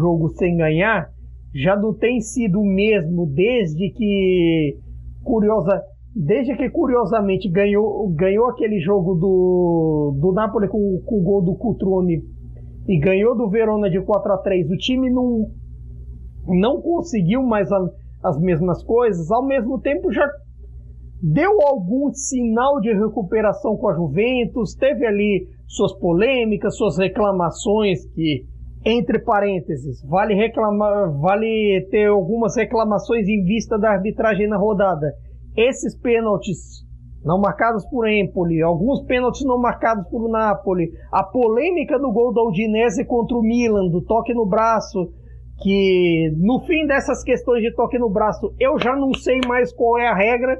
jogo 0.00 0.28
sem 0.30 0.56
ganhar, 0.56 1.10
já 1.52 1.74
não 1.74 1.92
tem 1.92 2.20
sido 2.20 2.60
o 2.60 2.64
mesmo 2.64 3.26
desde 3.26 3.90
que 3.90 4.78
curiosa 5.24 5.82
desde 6.14 6.54
que 6.56 6.70
curiosamente 6.70 7.48
ganhou, 7.48 8.08
ganhou 8.10 8.50
aquele 8.50 8.78
jogo 8.80 9.14
do, 9.14 10.18
do 10.20 10.32
Napoli 10.32 10.68
com, 10.68 11.02
com 11.04 11.18
o 11.18 11.22
gol 11.22 11.42
do 11.42 11.54
Cutrone 11.56 12.22
e 12.86 12.98
ganhou 12.98 13.36
do 13.36 13.48
Verona 13.48 13.90
de 13.90 14.00
4 14.00 14.32
a 14.32 14.38
3 14.38 14.70
o 14.70 14.76
time 14.76 15.10
não, 15.10 15.46
não 16.46 16.82
conseguiu 16.82 17.42
mais 17.42 17.72
a, 17.72 17.78
as 18.22 18.38
mesmas 18.40 18.82
coisas, 18.84 19.30
ao 19.30 19.44
mesmo 19.44 19.80
tempo 19.80 20.12
já 20.12 20.26
deu 21.22 21.52
algum 21.66 22.12
sinal 22.12 22.80
de 22.80 22.92
recuperação 22.92 23.76
com 23.76 23.88
a 23.88 23.94
Juventus, 23.94 24.74
teve 24.74 25.06
ali 25.06 25.46
suas 25.66 25.92
polêmicas, 25.98 26.76
suas 26.76 26.98
reclamações 26.98 28.04
que 28.14 28.44
entre 28.84 29.20
parênteses, 29.20 30.04
vale 30.04 30.34
reclamar, 30.34 31.12
vale 31.20 31.86
ter 31.90 32.08
algumas 32.08 32.56
reclamações 32.56 33.28
em 33.28 33.44
vista 33.44 33.78
da 33.78 33.90
arbitragem 33.92 34.48
na 34.48 34.56
rodada. 34.56 35.12
Esses 35.56 35.96
pênaltis 35.96 36.84
não 37.24 37.38
marcados 37.38 37.86
por 37.88 38.08
Empoli, 38.08 38.60
alguns 38.60 39.04
pênaltis 39.04 39.44
não 39.44 39.60
marcados 39.60 40.08
por 40.08 40.28
Napoli, 40.28 40.90
a 41.12 41.22
polêmica 41.22 41.96
do 41.96 42.10
gol 42.10 42.32
da 42.32 42.42
Udinese 42.42 43.04
contra 43.04 43.36
o 43.36 43.42
Milan, 43.42 43.88
do 43.88 44.02
toque 44.02 44.34
no 44.34 44.44
braço, 44.44 45.12
que 45.62 46.32
no 46.36 46.60
fim 46.66 46.86
dessas 46.86 47.22
questões 47.22 47.62
de 47.62 47.74
toque 47.74 47.98
no 47.98 48.10
braço, 48.10 48.54
eu 48.58 48.78
já 48.78 48.94
não 48.96 49.14
sei 49.14 49.40
mais 49.46 49.72
qual 49.72 49.98
é 49.98 50.08
a 50.08 50.14
regra. 50.14 50.58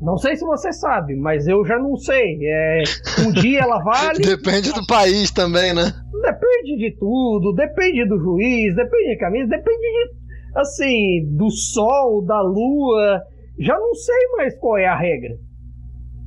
Não 0.00 0.18
sei 0.18 0.36
se 0.36 0.44
você 0.44 0.72
sabe, 0.72 1.14
mas 1.16 1.46
eu 1.46 1.64
já 1.64 1.78
não 1.78 1.96
sei. 1.96 2.38
É, 2.42 2.82
um 3.26 3.32
dia 3.32 3.60
ela 3.60 3.82
vale. 3.82 4.20
depende 4.24 4.72
do 4.72 4.86
país 4.86 5.30
também, 5.30 5.72
né? 5.72 5.84
Depende 6.22 6.76
de 6.76 6.96
tudo, 6.98 7.54
depende 7.54 8.06
do 8.06 8.18
juiz, 8.18 8.74
depende 8.74 9.10
de 9.10 9.18
camisa, 9.18 9.48
depende 9.48 9.80
de, 9.80 10.10
assim, 10.54 11.36
do 11.36 11.50
sol, 11.50 12.22
da 12.24 12.42
lua. 12.42 13.22
Já 13.58 13.78
não 13.78 13.94
sei 13.94 14.26
mais 14.36 14.58
qual 14.58 14.76
é 14.76 14.86
a 14.86 14.98
regra. 14.98 15.34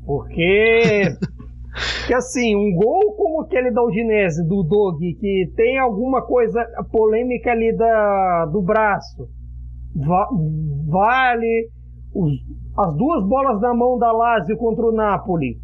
Porque 0.03 1.03
que 2.07 2.13
assim, 2.13 2.55
um 2.55 2.73
gol 2.75 3.15
como 3.15 3.41
aquele 3.41 3.71
da 3.71 3.83
Udinese, 3.83 4.47
do 4.47 4.63
Dog, 4.63 4.97
que 5.15 5.51
tem 5.55 5.77
alguma 5.77 6.21
coisa 6.21 6.65
polêmica 6.91 7.51
ali 7.51 7.75
da, 7.75 8.45
do 8.47 8.61
braço, 8.61 9.27
va 9.95 10.27
vale 10.87 11.69
os, 12.13 12.33
as 12.77 12.95
duas 12.95 13.23
bolas 13.27 13.61
na 13.61 13.73
mão 13.73 13.97
da 13.99 14.11
Lazio 14.11 14.57
contra 14.57 14.85
o 14.85 14.91
Napoli, 14.91 15.57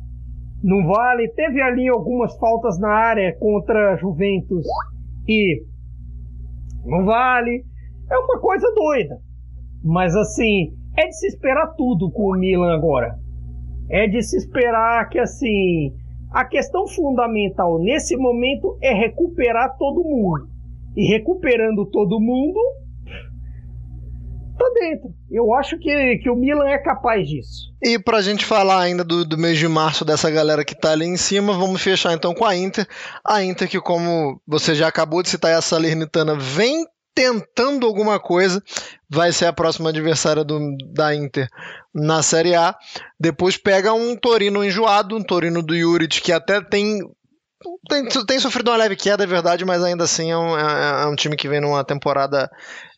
não 0.63 0.85
vale. 0.87 1.27
Teve 1.29 1.61
ali 1.61 1.87
algumas 1.87 2.37
faltas 2.37 2.79
na 2.79 2.89
área 2.89 3.35
contra 3.39 3.97
Juventus 3.97 4.65
e 5.27 5.63
não 6.85 7.05
vale. 7.05 7.63
É 8.09 8.17
uma 8.17 8.39
coisa 8.39 8.71
doida. 8.73 9.17
Mas 9.83 10.15
assim, 10.15 10.73
é 10.97 11.07
de 11.07 11.17
se 11.17 11.27
esperar 11.27 11.73
tudo 11.75 12.11
com 12.11 12.31
o 12.31 12.37
Milan 12.37 12.73
agora 12.73 13.24
é 13.89 14.07
de 14.07 14.21
se 14.21 14.37
esperar 14.37 15.07
que 15.09 15.19
assim 15.19 15.93
a 16.31 16.43
questão 16.43 16.87
fundamental 16.87 17.79
nesse 17.79 18.17
momento 18.17 18.77
é 18.81 18.93
recuperar 18.93 19.77
todo 19.77 20.03
mundo. 20.03 20.49
E 20.95 21.05
recuperando 21.07 21.85
todo 21.85 22.19
mundo, 22.19 22.59
tá 24.57 24.65
dentro. 24.73 25.13
Eu 25.31 25.53
acho 25.53 25.77
que, 25.77 26.17
que 26.17 26.29
o 26.29 26.35
Milan 26.35 26.67
é 26.67 26.77
capaz 26.77 27.27
disso. 27.27 27.73
E 27.81 27.99
pra 27.99 28.21
gente 28.21 28.45
falar 28.45 28.81
ainda 28.81 29.03
do, 29.03 29.25
do 29.25 29.37
mês 29.37 29.57
de 29.57 29.67
março 29.67 30.03
dessa 30.03 30.29
galera 30.29 30.65
que 30.65 30.75
tá 30.75 30.91
ali 30.91 31.05
em 31.05 31.17
cima, 31.17 31.53
vamos 31.53 31.81
fechar 31.81 32.13
então 32.13 32.33
com 32.33 32.45
a 32.45 32.55
Inter. 32.55 32.87
A 33.23 33.43
Inter 33.43 33.69
que, 33.69 33.79
como 33.79 34.41
você 34.47 34.75
já 34.75 34.87
acabou 34.87 35.21
de 35.21 35.29
citar, 35.29 35.53
a 35.53 35.61
Salernitana 35.61 36.35
vem 36.35 36.85
tentando 37.13 37.85
alguma 37.85 38.19
coisa, 38.19 38.61
vai 39.09 39.31
ser 39.31 39.45
a 39.45 39.53
próxima 39.53 39.89
adversária 39.89 40.43
do, 40.43 40.59
da 40.93 41.15
Inter 41.15 41.47
na 41.95 42.21
Série 42.21 42.53
A. 42.53 42.75
Depois 43.17 43.55
pega 43.55 43.93
um 43.93 44.17
Torino 44.17 44.63
enjoado, 44.63 45.15
um 45.15 45.23
Torino 45.23 45.63
do 45.63 45.75
Juric 45.75 46.21
que 46.21 46.33
até 46.33 46.61
tem 46.61 46.99
tem, 47.89 48.05
tem, 48.27 48.39
sofrido 48.39 48.69
uma 48.69 48.77
leve 48.77 48.95
queda, 48.95 49.23
é 49.23 49.27
verdade, 49.27 49.65
mas 49.65 49.83
ainda 49.83 50.03
assim 50.03 50.29
é 50.29 50.37
um, 50.37 50.57
é, 50.57 51.03
é 51.03 51.05
um 51.07 51.15
time 51.15 51.35
que 51.35 51.47
vem 51.47 51.59
numa 51.59 51.83
temporada 51.83 52.51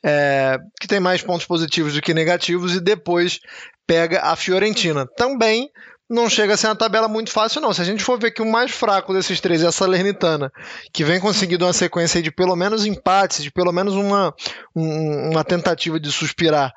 é, 0.03 0.57
que 0.79 0.87
tem 0.87 0.99
mais 0.99 1.21
pontos 1.21 1.45
positivos 1.45 1.93
do 1.93 2.01
que 2.01 2.13
negativos 2.13 2.75
e 2.75 2.81
depois 2.81 3.39
pega 3.85 4.21
a 4.21 4.35
Fiorentina. 4.35 5.07
Também 5.15 5.69
não 6.09 6.29
chega 6.29 6.53
a 6.53 6.57
ser 6.57 6.67
uma 6.67 6.75
tabela 6.75 7.07
muito 7.07 7.31
fácil, 7.31 7.61
não. 7.61 7.73
Se 7.73 7.81
a 7.81 7.85
gente 7.85 8.03
for 8.03 8.19
ver 8.19 8.31
que 8.31 8.41
o 8.41 8.49
mais 8.49 8.71
fraco 8.71 9.13
desses 9.13 9.41
três 9.41 9.61
é 9.61 9.67
a 9.67 9.71
Salernitana, 9.71 10.51
que 10.93 11.03
vem 11.03 11.19
conseguindo 11.19 11.65
uma 11.65 11.73
sequência 11.73 12.21
de 12.21 12.31
pelo 12.31 12.55
menos 12.55 12.85
empates, 12.85 13.43
de 13.43 13.51
pelo 13.51 13.71
menos 13.71 13.93
uma, 13.93 14.33
um, 14.75 15.31
uma 15.31 15.43
tentativa 15.43 15.99
de 15.99 16.11
suspirar, 16.11 16.73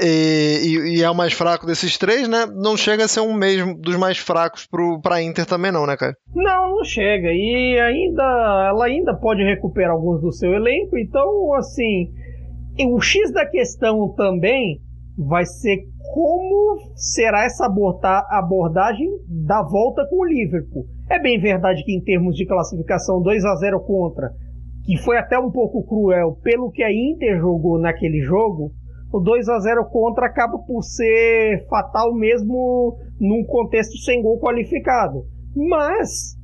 e, 0.00 0.96
e, 0.96 1.02
é 1.02 1.10
o 1.10 1.14
mais 1.14 1.32
fraco 1.32 1.66
desses 1.66 1.98
três, 1.98 2.28
né? 2.28 2.46
Não 2.46 2.76
chega 2.76 3.04
a 3.04 3.08
ser 3.08 3.20
um 3.20 3.34
mesmo 3.34 3.76
dos 3.78 3.96
mais 3.96 4.18
fracos 4.18 4.66
para 5.02 5.16
a 5.16 5.22
Inter 5.22 5.44
também, 5.44 5.72
não, 5.72 5.86
né, 5.86 5.96
cara? 5.96 6.16
Não, 6.34 6.76
não 6.76 6.84
chega. 6.84 7.28
E 7.30 7.78
ainda 7.78 8.22
ela 8.68 8.86
ainda 8.86 9.14
pode 9.14 9.42
recuperar 9.42 9.92
alguns 9.92 10.22
do 10.22 10.32
seu 10.32 10.52
elenco, 10.52 10.96
então, 10.96 11.54
assim, 11.54 12.10
o 12.86 13.00
X 13.00 13.32
da 13.32 13.46
questão 13.46 14.08
também 14.14 14.80
vai 15.18 15.44
ser 15.44 15.78
como 16.14 16.78
será 16.94 17.44
essa 17.44 17.66
abordagem 17.66 19.08
da 19.28 19.62
volta 19.62 20.06
com 20.08 20.20
o 20.20 20.24
Liverpool. 20.24 20.86
É 21.10 21.20
bem 21.20 21.38
verdade 21.38 21.84
que 21.84 21.94
em 21.94 22.02
termos 22.02 22.34
de 22.34 22.46
classificação 22.46 23.20
2 23.20 23.44
a 23.44 23.54
0 23.56 23.80
contra, 23.80 24.30
que 24.84 24.96
foi 24.96 25.18
até 25.18 25.38
um 25.38 25.50
pouco 25.50 25.86
cruel 25.86 26.38
pelo 26.42 26.70
que 26.70 26.82
a 26.82 26.92
Inter 26.92 27.38
jogou 27.38 27.78
naquele 27.78 28.20
jogo, 28.22 28.72
o 29.12 29.20
2 29.20 29.48
a 29.48 29.58
0 29.60 29.84
contra 29.90 30.26
acaba 30.26 30.58
por 30.58 30.82
ser 30.82 31.66
fatal 31.68 32.14
mesmo 32.14 32.96
num 33.20 33.44
contexto 33.44 33.98
sem 33.98 34.22
gol 34.22 34.40
qualificado. 34.40 35.24
Mas, 35.54 36.34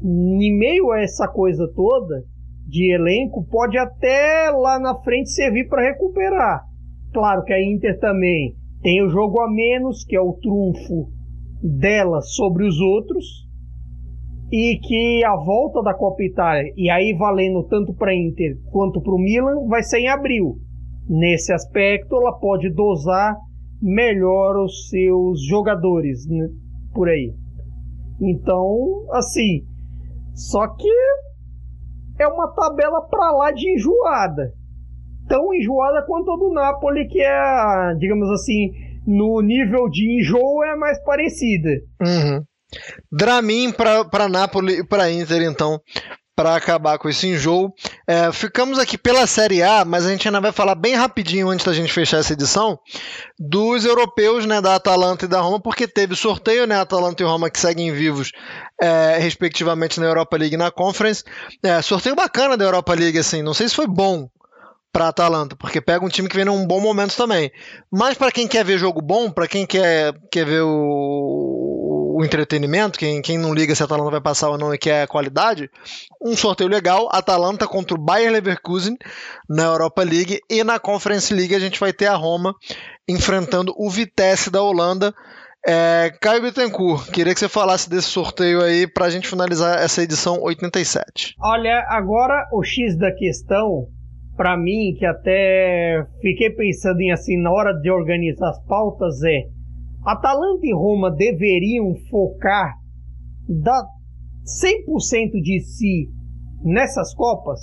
em 0.00 0.56
meio 0.56 0.92
a 0.92 1.00
essa 1.00 1.26
coisa 1.26 1.68
toda 1.74 2.22
de 2.68 2.94
elenco, 2.94 3.44
pode 3.50 3.76
até 3.76 4.50
lá 4.50 4.78
na 4.78 4.94
frente 5.02 5.30
servir 5.30 5.68
para 5.68 5.82
recuperar. 5.82 6.64
Claro 7.12 7.42
que 7.44 7.52
a 7.52 7.60
Inter 7.60 7.98
também 7.98 8.54
tem 8.82 9.04
o 9.04 9.08
jogo 9.08 9.40
a 9.40 9.50
menos, 9.50 10.04
que 10.04 10.16
é 10.16 10.20
o 10.20 10.32
trunfo 10.34 11.10
dela 11.62 12.20
sobre 12.20 12.64
os 12.64 12.80
outros, 12.80 13.48
e 14.50 14.78
que 14.78 15.24
a 15.24 15.34
volta 15.36 15.82
da 15.82 15.94
Copa 15.94 16.22
Itália, 16.22 16.72
e 16.76 16.88
aí 16.88 17.14
valendo 17.14 17.64
tanto 17.64 17.92
para 17.94 18.14
Inter 18.14 18.56
quanto 18.70 19.00
para 19.00 19.14
o 19.14 19.18
Milan, 19.18 19.66
vai 19.66 19.82
ser 19.82 19.98
em 19.98 20.08
abril. 20.08 20.58
Nesse 21.08 21.52
aspecto, 21.52 22.16
ela 22.16 22.38
pode 22.38 22.70
dosar 22.70 23.36
melhor 23.80 24.56
os 24.64 24.88
seus 24.88 25.44
jogadores 25.46 26.26
né, 26.28 26.48
por 26.94 27.08
aí. 27.08 27.34
Então, 28.20 29.06
assim, 29.10 29.64
só 30.34 30.68
que 30.68 30.88
é 32.20 32.26
uma 32.26 32.48
tabela 32.54 33.00
para 33.02 33.32
lá 33.32 33.50
de 33.50 33.74
enjoada. 33.74 34.52
Tão 35.28 35.52
enjoada 35.54 36.04
quanto 36.06 36.30
a 36.30 36.36
do 36.36 36.52
Napoli, 36.52 37.08
que 37.08 37.20
é, 37.20 37.94
digamos 37.98 38.30
assim, 38.30 38.70
no 39.06 39.40
nível 39.40 39.88
de 39.88 40.20
enjoo 40.20 40.64
é 40.64 40.76
mais 40.76 41.02
parecida. 41.04 41.70
Uhum. 42.00 42.42
Dramin 43.10 43.72
para 43.72 44.28
Napoli 44.28 44.80
e 44.80 44.86
para 44.86 45.10
Inter, 45.10 45.42
então, 45.42 45.78
para 46.42 46.56
acabar 46.56 46.98
com 46.98 47.08
esse 47.08 47.28
enjoo. 47.28 47.72
É, 48.04 48.32
ficamos 48.32 48.76
aqui 48.76 48.98
pela 48.98 49.28
Série 49.28 49.62
A, 49.62 49.84
mas 49.84 50.04
a 50.04 50.10
gente 50.10 50.26
ainda 50.26 50.40
vai 50.40 50.50
falar 50.50 50.74
bem 50.74 50.96
rapidinho 50.96 51.48
antes 51.48 51.64
da 51.64 51.72
gente 51.72 51.92
fechar 51.92 52.18
essa 52.18 52.32
edição 52.32 52.80
dos 53.38 53.84
europeus, 53.84 54.44
né, 54.44 54.60
da 54.60 54.74
Atalanta 54.74 55.24
e 55.24 55.28
da 55.28 55.40
Roma, 55.40 55.60
porque 55.60 55.86
teve 55.86 56.16
sorteio, 56.16 56.66
né, 56.66 56.80
Atalanta 56.80 57.22
e 57.22 57.26
Roma 57.26 57.48
que 57.48 57.60
seguem 57.60 57.92
vivos, 57.92 58.32
é, 58.80 59.18
respectivamente 59.20 60.00
na 60.00 60.06
Europa 60.06 60.36
League 60.36 60.56
e 60.56 60.58
na 60.58 60.72
Conference. 60.72 61.22
É, 61.62 61.80
sorteio 61.80 62.16
bacana 62.16 62.56
da 62.56 62.64
Europa 62.64 62.92
League, 62.92 63.20
assim, 63.20 63.40
não 63.40 63.54
sei 63.54 63.68
se 63.68 63.76
foi 63.76 63.86
bom 63.86 64.28
para 64.92 65.08
Atalanta, 65.08 65.54
porque 65.54 65.80
pega 65.80 66.04
um 66.04 66.08
time 66.08 66.28
que 66.28 66.36
vem 66.36 66.44
num 66.44 66.66
bom 66.66 66.80
momento 66.80 67.16
também. 67.16 67.52
Mas 67.88 68.18
para 68.18 68.32
quem 68.32 68.48
quer 68.48 68.64
ver 68.64 68.78
jogo 68.78 69.00
bom, 69.00 69.30
para 69.30 69.46
quem 69.46 69.64
quer, 69.64 70.12
quer 70.30 70.44
ver 70.44 70.62
o, 70.62 71.71
entretenimento, 72.24 72.98
quem, 72.98 73.20
quem 73.22 73.38
não 73.38 73.54
liga 73.54 73.74
se 73.74 73.82
a 73.82 73.86
Atalanta 73.86 74.10
vai 74.10 74.20
passar 74.20 74.50
ou 74.50 74.58
não 74.58 74.74
e 74.74 74.78
quer 74.78 75.06
qualidade, 75.06 75.70
um 76.20 76.36
sorteio 76.36 76.68
legal, 76.68 77.08
Atalanta 77.10 77.66
contra 77.66 77.96
o 77.96 78.00
Bayer 78.00 78.32
Leverkusen 78.32 78.96
na 79.48 79.64
Europa 79.64 80.02
League 80.02 80.40
e 80.50 80.62
na 80.64 80.78
Conference 80.78 81.32
League 81.32 81.54
a 81.54 81.58
gente 81.58 81.80
vai 81.80 81.92
ter 81.92 82.06
a 82.06 82.14
Roma 82.14 82.54
enfrentando 83.08 83.74
o 83.76 83.90
Vitesse 83.90 84.50
da 84.50 84.62
Holanda. 84.62 85.14
É, 85.64 86.10
Caio 86.20 86.42
Bittencourt, 86.42 87.10
queria 87.12 87.32
que 87.32 87.38
você 87.38 87.48
falasse 87.48 87.88
desse 87.88 88.08
sorteio 88.08 88.62
aí 88.62 88.86
para 88.86 89.06
a 89.06 89.10
gente 89.10 89.28
finalizar 89.28 89.80
essa 89.80 90.02
edição 90.02 90.42
87. 90.42 91.36
Olha, 91.40 91.86
agora 91.88 92.48
o 92.52 92.64
X 92.64 92.98
da 92.98 93.12
questão 93.12 93.86
para 94.36 94.56
mim, 94.56 94.94
que 94.98 95.04
até 95.06 96.04
fiquei 96.20 96.50
pensando 96.50 97.00
em 97.00 97.12
assim, 97.12 97.40
na 97.40 97.50
hora 97.50 97.72
de 97.72 97.90
organizar 97.90 98.50
as 98.50 98.64
pautas, 98.66 99.22
é 99.22 99.44
Atalanta 100.04 100.66
e 100.66 100.74
Roma 100.74 101.10
deveriam 101.10 101.94
focar 102.10 102.74
da 103.48 103.84
100% 104.44 105.40
de 105.40 105.60
si 105.60 106.08
nessas 106.64 107.14
Copas? 107.14 107.60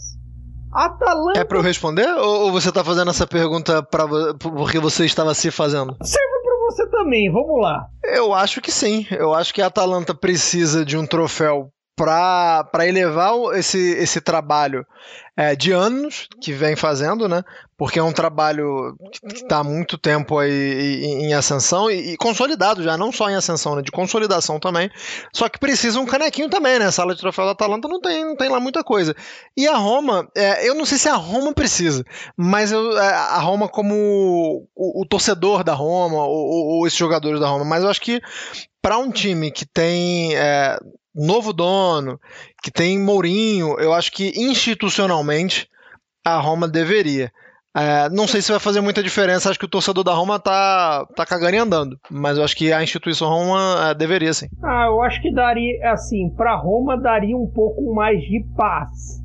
Atalanta. 0.72 1.40
É 1.40 1.44
para 1.44 1.58
eu 1.58 1.64
responder? 1.64 2.08
Ou 2.18 2.52
você 2.52 2.70
está 2.70 2.84
fazendo 2.84 3.10
essa 3.10 3.26
pergunta 3.26 3.82
pra, 3.84 4.06
porque 4.36 4.80
você 4.80 5.06
estava 5.06 5.34
se 5.34 5.50
fazendo? 5.52 5.98
Serve 6.04 6.42
para 6.44 6.66
você 6.68 6.90
também, 6.90 7.32
vamos 7.32 7.60
lá. 7.60 7.88
Eu 8.04 8.34
acho 8.34 8.62
que 8.62 8.72
sim. 8.72 9.06
Eu 9.12 9.34
acho 9.34 9.54
que 9.54 9.62
a 9.62 9.68
Atalanta 9.68 10.14
precisa 10.14 10.86
de 10.86 10.96
um 10.96 11.06
troféu 11.06 11.70
para 12.00 12.88
elevar 12.88 13.34
esse, 13.56 13.78
esse 13.78 14.22
trabalho 14.22 14.86
é, 15.36 15.54
de 15.54 15.74
anos 15.74 16.30
que 16.42 16.54
vem 16.54 16.76
fazendo, 16.76 17.28
né? 17.28 17.44
Porque 17.78 18.00
é 18.00 18.04
um 18.04 18.14
trabalho 18.14 18.96
que 19.12 19.36
está 19.36 19.58
há 19.58 19.64
muito 19.64 19.98
tempo 19.98 20.38
aí 20.38 21.04
em, 21.04 21.34
ascensão 21.34 21.92
e, 21.92 22.14
e, 22.14 22.18
consolidado 22.18 22.82
já, 22.82 22.98
não 22.98 23.12
só 23.12 23.30
em 23.30 23.36
ascensão, 23.36 23.76
né? 23.76 23.82
De 23.82 23.92
consolidação 23.92 24.60
também. 24.60 24.90
Só 25.34 25.50
que 25.50 25.60
precisa 25.60 26.00
um 26.00 26.06
canequinho 26.06 26.50
também, 26.50 26.80
né? 26.80 26.86
A 26.86 26.92
sala 26.92 27.14
de 27.14 27.20
troféu 27.20 27.46
da 27.46 27.52
Atalanta 27.52 27.88
não 27.90 28.00
tem, 28.00 28.24
não 28.24 28.36
tem 28.36 28.48
lá 28.48 28.62
muita 28.62 28.82
coisa. 28.82 29.14
E 29.58 29.68
a 29.68 29.76
Roma, 29.76 30.26
é, 30.36 30.68
eu 30.68 30.76
não 30.76 30.86
sei 30.86 30.98
se 30.98 31.10
a 31.10 31.16
Roma 31.16 31.54
precisa, 31.54 32.06
mas 32.38 32.72
eu, 32.72 32.98
é, 32.98 33.10
a 33.10 33.40
Roma 33.40 33.68
como 33.68 34.66
o, 34.74 35.02
o, 35.02 35.06
torcedor 35.06 35.66
da 35.66 35.74
Roma 35.74 36.24
ou, 36.24 36.78
ou 36.80 36.88
esses 36.88 36.98
jogadores 36.98 37.42
da 37.42 37.48
Roma, 37.48 37.66
mas 37.66 37.84
eu 37.84 37.90
acho 37.90 38.02
que 38.02 38.22
para 38.82 38.98
um 38.98 39.12
time 39.12 39.52
que 39.52 39.66
tem 39.66 40.36
é, 40.36 40.78
novo 41.20 41.52
dono, 41.52 42.20
que 42.64 42.72
tem 42.72 42.98
Mourinho, 42.98 43.78
eu 43.80 43.94
acho 43.94 44.12
que 44.12 44.32
institucionalmente 44.36 45.68
a 46.26 46.40
Roma 46.40 46.68
deveria. 46.68 47.32
É, 47.76 48.10
não 48.10 48.28
sei 48.28 48.42
se 48.42 48.52
vai 48.52 48.60
fazer 48.60 48.82
muita 48.82 49.04
diferença, 49.04 49.50
acho 49.50 49.60
que 49.60 49.66
o 49.66 49.70
torcedor 49.70 50.04
da 50.04 50.14
Roma 50.14 50.40
tá, 50.40 51.06
tá 51.16 51.26
cagando 51.26 51.56
e 51.56 51.60
andando, 51.60 52.00
mas 52.10 52.38
eu 52.38 52.44
acho 52.44 52.56
que 52.56 52.74
a 52.74 52.82
instituição 52.82 53.30
Roma 53.30 53.90
é, 53.90 53.94
deveria 53.94 54.34
sim. 54.34 54.48
Ah, 54.64 54.88
eu 54.88 55.02
acho 55.02 55.22
que 55.22 55.32
daria, 55.32 55.92
assim, 55.92 56.30
para 56.36 56.56
Roma 56.56 56.98
daria 56.98 57.38
um 57.38 57.48
pouco 57.48 57.94
mais 57.94 58.20
de 58.22 58.44
paz. 58.56 59.20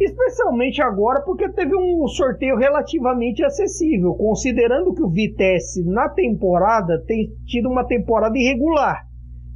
Especialmente 0.00 0.82
agora 0.82 1.20
porque 1.20 1.48
teve 1.50 1.76
um 1.76 2.08
sorteio 2.08 2.56
relativamente 2.56 3.44
acessível, 3.44 4.14
considerando 4.14 4.92
que 4.92 5.02
o 5.02 5.08
Vitesse 5.08 5.84
na 5.84 6.08
temporada 6.08 7.00
tem 7.06 7.28
tido 7.46 7.68
uma 7.70 7.86
temporada 7.86 8.36
irregular 8.36 9.06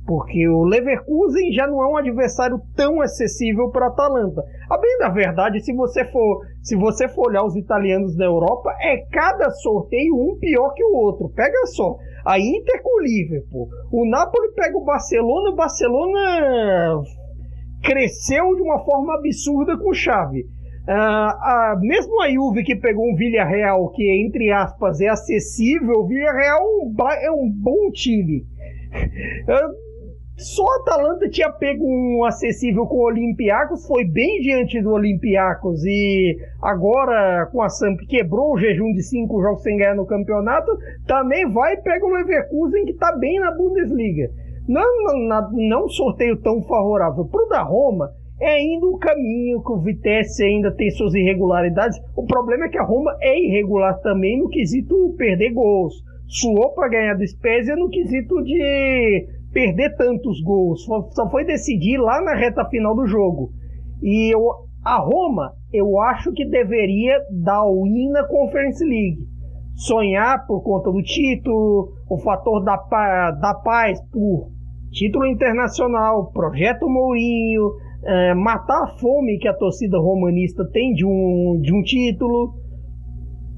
porque 0.09 0.49
o 0.49 0.65
Leverkusen 0.65 1.53
já 1.53 1.67
não 1.67 1.83
é 1.83 1.87
um 1.87 1.99
adversário 1.99 2.59
tão 2.75 3.03
acessível 3.03 3.69
para 3.71 3.85
a 3.85 3.89
Atalanta. 3.91 4.43
A 4.71 4.79
bem 4.79 4.99
da 4.99 5.11
verdade, 5.11 5.61
se 5.61 5.71
você 5.75 6.03
for, 6.07 6.41
se 6.63 6.75
você 6.77 7.07
for 7.11 7.29
olhar 7.29 7.45
os 7.45 7.55
italianos 7.55 8.17
da 8.17 8.25
Europa, 8.25 8.75
é 8.81 9.05
cada 9.13 9.51
sorteio 9.51 10.15
um 10.15 10.39
pior 10.39 10.73
que 10.73 10.83
o 10.83 10.97
outro. 10.97 11.29
Pega 11.37 11.67
só, 11.67 11.99
a 12.25 12.39
Inter 12.39 12.83
com 12.83 12.99
o 12.99 13.03
Liverpool, 13.03 13.69
o 13.93 14.09
Napoli 14.09 14.51
pega 14.55 14.79
o 14.79 14.85
Barcelona, 14.85 15.51
o 15.51 15.55
Barcelona 15.55 17.03
cresceu 17.83 18.57
de 18.57 18.63
uma 18.63 18.83
forma 18.83 19.15
absurda 19.15 19.77
com 19.77 19.91
o 19.91 19.95
Xavi. 19.95 20.41
Uh, 20.89 20.91
a, 20.91 21.77
mesmo 21.83 22.23
a 22.23 22.31
Juve 22.31 22.65
que 22.65 22.77
pegou 22.77 23.05
um 23.05 23.15
Villarreal 23.15 23.91
que, 23.91 24.25
entre 24.25 24.51
aspas, 24.53 25.03
é 25.03 25.09
acessível, 25.09 25.99
o 25.99 26.07
Villarreal 26.07 26.65
é 27.23 27.31
um 27.31 27.53
bom 27.55 27.91
time. 27.93 28.47
Só 30.39 30.65
a 30.65 30.77
Atalanta 30.77 31.29
tinha 31.29 31.51
pego 31.51 31.85
um 31.85 32.25
acessível 32.25 32.87
com 32.87 32.99
o 32.99 33.07
Olympiacos, 33.07 33.85
foi 33.89 34.05
bem 34.05 34.41
diante 34.41 34.81
do 34.81 34.93
Olympiacos 34.93 35.85
e 35.85 36.39
agora 36.63 37.47
com 37.51 37.61
a 37.61 37.69
Samp 37.69 37.99
quebrou 38.09 38.53
o 38.53 38.57
jejum 38.57 38.93
de 38.93 39.03
cinco 39.03 39.43
jogos 39.43 39.65
sem 39.65 39.77
ganhar 39.77 39.97
no 39.97 40.07
campeonato, 40.07 40.71
também 41.09 41.51
vai 41.51 41.75
e 41.75 41.83
pega 41.83 42.07
o 42.07 42.11
Leverkusen 42.11 42.85
que 42.85 42.93
está 42.93 43.11
bem 43.17 43.41
na 43.41 43.51
Bundesliga. 43.51 44.31
Não, 44.69 44.87
não, 45.27 45.51
não 45.51 45.89
sorteio 45.89 46.37
tão 46.37 46.63
favorável. 46.63 47.25
Para 47.25 47.45
o 47.45 47.49
da 47.49 47.63
Roma, 47.63 48.13
é 48.41 48.59
ainda 48.59 48.87
um 48.87 48.97
caminho 48.97 49.61
que 49.61 49.73
o 49.73 49.81
Vitesse 49.81 50.45
ainda 50.45 50.71
tem 50.71 50.89
suas 50.93 51.15
irregularidades. 51.15 51.99
O 52.15 52.25
problema 52.25 52.67
é 52.67 52.69
que 52.69 52.79
a 52.79 52.85
Roma 52.85 53.11
é 53.21 53.37
irregular 53.37 53.99
também 54.03 54.39
no 54.39 54.49
quesito 54.49 55.17
perder 55.19 55.51
gols. 55.53 55.95
Suou 56.29 56.75
para 56.75 56.89
ganhar 56.89 57.15
do 57.15 57.27
Spezia 57.27 57.75
no 57.75 57.89
quesito 57.89 58.41
de 58.45 59.27
perder 59.53 59.97
tantos 59.97 60.41
gols, 60.43 60.85
só 60.85 61.29
foi 61.31 61.45
decidir 61.45 61.99
lá 61.99 62.21
na 62.21 62.35
reta 62.35 62.65
final 62.67 62.95
do 62.95 63.07
jogo. 63.07 63.51
E 64.03 64.35
eu, 64.35 64.41
a 64.85 64.99
Roma, 64.99 65.53
eu 65.73 66.01
acho 66.01 66.33
que 66.33 66.45
deveria 66.45 67.19
dar 67.31 67.65
o 67.65 67.87
in 67.87 68.11
na 68.11 68.25
Conference 68.25 68.85
League. 68.85 69.27
Sonhar 69.75 70.47
por 70.47 70.63
conta 70.63 70.91
do 70.91 71.03
título, 71.03 71.93
o 72.11 72.19
fator 72.19 72.65
da, 72.65 72.77
da 73.41 73.55
paz 73.55 74.01
por 74.13 74.51
título 74.91 75.27
internacional, 75.27 76.33
projeto 76.33 76.89
Mourinho, 76.89 77.71
é, 78.05 78.35
matar 78.35 78.85
a 78.85 78.99
fome 78.99 79.39
que 79.39 79.49
a 79.49 79.55
torcida 79.55 79.99
romanista 79.99 80.65
tem 80.73 80.93
de 80.95 81.05
um, 81.05 81.61
de 81.61 81.73
um 81.73 81.83
título. 81.83 82.55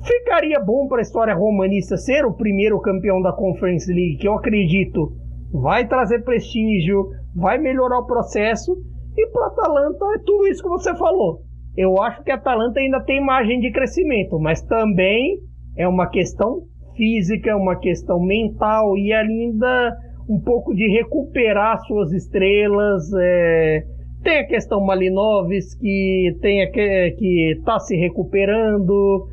Ficaria 0.03 0.61
bom 0.61 0.89
para 0.89 0.99
a 0.99 1.03
história 1.03 1.35
romanista 1.35 1.97
ser 1.97 2.25
o 2.25 2.33
primeiro 2.33 2.81
campeão 2.81 3.21
da 3.21 3.33
Conference 3.33 3.91
League, 3.93 4.17
que 4.17 4.29
eu 4.29 4.35
acredito 4.35 5.20
vai 5.53 5.87
trazer 5.87 6.23
prestígio, 6.25 7.09
vai 7.35 7.59
melhorar 7.59 7.99
o 7.99 8.07
processo. 8.07 8.77
E 9.17 9.27
para 9.29 9.47
Atalanta 9.47 10.05
é 10.15 10.19
tudo 10.25 10.47
isso 10.47 10.63
que 10.63 10.69
você 10.69 10.97
falou. 10.97 11.41
Eu 11.77 12.01
acho 12.03 12.23
que 12.23 12.31
a 12.31 12.37
Atalanta 12.37 12.81
ainda 12.81 13.01
tem 13.05 13.25
margem 13.25 13.61
de 13.61 13.71
crescimento, 13.71 14.39
mas 14.39 14.63
também 14.63 15.39
é 15.77 15.87
uma 15.87 16.09
questão 16.09 16.63
física, 16.97 17.57
uma 17.57 17.77
questão 17.77 18.21
mental 18.21 18.97
e 18.97 19.13
ainda 19.13 19.97
um 20.29 20.41
pouco 20.41 20.75
de 20.75 20.87
recuperar 20.89 21.79
suas 21.87 22.13
estrelas. 22.13 23.11
É... 23.19 23.83
Tem 24.23 24.39
a 24.39 24.47
questão 24.47 24.85
Malinovs 24.85 25.75
que 25.75 26.37
tem 26.41 26.63
a... 26.63 26.71
que 26.71 27.55
está 27.59 27.79
se 27.79 27.97
recuperando, 27.97 29.27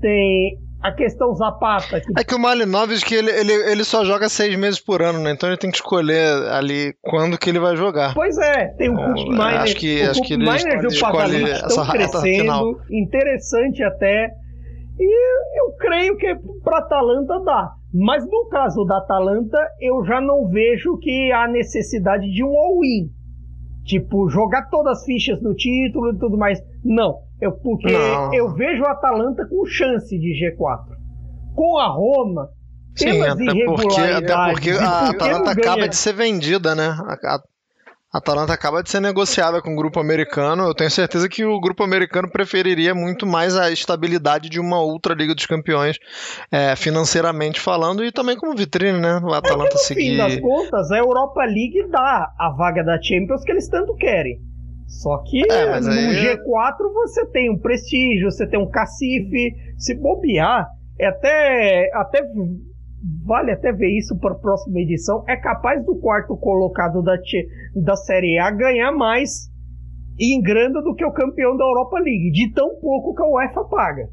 tem 0.00 0.56
a 0.82 0.92
questão 0.92 1.34
Zapata. 1.34 2.00
Que... 2.00 2.06
É 2.18 2.24
que 2.24 2.34
o 2.34 2.38
Malinovski 2.38 3.14
ele, 3.14 3.30
ele, 3.30 3.52
ele 3.52 3.84
só 3.84 4.04
joga 4.04 4.28
seis 4.28 4.56
meses 4.56 4.80
por 4.80 5.02
ano, 5.02 5.18
né? 5.20 5.32
Então 5.32 5.48
ele 5.48 5.58
tem 5.58 5.70
que 5.70 5.76
escolher 5.76 6.32
ali 6.52 6.94
quando 7.02 7.38
que 7.38 7.50
ele 7.50 7.60
vai 7.60 7.76
jogar. 7.76 8.14
Pois 8.14 8.36
é, 8.38 8.68
tem 8.78 8.88
o 8.90 8.96
Cook 8.96 9.28
Miner. 9.28 9.60
Acho 9.60 9.76
que, 9.76 10.02
o 10.02 10.10
acho 10.10 10.22
que 10.22 10.36
Miner 10.36 10.80
do 10.80 10.98
Pavalini 10.98 11.50
estão 11.50 11.86
crescendo, 11.86 12.80
interessante 12.90 13.82
até. 13.82 14.30
E 14.98 15.60
eu 15.60 15.72
creio 15.78 16.16
que 16.16 16.34
para 16.62 16.78
Atalanta 16.78 17.40
dá. 17.40 17.72
Mas 17.92 18.24
no 18.24 18.48
caso 18.48 18.84
da 18.84 18.98
Atalanta, 18.98 19.58
eu 19.80 20.04
já 20.04 20.20
não 20.20 20.46
vejo 20.48 20.98
que 20.98 21.32
há 21.32 21.48
necessidade 21.48 22.30
de 22.30 22.44
um 22.44 22.56
all-in. 22.56 23.10
Tipo, 23.84 24.28
jogar 24.28 24.68
todas 24.70 24.98
as 24.98 25.04
fichas 25.04 25.42
no 25.42 25.54
título 25.54 26.12
e 26.12 26.18
tudo 26.18 26.38
mais. 26.38 26.60
Não. 26.84 27.18
Eu, 27.40 27.52
porque 27.52 27.90
não. 27.90 28.34
eu 28.34 28.52
vejo 28.54 28.84
a 28.84 28.92
Atalanta 28.92 29.46
com 29.48 29.64
chance 29.64 30.18
de 30.18 30.34
G4. 30.34 30.98
Com 31.54 31.78
a 31.78 31.88
Roma, 31.88 32.48
Sim, 32.94 33.22
até 33.22 33.64
porque, 33.64 34.00
até 34.00 34.50
porque 34.50 34.70
a 34.70 35.08
Atalanta 35.10 35.50
acaba 35.52 35.88
de 35.88 35.96
ser 35.96 36.12
vendida, 36.12 36.74
né? 36.74 36.88
A, 36.88 37.14
a, 37.14 37.42
a 38.12 38.18
Atalanta 38.18 38.52
acaba 38.52 38.82
de 38.82 38.90
ser 38.90 39.00
negociada 39.00 39.62
com 39.62 39.72
o 39.72 39.76
grupo 39.76 40.00
americano. 40.00 40.64
Eu 40.64 40.74
tenho 40.74 40.90
certeza 40.90 41.28
que 41.28 41.44
o 41.44 41.60
grupo 41.60 41.82
americano 41.82 42.28
preferiria 42.30 42.94
muito 42.94 43.26
mais 43.26 43.56
a 43.56 43.70
estabilidade 43.70 44.48
de 44.48 44.58
uma 44.58 44.80
outra 44.80 45.14
Liga 45.14 45.34
dos 45.34 45.46
Campeões, 45.46 45.98
é, 46.50 46.74
financeiramente 46.76 47.60
falando, 47.60 48.04
e 48.04 48.10
também 48.10 48.36
como 48.36 48.56
vitrine, 48.56 48.98
né? 48.98 49.20
O 49.22 49.32
Atalanta 49.32 49.68
é 49.68 49.70
que, 49.70 49.74
no 49.74 49.84
seguir. 49.84 50.10
fim 50.10 50.16
das 50.16 50.40
contas, 50.40 50.90
a 50.90 50.98
Europa 50.98 51.44
League 51.44 51.88
dá 51.88 52.32
a 52.38 52.50
vaga 52.50 52.82
da 52.82 53.00
Champions 53.00 53.44
que 53.44 53.52
eles 53.52 53.68
tanto 53.68 53.94
querem. 53.94 54.49
Só 54.90 55.18
que 55.18 55.40
é, 55.50 55.80
no 55.80 55.88
aí... 55.88 56.36
G4 56.36 56.92
você 56.92 57.24
tem 57.26 57.48
um 57.48 57.58
prestígio, 57.58 58.30
você 58.30 58.46
tem 58.46 58.58
um 58.60 58.68
cacife. 58.68 59.54
Se 59.78 59.94
bobear, 59.94 60.66
é 60.98 61.06
até, 61.06 61.90
até 61.94 62.22
vale 63.24 63.52
até 63.52 63.72
ver 63.72 63.96
isso 63.96 64.18
para 64.18 64.32
a 64.32 64.38
próxima 64.38 64.80
edição, 64.80 65.24
é 65.28 65.36
capaz 65.36 65.84
do 65.86 65.96
quarto 65.96 66.36
colocado 66.36 67.02
da, 67.02 67.16
da 67.76 67.96
Série 67.96 68.38
A 68.38 68.50
ganhar 68.50 68.92
mais 68.92 69.48
em 70.18 70.42
grana 70.42 70.82
do 70.82 70.94
que 70.94 71.04
o 71.04 71.12
campeão 71.12 71.56
da 71.56 71.64
Europa 71.64 71.96
League, 71.98 72.30
de 72.32 72.52
tão 72.52 72.68
pouco 72.80 73.14
que 73.14 73.22
a 73.22 73.26
UEFA 73.26 73.64
paga. 73.64 74.08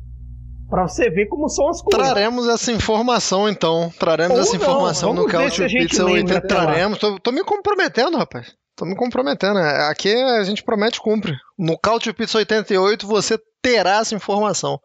Para 0.69 0.87
você 0.87 1.09
ver 1.09 1.27
como 1.27 1.49
são 1.49 1.69
as 1.69 1.81
coisas. 1.81 2.11
Traremos 2.11 2.47
essa 2.47 2.71
informação 2.71 3.49
então. 3.49 3.89
Traremos 3.97 4.35
Ou 4.35 4.41
essa 4.41 4.57
não, 4.57 4.61
informação 4.61 5.13
no 5.13 5.25
Couch 5.27 5.61
80. 5.61 6.41
Traremos. 6.41 6.99
Tô, 6.99 7.17
tô, 7.19 7.31
me 7.31 7.43
comprometendo, 7.43 8.17
rapaz. 8.17 8.53
Me 8.85 8.95
comprometendo. 8.95 9.57
Aqui 9.59 10.13
a 10.13 10.43
gente 10.43 10.63
promete 10.63 10.99
cumpre. 10.99 11.35
No 11.57 11.77
Couch 11.77 12.11
Pizza 12.13 12.37
88 12.37 13.07
você 13.07 13.39
terá 13.61 13.99
essa 13.99 14.15
informação. 14.15 14.79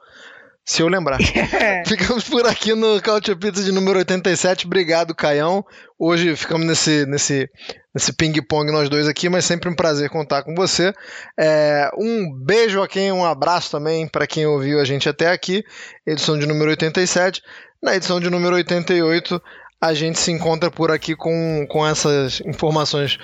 Se 0.64 0.80
eu 0.80 0.88
lembrar. 0.88 1.18
Ficamos 1.86 2.28
por 2.28 2.46
aqui 2.46 2.74
no 2.74 3.02
Couch 3.02 3.34
Pizza 3.36 3.62
de 3.62 3.72
número 3.72 3.98
87. 3.98 4.66
Obrigado, 4.66 5.14
Caião. 5.14 5.64
Hoje 5.98 6.34
ficamos 6.36 6.66
nesse, 6.66 7.04
nesse, 7.06 7.50
nesse 7.94 8.12
ping-pong 8.12 8.70
nós 8.70 8.88
dois 8.88 9.08
aqui, 9.08 9.28
mas 9.28 9.44
sempre 9.44 9.68
um 9.68 9.74
prazer 9.74 10.08
contar 10.08 10.42
com 10.42 10.54
você. 10.54 10.92
É, 11.38 11.90
um 11.98 12.32
beijo 12.32 12.80
a 12.80 12.88
quem, 12.88 13.12
um 13.12 13.24
abraço 13.24 13.70
também 13.70 14.06
para 14.08 14.26
quem 14.26 14.46
ouviu 14.46 14.80
a 14.80 14.84
gente 14.84 15.08
até 15.08 15.30
aqui. 15.30 15.64
Edição 16.06 16.38
de 16.38 16.46
número 16.46 16.70
87. 16.70 17.42
Na 17.82 17.96
edição 17.96 18.20
de 18.20 18.30
número 18.30 18.54
88, 18.54 19.42
a 19.80 19.92
gente 19.92 20.20
se 20.20 20.30
encontra 20.30 20.70
por 20.70 20.92
aqui 20.92 21.16
com, 21.16 21.66
com 21.68 21.84
essas 21.84 22.40
informações 22.46 23.18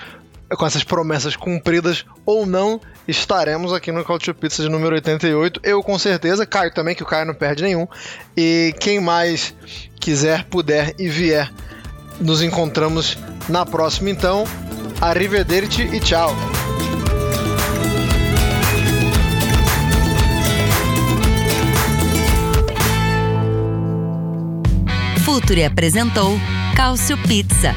com 0.57 0.67
essas 0.67 0.83
promessas 0.83 1.37
cumpridas 1.37 2.05
ou 2.25 2.47
não, 2.47 2.81
estaremos 3.07 3.73
aqui 3.73 3.93
no 3.93 4.05
Culture 4.05 4.37
Pizza 4.37 4.63
de 4.63 4.69
número 4.69 4.95
88. 4.95 5.61
Eu 5.63 5.83
com 5.83 5.99
certeza, 5.99 6.47
Caio 6.47 6.73
também, 6.73 6.95
que 6.95 7.03
o 7.03 7.07
Caio 7.07 7.27
não 7.27 7.35
perde 7.35 7.63
nenhum. 7.63 7.87
E 8.37 8.75
quem 8.81 9.01
mais 9.01 9.55
quiser, 10.01 10.45
puder 10.45 10.95
e 10.99 11.09
vier, 11.09 11.53
nos 12.21 12.43
encontramos 12.43 13.19
na 13.49 13.67
próxima 13.67 14.11
então. 14.11 14.45
Arrivederci 15.01 15.83
e 15.83 16.01
tchau! 16.01 16.35
Futuri 25.25 25.63
apresentou 25.63 26.39
Cálcio 26.75 27.17
Pizza 27.19 27.77